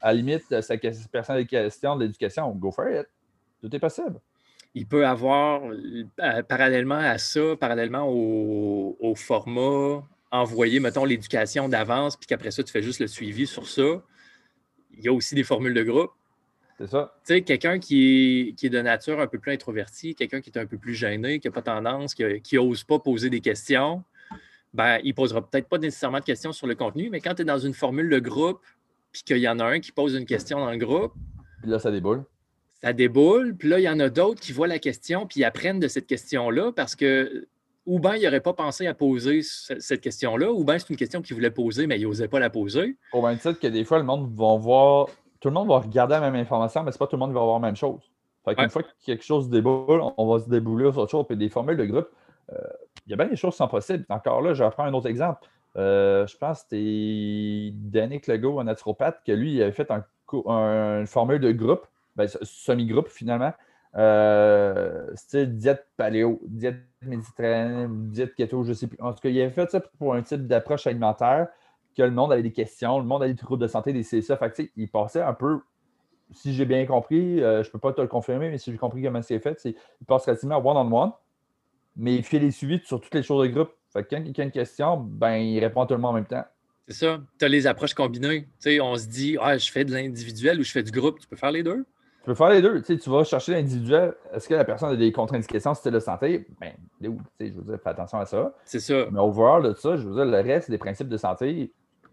À 0.00 0.08
la 0.08 0.14
limite, 0.14 0.42
si 0.42 0.72
la 0.72 0.78
personne 1.12 1.36
a 1.36 1.38
des 1.40 1.46
questions 1.46 1.94
de 1.96 2.04
l'éducation, 2.04 2.50
go 2.52 2.70
for 2.70 2.88
it. 2.88 3.06
Tout 3.60 3.76
est 3.76 3.78
possible. 3.78 4.18
Il 4.74 4.86
peut 4.86 5.06
avoir, 5.06 5.60
euh, 5.62 6.42
parallèlement 6.42 6.94
à 6.94 7.18
ça, 7.18 7.40
parallèlement 7.58 8.08
au, 8.08 8.96
au 8.98 9.14
format 9.14 10.02
envoyer, 10.30 10.80
mettons, 10.80 11.04
l'éducation 11.04 11.68
d'avance, 11.68 12.16
puis 12.16 12.26
qu'après 12.26 12.50
ça, 12.50 12.62
tu 12.62 12.72
fais 12.72 12.82
juste 12.82 13.00
le 13.00 13.08
suivi 13.08 13.46
sur 13.46 13.66
ça. 13.66 14.02
Il 14.92 15.04
y 15.04 15.08
a 15.08 15.12
aussi 15.12 15.34
des 15.34 15.44
formules 15.44 15.74
de 15.74 15.82
groupe. 15.82 16.12
C'est 16.80 16.86
ça. 16.86 17.12
Tu 17.26 17.34
sais, 17.34 17.42
quelqu'un 17.42 17.78
qui 17.78 18.56
est, 18.62 18.68
de 18.70 18.80
nature 18.80 19.20
un 19.20 19.26
peu 19.26 19.38
plus 19.38 19.52
introverti, 19.52 20.14
quelqu'un 20.14 20.40
qui 20.40 20.48
est 20.48 20.58
un 20.58 20.64
peu 20.64 20.78
plus 20.78 20.94
gêné, 20.94 21.38
qui 21.38 21.46
n'a 21.46 21.52
pas 21.52 21.60
tendance, 21.60 22.14
qui 22.14 22.54
n'ose 22.54 22.84
pas 22.84 22.98
poser 22.98 23.28
des 23.28 23.40
questions, 23.40 24.02
ben, 24.72 24.98
il 25.04 25.08
ne 25.08 25.12
posera 25.12 25.46
peut-être 25.46 25.68
pas 25.68 25.76
nécessairement 25.76 26.20
de 26.20 26.24
questions 26.24 26.52
sur 26.52 26.66
le 26.66 26.74
contenu, 26.74 27.10
mais 27.10 27.20
quand 27.20 27.34
tu 27.34 27.42
es 27.42 27.44
dans 27.44 27.58
une 27.58 27.74
formule 27.74 28.08
de 28.08 28.18
groupe, 28.18 28.62
puis 29.12 29.22
qu'il 29.24 29.38
y 29.38 29.48
en 29.48 29.58
a 29.58 29.64
un 29.64 29.80
qui 29.80 29.92
pose 29.92 30.14
une 30.14 30.24
question 30.24 30.58
dans 30.58 30.70
le 30.70 30.78
groupe. 30.78 31.12
Puis 31.60 31.70
là, 31.70 31.78
ça 31.78 31.90
déboule. 31.90 32.24
Ça 32.80 32.94
déboule, 32.94 33.54
puis 33.56 33.68
là, 33.68 33.78
il 33.78 33.82
y 33.82 33.88
en 33.88 34.00
a 34.00 34.08
d'autres 34.08 34.40
qui 34.40 34.52
voient 34.52 34.68
la 34.68 34.78
question, 34.78 35.26
puis 35.26 35.40
ils 35.40 35.44
apprennent 35.44 35.80
de 35.80 35.88
cette 35.88 36.06
question-là 36.06 36.72
parce 36.72 36.96
que 36.96 37.46
ou 37.86 37.98
bien 37.98 38.14
il 38.14 38.22
n'aurait 38.22 38.40
pas 38.40 38.52
pensé 38.52 38.86
à 38.86 38.94
poser 38.94 39.42
cette 39.42 40.00
question-là, 40.00 40.52
ou 40.52 40.64
bien 40.64 40.78
c'est 40.78 40.90
une 40.90 40.96
question 40.96 41.20
qu'il 41.22 41.34
voulait 41.34 41.50
poser, 41.50 41.86
mais 41.86 41.98
il 41.98 42.06
n'osait 42.06 42.28
pas 42.28 42.38
la 42.38 42.48
poser. 42.48 42.96
Au 43.12 43.20
même 43.20 43.36
titre 43.36 43.58
que 43.58 43.66
des 43.66 43.84
fois, 43.84 43.98
le 43.98 44.04
monde 44.04 44.32
va 44.34 44.56
voir, 44.56 45.08
tout 45.40 45.48
le 45.48 45.54
monde 45.54 45.68
va 45.68 45.78
regarder 45.78 46.14
la 46.14 46.20
même 46.20 46.36
information, 46.36 46.82
mais 46.82 46.92
c'est 46.92 46.98
pas 46.98 47.06
tout 47.06 47.16
le 47.16 47.20
monde 47.20 47.30
qui 47.30 47.34
va 47.34 47.40
voir 47.40 47.58
la 47.58 47.66
même 47.66 47.76
chose. 47.76 48.00
Fait 48.44 48.54
qu'une 48.54 48.70
fois 48.70 48.82
que 48.82 48.88
quelque 49.04 49.24
chose 49.24 49.50
déboule, 49.50 50.00
on 50.16 50.26
va 50.26 50.38
se 50.40 50.48
débouler 50.48 50.90
sur 50.92 51.02
autre 51.02 51.10
chose. 51.10 51.26
Puis 51.26 51.36
des 51.36 51.48
formules 51.48 51.76
de 51.76 51.84
groupe, 51.84 52.08
euh, 52.52 52.56
il 53.06 53.10
y 53.10 53.12
a 53.12 53.16
bien 53.16 53.26
des 53.26 53.36
choses 53.36 53.52
qui 53.52 53.58
sont 53.58 53.68
possibles. 53.68 54.04
Encore 54.08 54.40
là, 54.40 54.54
je 54.54 54.64
vais 54.64 54.70
prendre 54.70 54.88
un 54.88 54.94
autre 54.94 55.08
exemple. 55.08 55.46
Euh, 55.76 56.26
je 56.26 56.36
pense 56.36 56.62
que 56.62 56.68
c'était 56.70 57.72
Danick 57.74 58.26
Legault, 58.26 58.60
un 58.60 58.64
naturopathe, 58.64 59.20
que 59.24 59.32
lui, 59.32 59.54
il 59.54 59.62
avait 59.62 59.72
fait 59.72 59.90
un, 59.90 60.04
une 60.32 61.06
formule 61.06 61.40
de 61.40 61.52
groupe, 61.52 61.86
ben, 62.16 62.26
semi-groupe 62.42 63.08
finalement, 63.08 63.52
euh, 63.96 65.06
style 65.14 65.56
diète 65.56 65.86
paléo, 65.96 66.40
diète 66.46 66.80
méditerranéenne, 67.02 68.08
diète 68.10 68.34
keto, 68.34 68.64
je 68.64 68.70
ne 68.70 68.74
sais 68.74 68.86
plus. 68.86 68.98
En 69.00 69.12
tout 69.12 69.20
cas, 69.20 69.28
il 69.28 69.40
avait 69.40 69.50
fait 69.50 69.70
ça 69.70 69.80
pour 69.98 70.14
un 70.14 70.22
type 70.22 70.46
d'approche 70.46 70.86
alimentaire 70.86 71.48
que 71.96 72.02
le 72.02 72.10
monde 72.10 72.32
avait 72.32 72.42
des 72.42 72.52
questions, 72.52 72.98
le 72.98 73.04
monde 73.04 73.22
avait 73.22 73.32
des 73.32 73.38
troubles 73.38 73.62
de 73.62 73.68
santé, 73.68 73.92
des 73.92 74.02
CSA. 74.02 74.36
Fait 74.36 74.70
il 74.76 74.88
passait 74.88 75.22
un 75.22 75.34
peu, 75.34 75.60
si 76.32 76.54
j'ai 76.54 76.64
bien 76.64 76.86
compris, 76.86 77.42
euh, 77.42 77.62
je 77.62 77.68
ne 77.68 77.72
peux 77.72 77.78
pas 77.78 77.92
te 77.92 78.00
le 78.00 78.08
confirmer, 78.08 78.50
mais 78.50 78.58
si 78.58 78.70
j'ai 78.70 78.78
compris 78.78 79.02
comment 79.02 79.22
c'est 79.22 79.40
fait, 79.40 79.60
il 79.64 80.06
passe 80.06 80.26
relativement 80.26 80.58
one-on-one, 80.58 81.12
mais 81.96 82.16
il 82.16 82.22
fait 82.22 82.38
les 82.38 82.50
suivis 82.50 82.80
sur 82.84 83.00
toutes 83.00 83.14
les 83.14 83.22
choses 83.22 83.46
de 83.46 83.52
groupe. 83.52 83.70
Fait 83.92 84.04
que 84.04 84.08
quand 84.10 84.22
quelqu'un 84.22 84.42
a 84.42 84.46
une 84.46 84.52
question, 84.52 84.96
ben, 84.96 85.36
il 85.36 85.58
répond 85.60 85.84
tout 85.86 85.94
le 85.94 86.00
monde 86.00 86.10
en 86.10 86.14
même 86.14 86.26
temps. 86.26 86.44
C'est 86.86 86.94
ça. 86.94 87.20
Tu 87.38 87.44
as 87.44 87.48
les 87.48 87.66
approches 87.66 87.94
combinées. 87.94 88.48
on 88.80 88.96
se 88.96 89.06
dit, 89.06 89.36
ah, 89.40 89.58
je 89.58 89.70
fais 89.70 89.84
de 89.84 89.92
l'individuel 89.92 90.60
ou 90.60 90.64
je 90.64 90.70
fais 90.70 90.82
du 90.82 90.90
groupe. 90.90 91.18
Tu 91.18 91.26
peux 91.26 91.36
faire 91.36 91.50
les 91.50 91.62
deux? 91.62 91.84
Tu 92.20 92.26
peux 92.26 92.34
faire 92.34 92.50
les 92.50 92.60
deux. 92.60 92.80
Tu, 92.82 92.86
sais, 92.86 92.98
tu 92.98 93.08
vas 93.08 93.24
chercher 93.24 93.52
l'individuel. 93.52 94.14
Est-ce 94.32 94.46
que 94.46 94.54
la 94.54 94.64
personne 94.64 94.90
a 94.90 94.96
des 94.96 95.10
contre-indications 95.10 95.72
style 95.72 95.92
de 95.92 96.00
santé? 96.00 96.46
Ben, 96.60 96.74
je 97.00 97.08
veux 97.08 97.62
dire, 97.62 97.78
fais 97.82 97.90
attention 97.90 98.18
à 98.18 98.26
ça. 98.26 98.54
C'est 98.64 98.80
ça. 98.80 99.06
Mais 99.10 99.20
overall 99.20 99.62
de 99.62 99.74
ça, 99.74 99.96
je 99.96 100.06
veux 100.06 100.14
dire, 100.14 100.26
le 100.26 100.40
reste 100.40 100.70
des 100.70 100.76
principes 100.76 101.08
de 101.08 101.16
santé, 101.16 101.72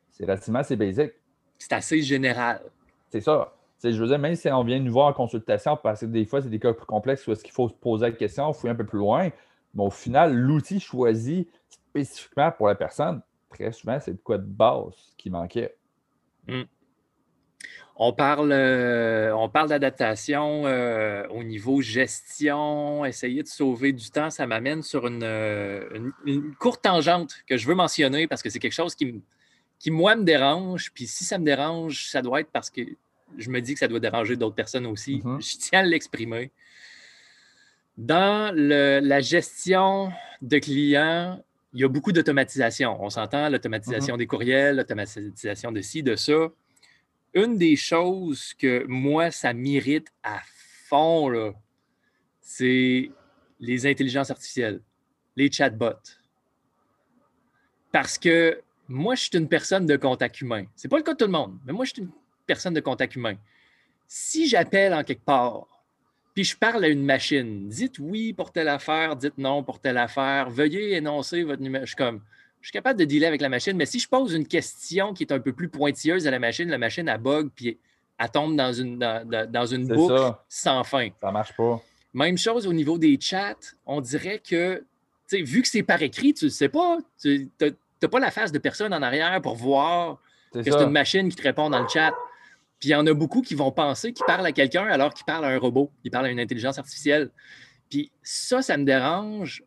c'est 0.10 0.24
relativement 0.24 0.60
assez 0.60 0.78
basique. 0.78 1.12
C'est 1.58 1.74
assez 1.74 2.02
général. 2.02 2.62
C'est 3.10 3.20
ça. 3.20 3.54
je 3.84 3.90
veux 3.90 4.08
dire, 4.08 4.20
même 4.20 4.36
si 4.36 4.50
on 4.50 4.64
vient 4.64 4.80
nous 4.80 4.94
voir 4.94 5.08
en 5.08 5.14
consultation, 5.14 5.76
parce 5.76 6.02
que 6.02 6.06
des 6.06 6.26
fois, 6.26 6.42
c'est 6.42 6.50
des 6.50 6.60
cas 6.60 6.72
plus 6.72 6.86
complexes 6.86 7.28
où 7.28 7.34
est-ce 7.34 7.44
qu'il 7.44 7.54
faut 7.54 7.68
se 7.68 7.74
poser 7.74 8.06
la 8.06 8.12
question, 8.14 8.54
fouiller 8.54 8.72
un 8.72 8.76
peu 8.76 8.86
plus 8.86 9.00
loin. 9.00 9.30
Mais 9.74 9.84
au 9.84 9.90
final, 9.90 10.34
l'outil 10.34 10.80
choisi 10.80 11.50
spécifiquement 11.70 12.52
pour 12.52 12.68
la 12.68 12.76
personne, 12.76 13.22
très 13.50 13.74
souvent, 13.74 14.00
c'est 14.00 14.14
de 14.14 14.22
quoi 14.24 14.38
de 14.38 14.46
base 14.46 15.14
qui 15.18 15.30
manquait. 15.30 15.76
Hmm. 16.48 16.64
On 18.00 18.14
parle, 18.14 18.52
euh, 18.52 19.36
on 19.36 19.50
parle 19.50 19.70
d'adaptation 19.70 20.68
euh, 20.68 21.28
au 21.30 21.44
niveau 21.44 21.82
gestion, 21.82 23.04
essayer 23.06 23.42
de 23.42 23.48
sauver 23.48 23.92
du 23.92 24.12
temps. 24.12 24.30
Ça 24.30 24.46
m'amène 24.46 24.84
sur 24.84 25.06
euh, 25.06 26.12
une, 26.26 26.54
courte 26.56 26.84
tangente 26.84 27.38
que 27.48 27.58
je 27.58 27.68
veux 27.68 27.74
mentionner 27.74 28.28
parce 28.28 28.44
que 28.44 28.52
c'est 28.52 28.60
quelque 28.60 28.74
chose 28.74 28.94
qui, 28.94 29.20
qui, 29.80 29.90
moi, 29.90 30.16
me 30.16 30.24
dérange. 30.24 30.92
Puis 30.94 31.08
si 31.08 31.24
ça 31.24 31.40
me 31.40 31.46
dérange, 31.46 32.08
ça 32.10 32.22
doit 32.22 32.42
être 32.42 32.52
parce 32.52 32.70
que 32.70 32.82
je 33.36 33.50
me 33.50 33.62
dis 33.62 33.74
que 33.74 33.80
ça 33.80 33.88
doit 33.88 34.00
déranger 34.00 34.36
d'autres 34.36 34.56
personnes 34.56 34.86
aussi. 34.86 35.18
Mm-hmm. 35.18 35.42
Je 35.42 35.58
tiens 35.58 35.80
à 35.80 35.84
l'exprimer. 35.84 36.52
Dans 37.98 38.56
la 38.56 39.20
gestion 39.22 40.12
de 40.44 40.60
clients, 40.60 41.44
il 41.74 41.82
y 41.82 41.84
a 41.84 41.88
beaucoup 41.88 42.12
d'automatisation. 42.12 42.96
On 43.04 43.10
s'entend, 43.10 43.50
l'automatisation 43.50 44.14
mm-hmm. 44.14 44.20
des 44.20 44.28
courriels, 44.28 44.76
l'automatisation 44.76 45.72
de 45.72 45.82
ci, 45.82 46.04
de 46.04 46.16
ça. 46.16 46.52
Une 47.34 47.58
des 47.58 47.76
choses 47.76 48.54
que 48.54 48.86
moi, 48.88 49.32
ça 49.32 49.54
m'irrite 49.54 50.08
à 50.24 50.42
fond, 50.88 51.54
c'est 52.42 53.12
les 53.60 53.86
intelligences 53.86 54.32
artificielles, 54.32 54.82
les 55.36 55.52
chatbots. 55.52 56.16
Parce 57.92 58.18
que 58.18 58.62
moi, 58.88 59.16
je 59.16 59.24
suis 59.24 59.38
une 59.38 59.50
personne 59.50 59.86
de 59.86 59.98
contact 59.98 60.40
humain. 60.42 60.66
Ce 60.76 60.88
n'est 60.88 60.90
pas 60.90 60.98
le 60.98 61.04
cas 61.04 61.14
de 61.14 61.18
tout 61.18 61.26
le 61.26 61.32
monde, 61.32 61.60
mais 61.66 61.74
moi, 61.74 61.86
je 61.86 61.94
suis 61.94 62.02
une 62.02 62.12
personne 62.46 62.74
de 62.74 62.80
contact 62.80 63.16
humain. 63.16 63.36
Si 64.08 64.48
j'appelle 64.48 64.94
en 64.94 65.04
quelque 65.04 65.26
part, 65.26 65.68
puis 66.34 66.44
je 66.44 66.56
parle 66.56 66.86
à 66.86 66.88
une 66.88 67.04
machine, 67.04 67.68
dites 67.68 68.00
oui 68.00 68.32
pour 68.32 68.52
telle 68.52 68.70
affaire, 68.70 69.16
dites 69.16 69.38
non 69.38 69.64
pour 69.64 69.80
telle 69.80 69.98
affaire, 69.98 70.50
veuillez 70.50 70.94
énoncer 70.94 71.44
votre 71.44 71.62
numéro. 71.62 71.84
Je 71.84 71.90
suis 71.90 71.96
comme, 71.96 72.22
je 72.68 72.72
suis 72.72 72.80
capable 72.80 73.00
de 73.00 73.06
dealer 73.06 73.28
avec 73.28 73.40
la 73.40 73.48
machine, 73.48 73.78
mais 73.78 73.86
si 73.86 73.98
je 73.98 74.10
pose 74.10 74.34
une 74.34 74.46
question 74.46 75.14
qui 75.14 75.24
est 75.24 75.32
un 75.32 75.40
peu 75.40 75.54
plus 75.54 75.70
pointilleuse 75.70 76.28
à 76.28 76.32
la 76.32 76.38
machine, 76.38 76.68
la 76.68 76.78
machine, 76.78 77.08
elle 77.08 77.18
bug, 77.18 77.50
puis 77.56 77.80
elle 78.20 78.30
tombe 78.30 78.58
dans 78.58 78.74
une, 78.74 79.00
dans, 79.00 79.66
une 79.66 79.88
boucle 79.88 80.34
sans 80.50 80.84
fin. 80.84 81.08
Ça 81.22 81.32
marche 81.32 81.56
pas. 81.56 81.82
Même 82.14 82.38
chose 82.38 82.68
au 82.68 82.74
niveau 82.74 82.98
des 82.98 83.18
chats. 83.22 83.56
On 83.86 84.02
dirait 84.02 84.40
que, 84.40 84.84
vu 85.32 85.62
que 85.62 85.68
c'est 85.70 85.82
par 85.82 86.02
écrit, 86.02 86.34
tu 86.34 86.44
ne 86.44 86.50
sais 86.50 86.68
pas, 86.68 86.98
tu 87.22 87.50
n'as 87.62 88.10
pas 88.10 88.20
la 88.20 88.32
face 88.32 88.52
de 88.52 88.60
personne 88.60 88.94
en 88.94 89.02
arrière 89.02 89.42
pour 89.42 89.56
voir 89.56 90.20
que 90.52 90.62
c'est 90.62 90.84
une 90.84 90.92
machine 90.92 91.30
qui 91.30 91.38
te 91.38 91.44
répond 91.44 91.70
dans 91.70 91.82
le 91.82 91.88
chat. 91.88 92.12
Puis 92.82 92.90
il 92.90 92.92
y 92.92 92.96
en 92.96 93.08
a 93.08 93.14
beaucoup 93.14 93.42
qui 93.42 93.56
vont 93.56 93.72
penser 93.72 94.12
qu'ils 94.12 94.26
parlent 94.26 94.46
à 94.46 94.52
quelqu'un 94.52 94.88
alors 94.88 95.14
qu'ils 95.14 95.26
parlent 95.26 95.46
à 95.46 95.50
un 95.52 95.58
robot, 95.58 95.90
qu'ils 96.02 96.12
parlent 96.12 96.26
à 96.26 96.32
une 96.32 96.40
intelligence 96.42 96.78
artificielle. 96.78 97.30
Puis 97.90 98.12
ça, 98.22 98.62
ça 98.62 98.76
me 98.76 98.84
dérange 98.84 99.64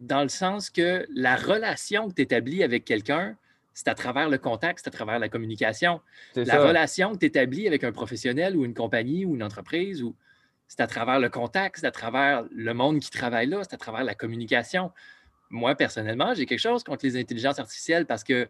dans 0.00 0.22
le 0.22 0.28
sens 0.28 0.70
que 0.70 1.06
la 1.14 1.36
relation 1.36 2.08
que 2.08 2.14
tu 2.14 2.22
établis 2.22 2.62
avec 2.62 2.84
quelqu'un, 2.84 3.36
c'est 3.74 3.88
à 3.88 3.94
travers 3.94 4.28
le 4.28 4.38
contact, 4.38 4.80
c'est 4.82 4.88
à 4.88 4.90
travers 4.90 5.18
la 5.18 5.28
communication. 5.28 6.00
La 6.34 6.60
relation 6.60 7.12
que 7.12 7.18
tu 7.18 7.26
établis 7.26 7.66
avec 7.66 7.84
un 7.84 7.92
professionnel 7.92 8.56
ou 8.56 8.64
une 8.64 8.74
compagnie 8.74 9.24
ou 9.24 9.34
une 9.34 9.42
entreprise, 9.42 10.02
ou 10.02 10.14
c'est 10.66 10.80
à 10.80 10.86
travers 10.86 11.18
le 11.18 11.28
contact, 11.28 11.78
c'est 11.80 11.86
à 11.86 11.90
travers 11.90 12.44
le 12.50 12.74
monde 12.74 13.00
qui 13.00 13.10
travaille 13.10 13.46
là, 13.46 13.62
c'est 13.62 13.74
à 13.74 13.78
travers 13.78 14.04
la 14.04 14.14
communication. 14.14 14.92
Moi, 15.50 15.74
personnellement, 15.74 16.34
j'ai 16.34 16.44
quelque 16.44 16.58
chose 16.58 16.84
contre 16.84 17.06
les 17.06 17.18
intelligences 17.18 17.58
artificielles 17.58 18.04
parce 18.04 18.22
que 18.24 18.48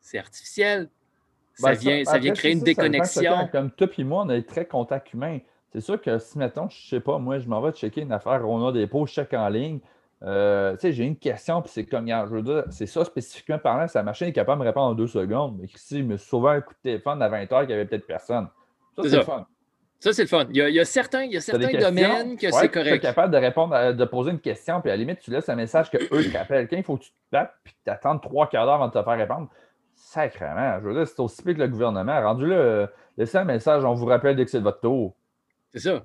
c'est 0.00 0.18
artificiel. 0.18 0.88
Ça 1.54 1.72
ben, 1.72 1.74
vient, 1.78 2.04
ça, 2.04 2.18
vient 2.18 2.32
créer 2.32 2.52
une 2.52 2.62
déconnexion. 2.62 3.48
Comme 3.52 3.70
toi 3.70 3.88
et 3.96 4.04
moi, 4.04 4.24
on 4.26 4.30
est 4.30 4.42
très 4.42 4.64
contact 4.64 5.12
humain. 5.12 5.38
C'est 5.72 5.80
sûr 5.80 6.00
que 6.00 6.18
si, 6.18 6.38
mettons, 6.38 6.68
je 6.68 6.88
sais 6.88 7.00
pas, 7.00 7.18
moi, 7.18 7.38
je 7.38 7.48
m'en 7.48 7.60
vais 7.60 7.72
checker 7.72 8.00
une 8.00 8.12
affaire, 8.12 8.48
on 8.48 8.66
a 8.66 8.72
des 8.72 8.86
pots, 8.86 9.06
je 9.06 9.12
check 9.12 9.32
en 9.34 9.48
ligne. 9.48 9.78
Euh, 10.22 10.72
tu 10.72 10.80
sais, 10.80 10.92
j'ai 10.92 11.04
une 11.04 11.16
question, 11.16 11.62
puis 11.62 11.70
c'est 11.72 11.86
comme, 11.86 12.06
je 12.06 12.34
veux 12.34 12.42
dire, 12.42 12.64
c'est 12.70 12.86
ça 12.86 13.04
spécifiquement 13.04 13.58
parlant, 13.58 13.88
sa 13.88 14.02
machine 14.02 14.28
est 14.28 14.32
capable 14.32 14.58
de 14.58 14.64
me 14.64 14.68
répondre 14.68 14.88
en 14.88 14.94
deux 14.94 15.06
secondes. 15.06 15.56
Mais 15.58 15.66
si 15.74 15.98
il 15.98 16.06
me 16.06 16.16
souvent 16.16 16.50
un 16.50 16.60
coup 16.60 16.74
de 16.74 16.90
téléphone 16.90 17.22
à 17.22 17.28
20 17.28 17.52
heures 17.52 17.60
qu'il 17.60 17.68
n'y 17.68 17.74
avait 17.74 17.86
peut-être 17.86 18.06
personne. 18.06 18.48
Ça, 18.96 19.02
c'est 19.08 19.16
le 19.16 19.22
fun. 19.22 19.46
Ça, 19.98 20.12
c'est 20.12 20.22
le 20.22 20.28
fun. 20.28 20.46
Il 20.50 20.56
y 20.56 20.80
a, 20.80 20.84
certains, 20.84 21.24
il 21.24 21.32
y 21.32 21.36
a 21.36 21.40
certains 21.40 21.78
domaines 21.78 22.36
que 22.36 22.50
c'est 22.50 22.68
correct. 22.68 22.90
Tu 22.90 22.96
es 22.96 23.00
capable 23.00 23.32
de 23.32 23.38
répondre, 23.38 23.92
de 23.94 24.04
poser 24.04 24.30
une 24.30 24.40
question, 24.40 24.80
puis 24.80 24.90
à 24.90 24.94
la 24.94 24.98
limite, 24.98 25.20
tu 25.20 25.30
laisses 25.30 25.48
un 25.48 25.56
message 25.56 25.90
que 25.90 25.98
eux 25.98 26.30
t'appellent. 26.30 26.68
Quand 26.68 26.76
il 26.76 26.82
faut 26.82 26.96
que 26.96 27.04
tu 27.04 27.10
te 27.10 27.16
battes, 27.32 27.54
puis 27.64 27.74
tu 27.84 27.92
trois 28.22 28.48
quarts 28.48 28.66
d'heure 28.66 28.74
avant 28.74 28.88
de 28.88 28.92
te 28.92 29.02
faire 29.02 29.16
répondre, 29.16 29.48
sacrément. 29.94 30.80
Je 30.80 30.86
veux 30.86 30.94
dire, 30.94 31.06
c'est 31.06 31.20
aussi 31.20 31.42
pire 31.42 31.54
que 31.54 31.60
le 31.60 31.68
gouvernement. 31.68 32.20
Rendu 32.20 32.46
là, 32.46 32.88
laissez 33.16 33.38
un 33.38 33.44
message, 33.44 33.84
on 33.84 33.94
vous 33.94 34.06
rappelle 34.06 34.36
dès 34.36 34.44
que 34.44 34.50
c'est 34.50 34.58
de 34.58 34.64
votre 34.64 34.80
tour. 34.80 35.14
C'est 35.72 35.80
ça. 35.80 36.02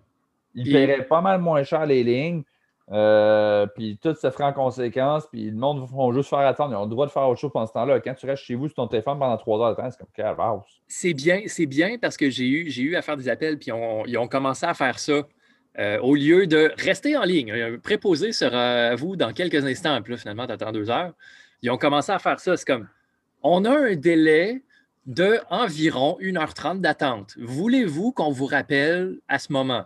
Il 0.53 0.71
paierait 0.71 1.03
pas 1.03 1.21
mal 1.21 1.41
moins 1.41 1.63
cher 1.63 1.85
les 1.85 2.03
lignes. 2.03 2.43
Euh, 2.91 3.65
puis 3.65 3.97
tout 3.99 4.13
se 4.13 4.29
ferait 4.29 4.43
en 4.43 4.53
conséquence, 4.53 5.25
puis 5.31 5.49
le 5.49 5.57
monde 5.57 5.87
va 5.89 6.13
juste 6.13 6.29
faire 6.29 6.39
attendre. 6.39 6.73
Ils 6.73 6.77
ont 6.77 6.83
le 6.83 6.89
droit 6.89 7.07
de 7.07 7.11
faire 7.11 7.27
autre 7.27 7.39
chose 7.39 7.51
pendant 7.51 7.65
ce 7.65 7.73
temps-là. 7.73 7.99
Quand 7.99 8.13
tu 8.13 8.25
restes 8.27 8.43
chez 8.43 8.55
vous 8.55 8.67
sur 8.67 8.75
ton 8.75 8.87
téléphone 8.87 9.17
pendant 9.17 9.37
trois 9.37 9.59
heures 9.59 9.75
de 9.75 9.81
temps, 9.81 9.89
c'est 9.89 9.97
comme 9.97 10.07
calvaire. 10.13 10.61
C'est 10.87 11.13
bien, 11.13 11.41
c'est 11.47 11.65
bien 11.65 11.97
parce 11.99 12.15
que 12.15 12.29
j'ai 12.29 12.47
eu, 12.47 12.69
j'ai 12.69 12.83
eu 12.83 12.95
à 12.95 13.01
faire 13.01 13.17
des 13.17 13.27
appels, 13.27 13.57
puis 13.57 13.71
ils 14.07 14.17
ont 14.17 14.27
commencé 14.27 14.65
à 14.65 14.73
faire 14.73 14.99
ça. 14.99 15.23
Euh, 15.77 15.99
au 15.99 16.15
lieu 16.15 16.47
de 16.47 16.71
rester 16.77 17.17
en 17.17 17.23
ligne, 17.23 17.51
un 17.51 17.77
préposé 17.77 18.31
sera 18.31 18.91
à 18.91 18.95
vous 18.95 19.17
dans 19.17 19.33
quelques 19.33 19.65
instants. 19.65 19.99
Là, 20.07 20.17
finalement, 20.17 20.45
tu 20.45 20.53
attends 20.53 20.71
deux 20.71 20.89
heures. 20.89 21.13
Ils 21.61 21.69
ont 21.69 21.77
commencé 21.77 22.11
à 22.11 22.19
faire 22.19 22.39
ça. 22.39 22.55
C'est 22.55 22.65
comme 22.65 22.87
on 23.43 23.65
a 23.65 23.77
un 23.77 23.95
délai 23.95 24.63
de 25.05 25.39
environ 25.49 26.17
1h30 26.21 26.79
d'attente. 26.79 27.35
Voulez-vous 27.39 28.11
qu'on 28.13 28.31
vous 28.31 28.45
rappelle 28.45 29.19
à 29.27 29.37
ce 29.37 29.51
moment? 29.51 29.83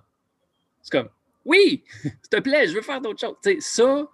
C'est 0.82 0.92
comme 0.92 1.10
oui, 1.50 1.84
s'il 2.02 2.12
te 2.30 2.40
plaît, 2.40 2.68
je 2.68 2.76
veux 2.76 2.82
faire 2.82 3.02
d'autres 3.02 3.20
choses. 3.20 3.36
ça, 3.60 4.08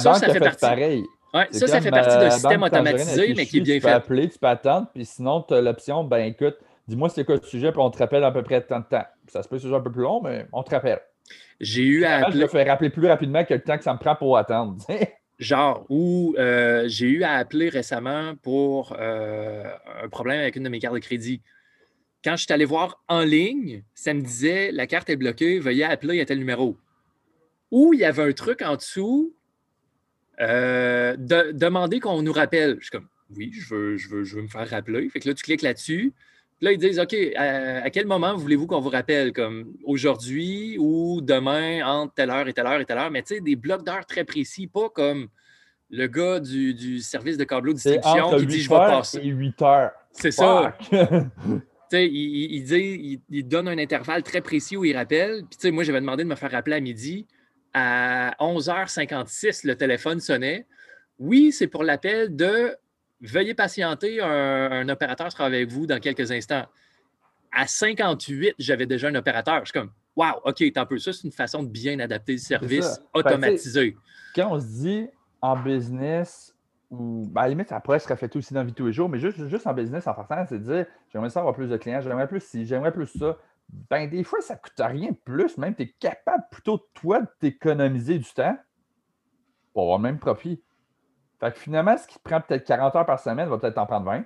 ça, 0.00 0.14
ça 0.14 0.32
fait, 0.32 0.40
partie. 0.40 0.60
Pareil. 0.60 1.04
ça, 1.50 1.66
ça 1.66 1.80
fait 1.80 1.90
partie 1.90 2.16
d'un 2.16 2.30
système 2.30 2.62
automatisé, 2.62 3.34
mais 3.36 3.46
qui 3.46 3.58
est 3.58 3.60
bien 3.60 3.74
fait. 3.74 3.80
Tu 3.80 3.86
peux 3.86 3.92
appeler, 3.92 4.28
tu 4.28 4.38
peux 4.38 4.46
attendre, 4.46 4.88
puis 4.94 5.04
sinon, 5.04 5.42
tu 5.42 5.54
as 5.54 5.60
l'option, 5.60 6.04
ben 6.04 6.24
écoute, 6.24 6.56
dis-moi 6.88 7.08
c'est 7.08 7.24
quoi 7.24 7.36
le 7.36 7.42
sujet, 7.42 7.70
puis 7.72 7.80
on 7.80 7.90
te 7.90 7.98
rappelle 7.98 8.24
à 8.24 8.30
peu 8.30 8.42
près 8.42 8.62
tant 8.62 8.80
de 8.80 8.84
temps. 8.84 9.04
Ça 9.28 9.42
se 9.42 9.48
peut 9.48 9.58
que 9.58 9.74
un 9.74 9.80
peu 9.80 9.92
plus 9.92 10.02
long, 10.02 10.20
mais 10.22 10.46
on 10.52 10.62
te 10.62 10.70
rappelle. 10.70 11.00
J'ai 11.60 11.84
eu 11.84 12.04
à 12.04 12.16
appeler. 12.16 12.36
Je 12.36 12.42
le 12.42 12.48
fais 12.48 12.64
rappeler 12.64 12.90
plus 12.90 13.06
rapidement 13.06 13.44
que 13.44 13.54
le 13.54 13.62
temps 13.62 13.78
que 13.78 13.84
ça 13.84 13.92
me 13.92 13.98
prend 13.98 14.16
pour 14.16 14.36
attendre. 14.36 14.76
Genre, 15.38 15.84
où 15.88 16.34
euh, 16.38 16.84
j'ai 16.86 17.08
eu 17.08 17.24
à 17.24 17.32
appeler 17.32 17.68
récemment 17.68 18.34
pour 18.42 18.96
euh, 18.98 19.64
un 20.02 20.08
problème 20.08 20.40
avec 20.40 20.56
une 20.56 20.62
de 20.62 20.68
mes 20.68 20.78
cartes 20.78 20.94
de 20.94 21.00
crédit 21.00 21.42
quand 22.24 22.36
je 22.36 22.44
suis 22.44 22.52
allé 22.52 22.64
voir 22.64 23.02
en 23.08 23.20
ligne, 23.22 23.82
ça 23.94 24.14
me 24.14 24.20
disait 24.20 24.70
la 24.72 24.86
carte 24.86 25.10
est 25.10 25.16
bloquée, 25.16 25.58
veuillez 25.58 25.84
appeler 25.84 26.20
à 26.20 26.24
tel 26.24 26.38
numéro. 26.38 26.76
Ou 27.70 27.94
il 27.94 28.00
y 28.00 28.04
avait 28.04 28.22
un 28.22 28.32
truc 28.32 28.62
en 28.62 28.76
dessous, 28.76 29.34
euh, 30.40 31.16
de, 31.16 31.52
demander 31.52 32.00
qu'on 32.00 32.22
nous 32.22 32.32
rappelle. 32.32 32.76
Je 32.78 32.84
suis 32.84 32.90
comme 32.90 33.08
oui, 33.36 33.50
je 33.52 33.74
veux, 33.74 33.96
je 33.96 34.08
veux, 34.08 34.24
je 34.24 34.36
veux 34.36 34.42
me 34.42 34.48
faire 34.48 34.68
rappeler. 34.68 35.08
Fait 35.08 35.20
que 35.20 35.28
là, 35.28 35.34
tu 35.34 35.42
cliques 35.42 35.62
là-dessus. 35.62 36.12
Puis 36.58 36.66
là, 36.66 36.72
ils 36.72 36.78
disent 36.78 36.98
OK, 36.98 37.14
à, 37.34 37.88
quel 37.90 38.06
moment 38.06 38.36
voulez-vous 38.36 38.66
qu'on 38.66 38.80
vous 38.80 38.90
rappelle? 38.90 39.32
Comme 39.32 39.72
aujourd'hui 39.84 40.76
ou 40.78 41.20
demain, 41.22 41.84
entre 41.84 42.14
telle 42.14 42.30
heure 42.30 42.46
et 42.46 42.52
telle 42.52 42.66
heure 42.66 42.80
et 42.80 42.84
telle 42.84 42.98
heure. 42.98 43.10
Mais 43.10 43.22
tu 43.22 43.36
sais, 43.36 43.40
des 43.40 43.56
blocs 43.56 43.84
d'heures 43.84 44.06
très 44.06 44.24
précis, 44.24 44.66
pas 44.66 44.90
comme 44.90 45.28
le 45.90 46.06
gars 46.06 46.40
du, 46.40 47.00
service 47.00 47.36
de 47.36 47.44
câbleau 47.44 47.72
distribution 47.72 48.36
qui 48.36 48.46
dit 48.46 48.60
je 48.60 48.68
vais 48.68 48.76
passer. 48.76 49.22
8 49.22 49.62
heures. 49.62 49.92
C'est 50.12 50.30
ça. 50.30 50.76
il, 51.98 52.64
dit, 52.64 53.20
il, 53.30 53.48
donne 53.48 53.68
un 53.68 53.78
intervalle 53.78 54.22
très 54.22 54.40
précis 54.40 54.76
où 54.76 54.84
il 54.84 54.96
rappelle. 54.96 55.44
Puis, 55.58 55.70
moi, 55.70 55.84
j'avais 55.84 56.00
demandé 56.00 56.24
de 56.24 56.28
me 56.28 56.34
faire 56.34 56.50
rappeler 56.50 56.76
à 56.76 56.80
midi. 56.80 57.26
À 57.74 58.34
11h56, 58.40 59.66
le 59.66 59.76
téléphone 59.76 60.20
sonnait. 60.20 60.66
Oui, 61.18 61.52
c'est 61.52 61.68
pour 61.68 61.84
l'appel 61.84 62.34
de 62.36 62.76
Veuillez 63.22 63.54
patienter, 63.54 64.20
un, 64.20 64.88
opérateur 64.88 65.30
sera 65.30 65.46
avec 65.46 65.70
vous 65.70 65.86
dans 65.86 66.00
quelques 66.00 66.32
instants. 66.32 66.66
À 67.52 67.68
58, 67.68 68.54
j'avais 68.58 68.86
déjà 68.86 69.08
un 69.08 69.14
opérateur. 69.14 69.60
Je 69.60 69.66
suis 69.66 69.72
comme 69.72 69.92
Wow, 70.16 70.40
OK, 70.44 70.62
un 70.76 70.84
peu. 70.84 70.98
Ça, 70.98 71.12
c'est 71.12 71.24
une 71.24 71.32
façon 71.32 71.62
de 71.62 71.68
bien 71.68 71.98
adapter 72.00 72.32
le 72.32 72.38
service 72.38 73.00
automatisé. 73.14 73.96
quand 74.34 74.56
on 74.56 74.60
se 74.60 74.66
dit 74.66 75.08
en 75.40 75.56
business, 75.56 76.51
ou 76.92 77.26
ben, 77.26 77.40
à 77.40 77.44
la 77.44 77.48
limite, 77.48 77.68
ça 77.70 77.80
pourrait 77.80 77.98
se 77.98 78.08
refléter 78.08 78.38
aussi 78.38 78.52
dans 78.52 78.60
la 78.60 78.66
vie 78.66 78.72
de 78.72 78.76
tous 78.76 78.86
les 78.86 78.92
jours, 78.92 79.08
mais 79.08 79.18
juste, 79.18 79.48
juste 79.48 79.66
en 79.66 79.72
business, 79.72 80.06
en 80.06 80.12
passant, 80.14 80.44
c'est 80.46 80.58
de 80.58 80.64
dire 80.64 80.86
j'aimerais 81.08 81.30
ça 81.30 81.40
avoir 81.40 81.54
plus 81.54 81.68
de 81.68 81.76
clients, 81.78 82.02
j'aimerais 82.02 82.28
plus 82.28 82.40
ci, 82.40 82.66
j'aimerais 82.66 82.92
plus 82.92 83.06
ça. 83.06 83.38
Ben, 83.90 84.08
des 84.10 84.22
fois, 84.22 84.42
ça 84.42 84.54
ne 84.54 84.58
coûte 84.58 84.74
rien 84.78 85.10
de 85.10 85.16
plus, 85.16 85.56
même 85.56 85.74
tu 85.74 85.84
es 85.84 85.88
capable 85.88 86.44
plutôt, 86.50 86.78
toi, 86.92 87.22
de 87.22 87.28
t'économiser 87.40 88.18
du 88.18 88.30
temps 88.30 88.56
pour 89.72 89.84
avoir 89.84 89.98
le 89.98 90.02
même 90.02 90.18
profit. 90.18 90.62
Fait 91.40 91.50
que 91.50 91.58
finalement, 91.58 91.96
ce 91.96 92.06
qui 92.06 92.18
te 92.18 92.22
prend 92.22 92.40
peut-être 92.42 92.64
40 92.64 92.94
heures 92.94 93.06
par 93.06 93.18
semaine 93.18 93.48
va 93.48 93.56
peut-être 93.56 93.74
t'en 93.74 93.86
prendre 93.86 94.06
20. 94.06 94.24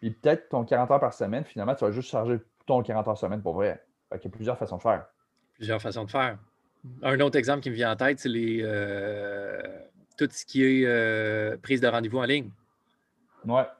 Puis 0.00 0.10
peut-être 0.10 0.48
ton 0.48 0.64
40 0.64 0.90
heures 0.90 1.00
par 1.00 1.14
semaine, 1.14 1.44
finalement, 1.44 1.74
tu 1.76 1.84
vas 1.84 1.92
juste 1.92 2.10
charger 2.10 2.40
ton 2.66 2.82
40 2.82 2.98
heures 2.98 3.04
par 3.04 3.18
semaine 3.18 3.40
pour 3.40 3.54
vrai. 3.54 3.82
Fait 4.10 4.18
qu'il 4.18 4.30
y 4.30 4.34
a 4.34 4.36
plusieurs 4.36 4.58
façons 4.58 4.76
de 4.76 4.82
faire. 4.82 5.06
Plusieurs 5.54 5.80
façons 5.80 6.04
de 6.04 6.10
faire. 6.10 6.38
Un 7.02 7.20
autre 7.20 7.38
exemple 7.38 7.60
qui 7.60 7.70
me 7.70 7.74
vient 7.74 7.92
en 7.92 7.96
tête, 7.96 8.18
c'est 8.18 8.28
les. 8.28 8.60
Euh, 8.62 9.62
tout 10.16 10.28
ce 10.30 10.44
qui 10.44 10.64
est 10.64 10.84
euh, 10.86 11.56
prise 11.56 11.80
de 11.80 11.88
rendez-vous 11.88 12.18
en 12.18 12.24
ligne. 12.24 12.50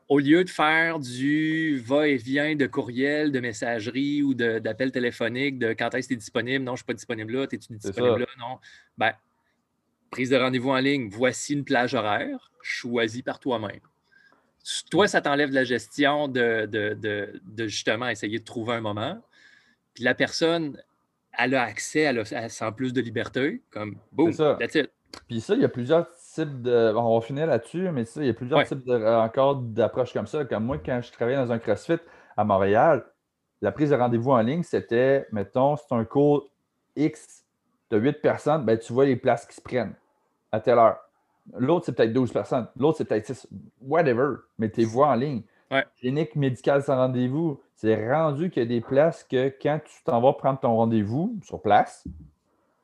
Au 0.09 0.19
lieu 0.19 0.45
de 0.45 0.51
faire 0.51 0.99
du 0.99 1.79
va-et-vient 1.79 2.55
de 2.55 2.67
courriel, 2.67 3.33
de 3.33 3.41
messagerie 3.41 4.23
ou 4.23 4.35
d'appel 4.35 4.93
téléphonique, 4.93 5.59
de 5.59 5.73
quand 5.73 5.95
est-ce 5.95 6.09
que 6.09 6.13
tu 6.13 6.15
es 6.15 6.19
disponible, 6.19 6.65
non, 6.65 6.73
je 6.73 6.75
ne 6.75 6.77
suis 6.79 6.85
pas 6.85 6.95
disponible 6.95 7.33
là, 7.33 7.47
es-tu 7.51 7.73
disponible 7.73 8.21
là, 8.21 8.27
non. 8.39 8.59
Ben, 8.99 9.13
prise 10.11 10.31
de 10.31 10.37
rendez-vous 10.37 10.71
en 10.71 10.79
ligne, 10.79 11.09
voici 11.09 11.55
une 11.55 11.65
plage 11.65 11.95
horaire 11.95 12.51
choisie 12.63 13.23
par 13.23 13.41
toi-même. 13.41 13.81
Toi, 14.91 15.09
ça 15.09 15.21
t'enlève 15.21 15.51
de 15.51 15.55
la 15.55 15.65
gestion 15.65 16.29
de, 16.29 16.67
de, 16.67 17.67
justement 17.67 18.09
essayer 18.09 18.39
de 18.39 18.45
trouver 18.45 18.75
un 18.75 18.81
moment. 18.81 19.23
Puis 19.95 20.05
la 20.05 20.15
personne, 20.15 20.81
elle 21.37 21.55
a 21.55 21.63
accès, 21.63 22.01
elle, 22.01 22.21
a, 22.21 22.49
sent 22.49 22.73
plus 22.77 22.93
de 22.93 23.01
liberté, 23.01 23.63
comme 23.71 23.99
boum, 24.13 24.35
that's 24.35 24.75
it. 24.75 24.91
Puis 25.29 25.41
ça, 25.41 25.55
il 25.55 25.61
y 25.61 25.65
a 25.65 25.69
plusieurs 25.69 26.09
types 26.35 26.63
de. 26.63 26.93
on 26.97 27.19
va 27.19 27.25
finir 27.25 27.47
là-dessus, 27.47 27.91
mais 27.91 28.03
il 28.17 28.27
y 28.27 28.31
a 28.31 28.35
plusieurs 28.35 28.65
types 28.65 28.85
de, 28.85 28.95
encore 28.95 29.57
d'approches 29.57 30.13
comme 30.13 30.27
ça. 30.27 30.45
Comme 30.45 30.65
moi, 30.65 30.79
quand 30.79 31.01
je 31.03 31.13
travaillais 31.13 31.39
dans 31.39 31.53
un 31.53 31.59
CrossFit 31.59 31.99
à 32.37 32.45
Montréal, 32.45 33.05
la 33.61 33.73
prise 33.73 33.91
de 33.91 33.97
rendez-vous 33.97 34.33
en 34.33 34.41
ligne, 34.41 34.63
c'était, 34.63 35.27
mettons, 35.33 35.77
c'est 35.77 35.95
un 35.95 36.05
cours 36.05 36.49
X 36.97 37.45
as 37.95 37.99
8 37.99 38.21
personnes, 38.21 38.65
ben, 38.65 38.79
tu 38.79 38.93
vois 38.93 39.07
les 39.07 39.17
places 39.17 39.47
qui 39.47 39.55
se 39.55 39.61
prennent 39.61 39.95
à 40.53 40.61
telle 40.61 40.79
heure. 40.79 40.99
L'autre, 41.55 41.87
c'est 41.87 41.93
peut-être 41.93 42.13
12 42.13 42.33
personnes. 42.33 42.69
L'autre, 42.77 42.99
c'est 42.99 43.05
peut-être 43.05 43.27
6. 43.27 43.49
Whatever. 43.81 44.37
Mais 44.59 44.71
tu 44.71 44.85
vois 44.85 45.09
en 45.09 45.15
ligne. 45.15 45.43
Clinique 45.99 46.37
médicale 46.37 46.83
sans 46.85 46.95
rendez-vous, 46.95 47.61
c'est 47.75 48.09
rendu 48.09 48.49
qu'il 48.49 48.63
y 48.63 48.67
a 48.67 48.69
des 48.69 48.81
places 48.81 49.25
que 49.25 49.53
quand 49.61 49.81
tu 49.85 50.05
t'en 50.05 50.21
vas 50.21 50.33
prendre 50.33 50.61
ton 50.61 50.77
rendez-vous 50.77 51.37
sur 51.43 51.61
place, 51.61 52.07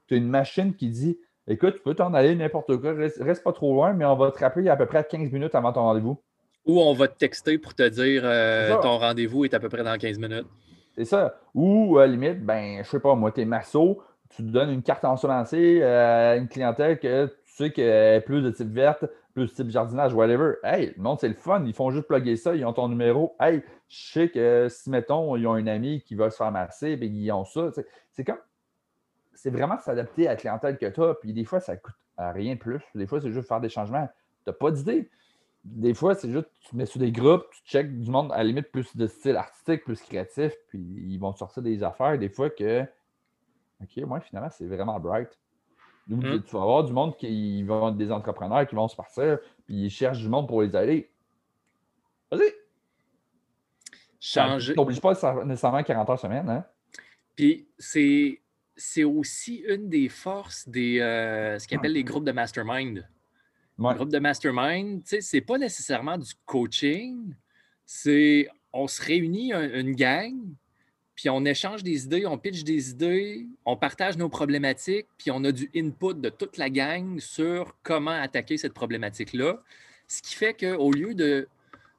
tu 0.08 0.14
as 0.14 0.16
une 0.16 0.28
machine 0.28 0.74
qui 0.74 0.88
dit 0.88 1.16
Écoute, 1.50 1.74
tu 1.74 1.82
peux 1.82 1.94
t'en 1.94 2.14
aller 2.14 2.36
n'importe 2.36 2.76
quoi, 2.76 2.92
reste, 2.92 3.42
pas 3.42 3.52
trop 3.52 3.74
loin, 3.74 3.92
mais 3.92 4.04
on 4.04 4.14
va 4.14 4.30
te 4.30 4.38
rappeler 4.38 4.68
à 4.68 4.76
peu 4.76 4.86
près 4.86 5.04
15 5.04 5.32
minutes 5.32 5.56
avant 5.56 5.72
ton 5.72 5.80
rendez-vous. 5.80 6.16
Ou 6.64 6.80
on 6.80 6.92
va 6.92 7.08
te 7.08 7.18
texter 7.18 7.58
pour 7.58 7.74
te 7.74 7.88
dire 7.88 8.22
euh, 8.24 8.80
ton 8.80 8.98
rendez-vous 8.98 9.44
est 9.44 9.52
à 9.52 9.58
peu 9.58 9.68
près 9.68 9.82
dans 9.82 9.98
15 9.98 10.18
minutes. 10.18 10.46
C'est 10.94 11.06
ça. 11.06 11.34
Ou 11.54 11.98
à 11.98 12.06
limite, 12.06 12.46
ben, 12.46 12.84
je 12.84 12.88
sais 12.88 13.00
pas, 13.00 13.16
moi, 13.16 13.32
t'es 13.32 13.44
masso, 13.44 14.00
tu 14.28 14.44
te 14.44 14.48
donnes 14.48 14.70
une 14.70 14.82
carte 14.84 15.04
en 15.04 15.16
lancée 15.24 15.82
à 15.82 16.36
une 16.36 16.46
clientèle 16.46 17.00
que 17.00 17.26
tu 17.26 17.32
sais 17.56 17.72
qu'elle 17.72 18.18
est 18.18 18.20
plus 18.20 18.42
de 18.42 18.50
type 18.50 18.72
verte, 18.72 19.04
plus 19.34 19.46
de 19.46 19.52
type 19.52 19.70
jardinage, 19.70 20.14
whatever. 20.14 20.54
Hey, 20.62 20.94
le 20.96 21.02
monde, 21.02 21.18
c'est 21.20 21.28
le 21.28 21.34
fun. 21.34 21.64
Ils 21.66 21.74
font 21.74 21.90
juste 21.90 22.06
plugger 22.06 22.36
ça, 22.36 22.54
ils 22.54 22.64
ont 22.64 22.72
ton 22.72 22.88
numéro. 22.88 23.34
Hey, 23.40 23.64
je 23.88 24.12
sais 24.12 24.28
que 24.28 24.68
si, 24.70 24.88
mettons, 24.88 25.34
ils 25.34 25.48
ont 25.48 25.54
un 25.54 25.66
ami 25.66 26.00
qui 26.02 26.14
va 26.14 26.30
se 26.30 26.36
faire 26.36 26.52
masser, 26.52 26.96
bien, 26.96 27.10
ils 27.12 27.32
ont 27.32 27.44
ça. 27.44 27.70
C'est 28.12 28.22
comme. 28.22 28.38
C'est 29.34 29.50
vraiment 29.50 29.78
s'adapter 29.78 30.26
à 30.26 30.32
la 30.32 30.36
clientèle 30.36 30.78
que 30.78 30.86
tu 30.86 31.02
as. 31.02 31.14
Puis 31.14 31.32
des 31.32 31.44
fois, 31.44 31.60
ça 31.60 31.76
coûte 31.76 31.94
rien 32.18 32.54
de 32.54 32.58
plus. 32.58 32.80
Des 32.94 33.06
fois, 33.06 33.20
c'est 33.20 33.32
juste 33.32 33.48
faire 33.48 33.60
des 33.60 33.68
changements. 33.68 34.08
Tu 34.44 34.50
n'as 34.50 34.52
pas 34.52 34.70
d'idée. 34.70 35.10
Des 35.64 35.92
fois, 35.92 36.14
c'est 36.14 36.30
juste, 36.30 36.48
tu 36.60 36.76
mets 36.76 36.86
sur 36.86 37.00
des 37.00 37.12
groupes, 37.12 37.44
tu 37.50 37.62
checkes 37.70 38.00
du 38.00 38.10
monde 38.10 38.32
à 38.32 38.38
la 38.38 38.44
limite 38.44 38.72
plus 38.72 38.96
de 38.96 39.06
style 39.06 39.36
artistique, 39.36 39.84
plus 39.84 40.00
créatif, 40.00 40.54
puis 40.68 40.78
ils 40.78 41.18
vont 41.18 41.34
sortir 41.34 41.62
des 41.62 41.82
affaires. 41.82 42.18
Des 42.18 42.30
fois 42.30 42.48
que 42.48 42.86
OK, 43.82 43.96
moi, 44.06 44.20
finalement, 44.20 44.50
c'est 44.50 44.66
vraiment 44.66 44.98
bright. 44.98 45.38
Hmm. 46.08 46.42
Tu 46.42 46.56
vas 46.56 46.62
avoir 46.62 46.84
du 46.84 46.92
monde 46.92 47.16
qui 47.16 47.62
vont 47.62 47.90
être 47.90 47.96
des 47.96 48.10
entrepreneurs 48.10 48.66
qui 48.66 48.74
vont 48.74 48.88
se 48.88 48.96
partir, 48.96 49.38
puis 49.66 49.84
ils 49.84 49.90
cherchent 49.90 50.20
du 50.20 50.28
monde 50.28 50.48
pour 50.48 50.62
les 50.62 50.74
aider. 50.76 51.10
Vas-y! 52.30 52.52
Changer. 54.18 54.74
Tu 54.74 55.00
pas 55.00 55.44
nécessairement 55.44 55.82
40 55.82 56.10
heures 56.10 56.18
semaine, 56.18 56.48
hein? 56.48 56.64
Puis 57.36 57.68
c'est, 57.78 58.40
c'est 58.80 59.04
aussi 59.04 59.62
une 59.68 59.88
des 59.88 60.08
forces 60.08 60.66
des 60.68 61.00
euh, 61.00 61.58
ce 61.58 61.68
qu'ils 61.68 61.76
appellent 61.76 61.92
les 61.92 62.04
groupes 62.04 62.24
de 62.24 62.32
mastermind. 62.32 63.06
Les 63.78 63.94
groupes 63.94 64.10
de 64.10 64.18
mastermind, 64.18 65.02
tu 65.02 65.08
sais, 65.08 65.20
c'est 65.20 65.40
pas 65.40 65.58
nécessairement 65.58 66.18
du 66.18 66.32
coaching, 66.44 67.34
c'est 67.86 68.48
on 68.72 68.86
se 68.86 69.02
réunit 69.02 69.52
une 69.52 69.94
gang, 69.94 70.34
puis 71.14 71.28
on 71.28 71.44
échange 71.44 71.82
des 71.82 72.04
idées, 72.04 72.26
on 72.26 72.38
pitch 72.38 72.62
des 72.62 72.90
idées, 72.90 73.46
on 73.64 73.76
partage 73.76 74.16
nos 74.16 74.28
problématiques, 74.28 75.06
puis 75.18 75.30
on 75.30 75.44
a 75.44 75.52
du 75.52 75.70
input 75.74 76.14
de 76.14 76.28
toute 76.28 76.56
la 76.56 76.70
gang 76.70 77.18
sur 77.20 77.76
comment 77.82 78.10
attaquer 78.10 78.56
cette 78.56 78.74
problématique-là. 78.74 79.62
Ce 80.08 80.22
qui 80.22 80.34
fait 80.34 80.54
qu'au 80.54 80.90
lieu 80.92 81.14
de 81.14 81.48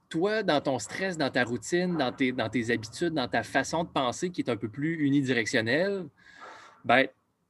toi, 0.10 0.44
dans 0.44 0.62
ton 0.62 0.78
stress, 0.80 1.18
dans 1.18 1.30
ta 1.30 1.44
routine, 1.44 1.98
dans 1.98 2.12
tes, 2.12 2.32
dans 2.32 2.50
tes 2.50 2.72
habitudes, 2.72 3.14
dans 3.14 3.28
ta 3.28 3.44
façon 3.44 3.84
de 3.84 3.90
penser 3.90 4.30
qui 4.30 4.42
est 4.42 4.50
un 4.50 4.58
peu 4.58 4.70
plus 4.70 5.06
unidirectionnelle, 5.06 6.06
ben, 6.86 7.08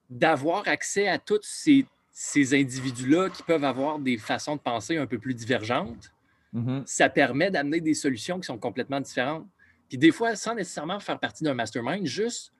d'avoir 0.10 0.68
accès 0.68 1.08
à 1.08 1.18
tous 1.18 1.42
ces, 1.44 1.86
ces 2.12 2.54
individus-là 2.54 3.30
qui 3.30 3.44
peuvent 3.44 3.64
avoir 3.64 4.00
des 4.00 4.18
façons 4.18 4.56
de 4.56 4.62
penser 4.62 4.98
un 4.98 5.08
peu 5.08 5.18
plus 5.18 5.34
divergentes, 5.34 6.12
mm-hmm. 6.54 6.84
ça 6.86 7.10
permet 7.10 7.50
d'amener 7.50 7.82
des 7.82 7.94
solutions 7.94 8.40
qui 8.40 8.46
sont 8.46 8.58
complètement 8.58 9.00
différentes. 9.00 9.48
Puis 9.90 9.98
des 9.98 10.12
fois, 10.12 10.36
sans 10.36 10.56
nécessairement 10.56 11.00
faire 11.00 11.20
partie 11.20 11.44
d'un 11.44 11.54
mastermind, 11.54 12.06
juste 12.06 12.54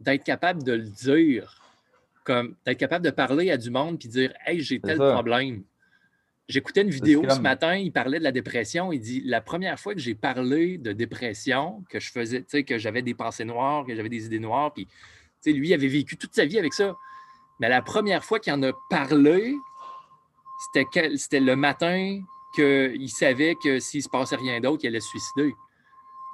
d'être 0.00 0.24
capable 0.24 0.62
de 0.62 0.72
le 0.72 0.82
dire, 0.82 1.60
comme 2.24 2.56
d'être 2.64 2.78
capable 2.78 3.04
de 3.04 3.10
parler 3.10 3.50
à 3.50 3.56
du 3.56 3.70
monde 3.70 3.98
puis 3.98 4.08
dire 4.08 4.32
Hey, 4.44 4.60
j'ai 4.60 4.80
tel 4.80 4.98
problème. 4.98 5.62
J'écoutais 6.46 6.82
une 6.82 6.90
vidéo 6.90 7.22
ce 7.30 7.40
matin, 7.40 7.74
il 7.76 7.90
parlait 7.90 8.18
de 8.18 8.24
la 8.24 8.32
dépression. 8.32 8.92
Il 8.92 9.00
dit 9.00 9.22
La 9.24 9.40
première 9.40 9.78
fois 9.78 9.94
que 9.94 10.00
j'ai 10.00 10.14
parlé 10.14 10.76
de 10.76 10.92
dépression, 10.92 11.82
que 11.88 12.00
je 12.00 12.10
faisais, 12.10 12.40
tu 12.40 12.46
sais, 12.48 12.64
que 12.64 12.76
j'avais 12.76 13.02
des 13.02 13.14
pensées 13.14 13.46
noires, 13.46 13.86
que 13.86 13.94
j'avais 13.94 14.10
des 14.10 14.26
idées 14.26 14.40
noires, 14.40 14.72
puis 14.74 14.86
lui, 15.52 15.68
il 15.68 15.74
avait 15.74 15.88
vécu 15.88 16.16
toute 16.16 16.34
sa 16.34 16.44
vie 16.44 16.58
avec 16.58 16.72
ça. 16.74 16.96
Mais 17.60 17.68
la 17.68 17.82
première 17.82 18.24
fois 18.24 18.40
qu'il 18.40 18.52
en 18.52 18.62
a 18.62 18.72
parlé, 18.90 19.56
c'était 21.16 21.40
le 21.40 21.56
matin 21.56 22.20
qu'il 22.54 23.10
savait 23.10 23.54
que 23.62 23.78
s'il 23.78 23.98
ne 23.98 24.04
se 24.04 24.08
passait 24.08 24.36
rien 24.36 24.60
d'autre, 24.60 24.84
il 24.84 24.88
allait 24.88 25.00
se 25.00 25.08
suicider 25.08 25.54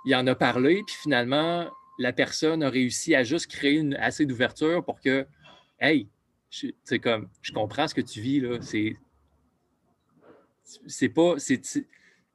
il 0.05 0.15
en 0.15 0.27
a 0.27 0.35
parlé, 0.35 0.83
puis 0.87 0.97
finalement, 0.97 1.69
la 1.99 2.13
personne 2.13 2.63
a 2.63 2.71
réussi 2.71 3.15
à 3.15 3.23
juste 3.23 3.51
créer 3.51 3.85
assez 3.97 4.27
d'ouverture 4.27 4.85
pour 4.85 5.01
que, 5.01 5.27
hey, 5.81 6.09
c'est 6.51 6.99
comme, 6.99 7.29
je 7.43 7.53
comprends 7.53 7.87
ce 7.87 7.95
que 7.95 8.01
tu 8.01 8.21
vis, 8.21 8.41
là. 8.41 8.59
C'est. 8.61 8.97
C'est 10.87 11.09
pas. 11.09 11.35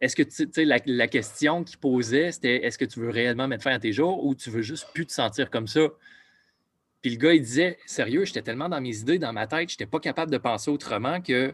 Est-ce 0.02 0.16
que 0.16 0.24
tu 0.24 0.50
sais, 0.52 0.66
la, 0.66 0.80
la, 0.86 1.08
question 1.08 1.64
qu'il 1.64 1.78
posait, 1.78 2.32
c'était 2.34 2.66
est-ce 2.66 2.78
que 2.78 2.86
tu 2.86 3.00
veux 3.00 3.10
réellement 3.10 3.48
mettre 3.48 3.64
fin 3.64 3.72
à 3.72 3.80
tes 3.80 3.94
jours 3.94 4.26
ou 4.26 4.36
tu 4.36 4.50
veux 4.50 4.62
juste 4.62 4.88
plus 4.94 5.06
te 5.06 5.14
sentir 5.14 5.50
comme 5.50 5.68
ça? 5.68 5.88
Puis 7.06 7.14
le 7.14 7.20
gars, 7.20 7.34
il 7.36 7.42
disait 7.44 7.78
Sérieux, 7.86 8.26
j'étais 8.26 8.42
tellement 8.42 8.68
dans 8.68 8.82
mes 8.82 8.98
idées, 8.98 9.20
dans 9.20 9.32
ma 9.32 9.46
tête, 9.46 9.70
je 9.70 9.76
n'étais 9.76 9.86
pas 9.86 10.00
capable 10.00 10.32
de 10.32 10.40
penser 10.40 10.72
autrement 10.72 11.22
que 11.22 11.54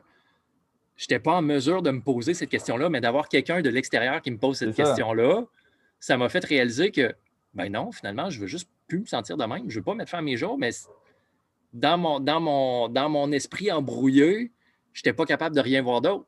je 0.95 1.03
n'étais 1.03 1.19
pas 1.19 1.33
en 1.33 1.41
mesure 1.41 1.81
de 1.81 1.91
me 1.91 1.99
poser 1.99 2.33
cette 2.33 2.47
question-là, 2.47 2.87
mais 2.87 3.01
d'avoir 3.01 3.27
quelqu'un 3.27 3.61
de 3.61 3.69
l'extérieur 3.69 4.21
qui 4.21 4.31
me 4.31 4.37
pose 4.37 4.59
cette 4.59 4.73
question-là, 4.73 5.43
ça 5.99 6.15
m'a 6.15 6.29
fait 6.29 6.45
réaliser 6.45 6.91
que, 6.91 7.13
ben 7.53 7.69
non, 7.69 7.91
finalement, 7.91 8.29
je 8.29 8.39
veux 8.39 8.47
juste 8.47 8.69
plus 8.87 9.01
me 9.01 9.05
sentir 9.05 9.35
de 9.35 9.43
même. 9.43 9.63
Je 9.67 9.75
ne 9.75 9.79
veux 9.81 9.83
pas 9.83 9.93
mettre 9.93 10.11
fin 10.11 10.19
à 10.19 10.21
mes 10.21 10.37
jours, 10.37 10.57
mais 10.57 10.69
dans 11.73 11.97
mon, 11.97 12.21
dans 12.21 12.39
mon, 12.39 12.87
dans 12.87 13.09
mon 13.09 13.29
esprit 13.33 13.73
embrouillé, 13.73 14.53
je 14.93 15.01
n'étais 15.01 15.11
pas 15.11 15.25
capable 15.25 15.53
de 15.53 15.59
rien 15.59 15.81
voir 15.81 15.99
d'autre. 15.99 16.27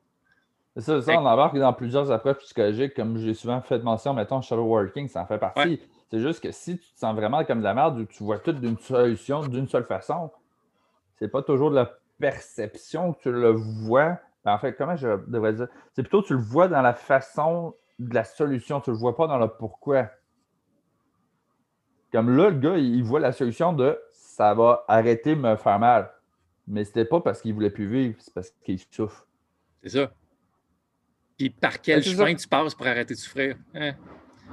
C'est 0.76 0.82
ça, 0.82 1.00
ça, 1.00 1.12
on 1.18 1.24
embarque 1.24 1.56
dans 1.56 1.72
plusieurs 1.72 2.10
approches 2.10 2.40
psychologiques, 2.40 2.92
comme 2.92 3.16
j'ai 3.16 3.32
souvent 3.32 3.62
fait 3.62 3.82
mention, 3.82 4.12
mettons, 4.12 4.42
shadow 4.42 4.64
working, 4.64 5.08
ça 5.08 5.22
en 5.22 5.26
fait 5.26 5.38
partie. 5.38 5.80
C'est 6.14 6.20
juste 6.20 6.40
que 6.40 6.52
si 6.52 6.78
tu 6.78 6.92
te 6.92 6.98
sens 7.00 7.12
vraiment 7.16 7.44
comme 7.44 7.58
de 7.58 7.64
la 7.64 7.74
merde, 7.74 8.06
tu 8.06 8.22
vois 8.22 8.38
tout 8.38 8.52
d'une 8.52 8.78
solution 8.78 9.40
d'une 9.48 9.66
seule 9.66 9.82
façon, 9.82 10.30
c'est 11.16 11.26
pas 11.26 11.42
toujours 11.42 11.70
de 11.70 11.74
la 11.74 11.98
perception 12.20 13.14
que 13.14 13.22
tu 13.22 13.32
le 13.32 13.50
vois. 13.50 14.20
En 14.44 14.56
fait, 14.60 14.74
comment 14.74 14.94
je 14.94 15.08
devrais 15.26 15.54
dire? 15.54 15.66
C'est 15.92 16.04
plutôt 16.04 16.22
que 16.22 16.28
tu 16.28 16.34
le 16.34 16.38
vois 16.38 16.68
dans 16.68 16.82
la 16.82 16.94
façon 16.94 17.74
de 17.98 18.14
la 18.14 18.22
solution. 18.22 18.80
Tu 18.80 18.90
ne 18.90 18.94
le 18.94 19.00
vois 19.00 19.16
pas 19.16 19.26
dans 19.26 19.38
le 19.38 19.48
pourquoi. 19.48 20.08
Comme 22.12 22.36
là, 22.36 22.50
le 22.50 22.60
gars, 22.60 22.76
il 22.76 23.02
voit 23.02 23.18
la 23.18 23.32
solution 23.32 23.72
de 23.72 23.98
ça 24.12 24.54
va 24.54 24.84
arrêter 24.86 25.34
de 25.34 25.40
me 25.40 25.56
faire 25.56 25.80
mal. 25.80 26.12
Mais 26.68 26.84
c'était 26.84 27.06
pas 27.06 27.20
parce 27.20 27.42
qu'il 27.42 27.54
voulait 27.54 27.70
plus 27.70 27.88
vivre, 27.88 28.14
c'est 28.20 28.32
parce 28.32 28.50
qu'il 28.64 28.78
souffre. 28.78 29.26
C'est 29.82 29.88
ça. 29.88 30.12
Puis 31.36 31.50
par 31.50 31.80
quel 31.80 32.04
chemin 32.04 32.36
tu 32.36 32.46
passes 32.46 32.76
pour 32.76 32.86
arrêter 32.86 33.14
de 33.14 33.18
souffrir? 33.18 33.56
Hein? 33.74 33.96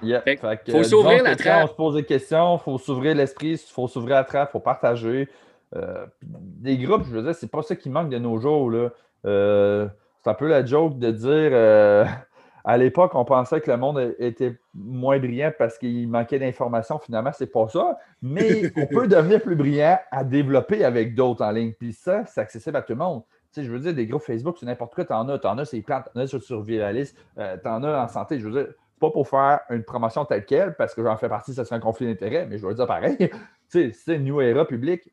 Il 0.04 0.72
faut 0.72 0.84
s'ouvrir 0.84 1.24
la 1.24 1.36
trappe. 1.36 1.64
On 1.64 1.68
se 1.68 1.74
pose 1.74 1.96
des 1.96 2.06
questions, 2.06 2.58
il 2.58 2.60
faut 2.60 2.78
s'ouvrir 2.78 3.16
l'esprit, 3.16 3.54
il 3.54 3.58
faut 3.58 3.88
s'ouvrir 3.88 4.16
la 4.16 4.24
trappe, 4.24 4.50
il 4.50 4.54
faut 4.54 4.60
partager. 4.60 5.30
Euh, 5.76 6.06
des 6.24 6.78
groupes, 6.78 7.04
je 7.06 7.12
veux 7.12 7.24
dire, 7.24 7.36
c'est 7.36 7.50
pas 7.50 7.62
ça 7.62 7.76
qui 7.76 7.90
manque 7.90 8.10
de 8.10 8.18
nos 8.18 8.40
jours. 8.40 8.70
Là. 8.70 8.90
Euh, 9.26 9.88
c'est 10.24 10.30
un 10.30 10.34
peu 10.34 10.48
la 10.48 10.66
joke 10.66 11.00
de 11.00 11.12
dire 11.12 11.50
euh, 11.54 12.06
à 12.64 12.78
l'époque, 12.78 13.12
on 13.16 13.26
pensait 13.26 13.62
que 13.62 13.72
le 13.72 13.78
monde 13.78 14.16
était 14.20 14.58
moins 14.74 15.20
brillant 15.20 15.52
parce 15.58 15.78
qu'il 15.78 16.08
manquait 16.08 16.40
d'informations. 16.40 17.00
Finalement, 17.00 17.32
c'est 17.34 17.52
pas 17.52 17.68
ça. 17.70 17.98
Mais 18.22 18.72
on 18.76 18.86
peut 18.88 19.08
devenir 19.08 19.42
plus 19.42 19.56
brillant 19.56 20.00
à 20.12 20.24
développer 20.24 20.84
avec 20.84 21.16
d'autres 21.16 21.44
en 21.44 21.52
ligne. 21.52 21.74
Puis 21.74 21.94
ça, 21.94 22.26
c'est 22.26 22.42
accessible 22.42 22.78
à 22.78 22.82
tout 22.82 22.94
le 22.94 23.00
monde. 23.00 23.24
Tu 23.54 23.62
sais, 23.62 23.68
je 23.68 23.72
veux 23.72 23.80
dire, 23.80 23.94
des 23.94 24.08
groupes 24.08 24.22
Facebook, 24.22 24.58
c'est 24.60 24.66
n'importe 24.66 24.96
quoi. 24.96 25.04
T'en 25.04 25.28
as, 25.28 25.40
t'en 25.40 25.58
as, 25.58 25.66
c'est 25.66 25.82
plantes, 25.82 26.06
t'en 26.14 26.22
as 26.22 26.28
sur 26.28 26.42
survivaliste, 26.42 27.18
euh, 27.38 27.58
t'en 27.62 27.84
as 27.84 28.04
en 28.04 28.08
santé. 28.08 28.40
Je 28.40 28.48
veux 28.48 28.64
dire, 28.64 28.74
pas 29.02 29.12
pour 29.12 29.28
faire 29.28 29.60
une 29.70 29.84
promotion 29.84 30.24
telle 30.24 30.46
qu'elle, 30.46 30.76
parce 30.76 30.94
que 30.94 31.04
j'en 31.04 31.18
fais 31.18 31.28
partie, 31.28 31.54
ça 31.54 31.66
serait 31.66 31.76
un 31.76 31.80
conflit 31.80 32.06
d'intérêt, 32.06 32.46
mais 32.46 32.58
je 32.58 32.66
veux 32.66 32.74
dire 32.74 32.88
pareil. 32.88 33.18
tu 33.20 33.30
sais, 33.68 33.92
c'est 33.92 34.20
New 34.20 34.40
Era 34.40 34.66
public. 34.66 35.10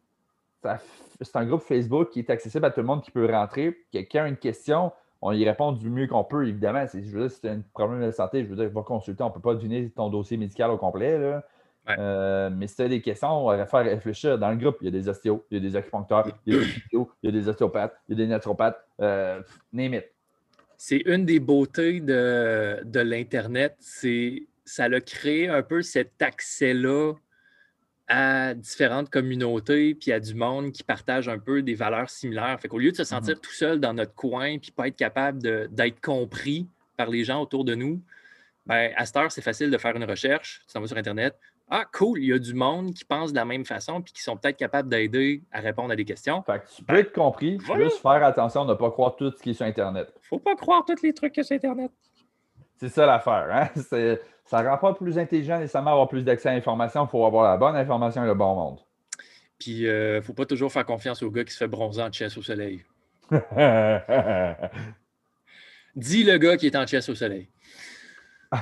C'est 1.21 1.37
un 1.37 1.47
groupe 1.47 1.63
Facebook 1.63 2.11
qui 2.11 2.21
est 2.21 2.31
accessible 2.31 2.67
à 2.67 2.71
tout 2.71 2.81
le 2.81 2.87
monde 2.87 3.03
qui 3.03 3.11
peut 3.11 3.27
rentrer. 3.27 3.77
Quelqu'un 3.91 4.25
a 4.25 4.29
une 4.29 4.37
question, 4.37 4.93
on 5.23 5.33
y 5.33 5.45
répond 5.45 5.73
du 5.73 5.89
mieux 5.89 6.07
qu'on 6.07 6.23
peut, 6.23 6.47
évidemment. 6.47 6.85
Je 6.93 6.99
veux 6.99 7.23
dire, 7.23 7.31
si 7.31 7.41
tu 7.41 7.49
as 7.49 7.53
un 7.53 7.63
problème 7.73 8.07
de 8.07 8.13
santé, 8.13 8.45
je 8.45 8.49
veux 8.49 8.57
dire, 8.57 8.71
va 8.71 8.83
consulter. 8.83 9.23
On 9.23 9.29
ne 9.29 9.33
peut 9.33 9.41
pas 9.41 9.55
deviner 9.55 9.91
ton 9.91 10.11
dossier 10.11 10.37
médical 10.37 10.71
au 10.71 10.77
complet. 10.77 11.19
Là. 11.19 11.43
Euh, 11.99 12.51
mais 12.53 12.67
si 12.67 12.77
tu 12.77 12.83
as 12.83 12.89
des 12.89 13.01
questions, 13.01 13.47
on 13.47 13.47
va 13.47 13.67
faire 13.67 13.85
réfléchir. 13.85 14.39
Dans 14.39 14.51
le 14.51 14.57
groupe, 14.57 14.77
il 14.83 14.85
y 14.85 14.89
a 14.89 14.91
des 14.91 15.09
ostéos, 15.09 15.45
il 15.51 15.63
y 15.63 15.67
a 15.67 15.71
des 15.71 15.77
acupuncteurs, 15.77 16.29
il 16.47 16.53
y 16.53 16.57
a 16.57 16.61
des 16.61 16.67
ostéos, 16.77 17.11
il 17.23 17.27
y 17.27 17.29
a 17.29 17.41
des 17.41 17.49
ostéopathes, 17.49 17.97
il 18.09 18.19
y 18.19 18.23
a 18.23 18.27
des 18.27 18.31
naturopathes. 18.31 18.85
Euh, 19.01 19.41
name 19.73 20.03
C'est 20.79 21.03
une 21.05 21.27
des 21.27 21.41
beautés 21.41 22.01
de, 22.01 22.81
de 22.85 23.01
l'Internet. 23.01 23.77
C'est 23.81 24.47
ça 24.65 24.85
a 24.85 25.01
créé 25.01 25.49
un 25.49 25.63
peu 25.63 25.83
cet 25.83 26.21
accès-là 26.23 27.15
à 28.07 28.55
différentes 28.55 29.11
communautés, 29.11 29.95
puis 29.95 30.13
à 30.13 30.21
du 30.21 30.35
monde 30.35 30.73
qui 30.73 30.83
partage 30.83 31.29
un 31.29 31.39
peu 31.39 31.63
des 31.63 31.75
valeurs 31.75 32.09
similaires. 32.09 32.59
Fait 32.61 32.69
qu'au 32.69 32.79
lieu 32.79 32.91
de 32.91 32.97
se 32.97 33.03
mm-hmm. 33.03 33.07
sentir 33.07 33.41
tout 33.41 33.53
seul 33.53 33.81
dans 33.81 33.93
notre 33.93 34.15
coin, 34.15 34.59
puis 34.59 34.71
pas 34.71 34.89
être 34.89 34.97
capable 34.97 35.41
d'être 35.71 36.01
compris 36.01 36.67
par 36.97 37.11
les 37.11 37.25
gens 37.25 37.43
autour 37.43 37.65
de 37.65 37.75
nous, 37.75 38.03
ben, 38.67 38.93
à 38.97 39.05
cette 39.05 39.17
heure, 39.17 39.33
c'est 39.33 39.43
facile 39.43 39.71
de 39.71 39.79
faire 39.79 39.97
une 39.97 40.05
recherche, 40.05 40.63
tu 40.67 40.73
t'en 40.73 40.81
vas 40.81 40.87
sur 40.87 40.97
Internet, 40.97 41.35
Ah, 41.71 41.85
cool, 41.93 42.21
il 42.21 42.29
y 42.29 42.33
a 42.33 42.39
du 42.39 42.55
monde 42.55 42.95
qui 42.95 43.05
pense 43.05 43.31
de 43.31 43.37
la 43.37 43.45
même 43.45 43.65
façon 43.67 44.01
puis 44.01 44.13
qui 44.15 44.23
sont 44.23 44.37
peut-être 44.37 44.57
capables 44.57 44.89
d'aider 44.89 45.43
à 45.53 45.61
répondre 45.61 45.93
à 45.93 45.97
des 45.97 46.07
questions. 46.07 46.43
Fait 46.43 46.61
que 46.61 46.75
tu 46.75 46.83
peux 46.83 46.97
être 46.97 47.13
compris, 47.13 47.59
juste 47.77 48.01
faire 48.01 48.25
attention 48.25 48.65
de 48.65 48.71
ne 48.71 48.75
pas 48.75 48.91
croire 48.91 49.17
tout 49.17 49.31
ce 49.31 49.43
qui 49.43 49.51
est 49.51 49.55
sur 49.55 49.67
Internet. 49.67 50.13
Faut 50.23 50.39
pas 50.39 50.55
croire 50.57 50.85
tous 50.87 51.03
les 51.03 51.13
trucs 51.13 51.35
que 51.35 51.43
sur 51.43 51.57
Internet. 51.57 51.91
C'est 52.79 52.89
ça 52.89 53.05
l'affaire. 53.07 53.49
Hein? 53.51 53.69
Ça 54.45 54.63
ne 54.63 54.69
rend 54.69 54.79
pas 54.79 54.95
plus 54.95 55.19
intelligent 55.19 55.59
nécessairement 55.59 55.91
avoir 55.91 56.09
plus 56.09 56.23
d'accès 56.23 56.49
à 56.49 56.55
l'information. 56.55 57.05
Il 57.05 57.09
faut 57.11 57.27
avoir 57.27 57.45
la 57.45 57.59
bonne 57.59 57.77
information 57.77 58.25
et 58.25 58.27
le 58.27 58.33
bon 58.33 58.55
monde. 58.55 58.79
Puis, 59.59 59.81
il 59.81 59.89
euh, 59.89 60.17
ne 60.17 60.21
faut 60.23 60.33
pas 60.33 60.47
toujours 60.47 60.73
faire 60.73 60.87
confiance 60.87 61.23
au 61.23 61.31
gars 61.31 61.45
qui 61.45 61.53
se 61.53 61.59
fait 61.59 61.69
bronzer 61.69 62.01
en 62.01 62.11
chess 62.11 62.35
au 62.39 62.43
soleil. 62.43 62.83
Dis 65.97 66.25
le 66.25 66.39
gars 66.39 66.57
qui 66.57 66.67
est 66.67 66.77
en 66.77 66.87
chess 66.87 67.11
au 67.11 67.15
soleil. 67.15 67.51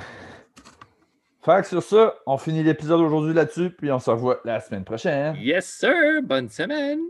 Fait 1.47 1.65
sur 1.65 1.81
ça, 1.81 2.17
on 2.27 2.39
finit 2.39 2.65
l'épisode 2.65 3.01
aujourd'hui 3.01 3.33
là-dessus, 3.33 3.71
puis 3.71 3.93
on 3.93 4.01
se 4.01 4.11
revoit 4.11 4.41
la 4.45 4.59
semaine 4.59 4.83
prochaine. 4.83 5.37
Yes, 5.37 5.65
sir! 5.65 6.21
Bonne 6.25 6.49
semaine! 6.49 7.03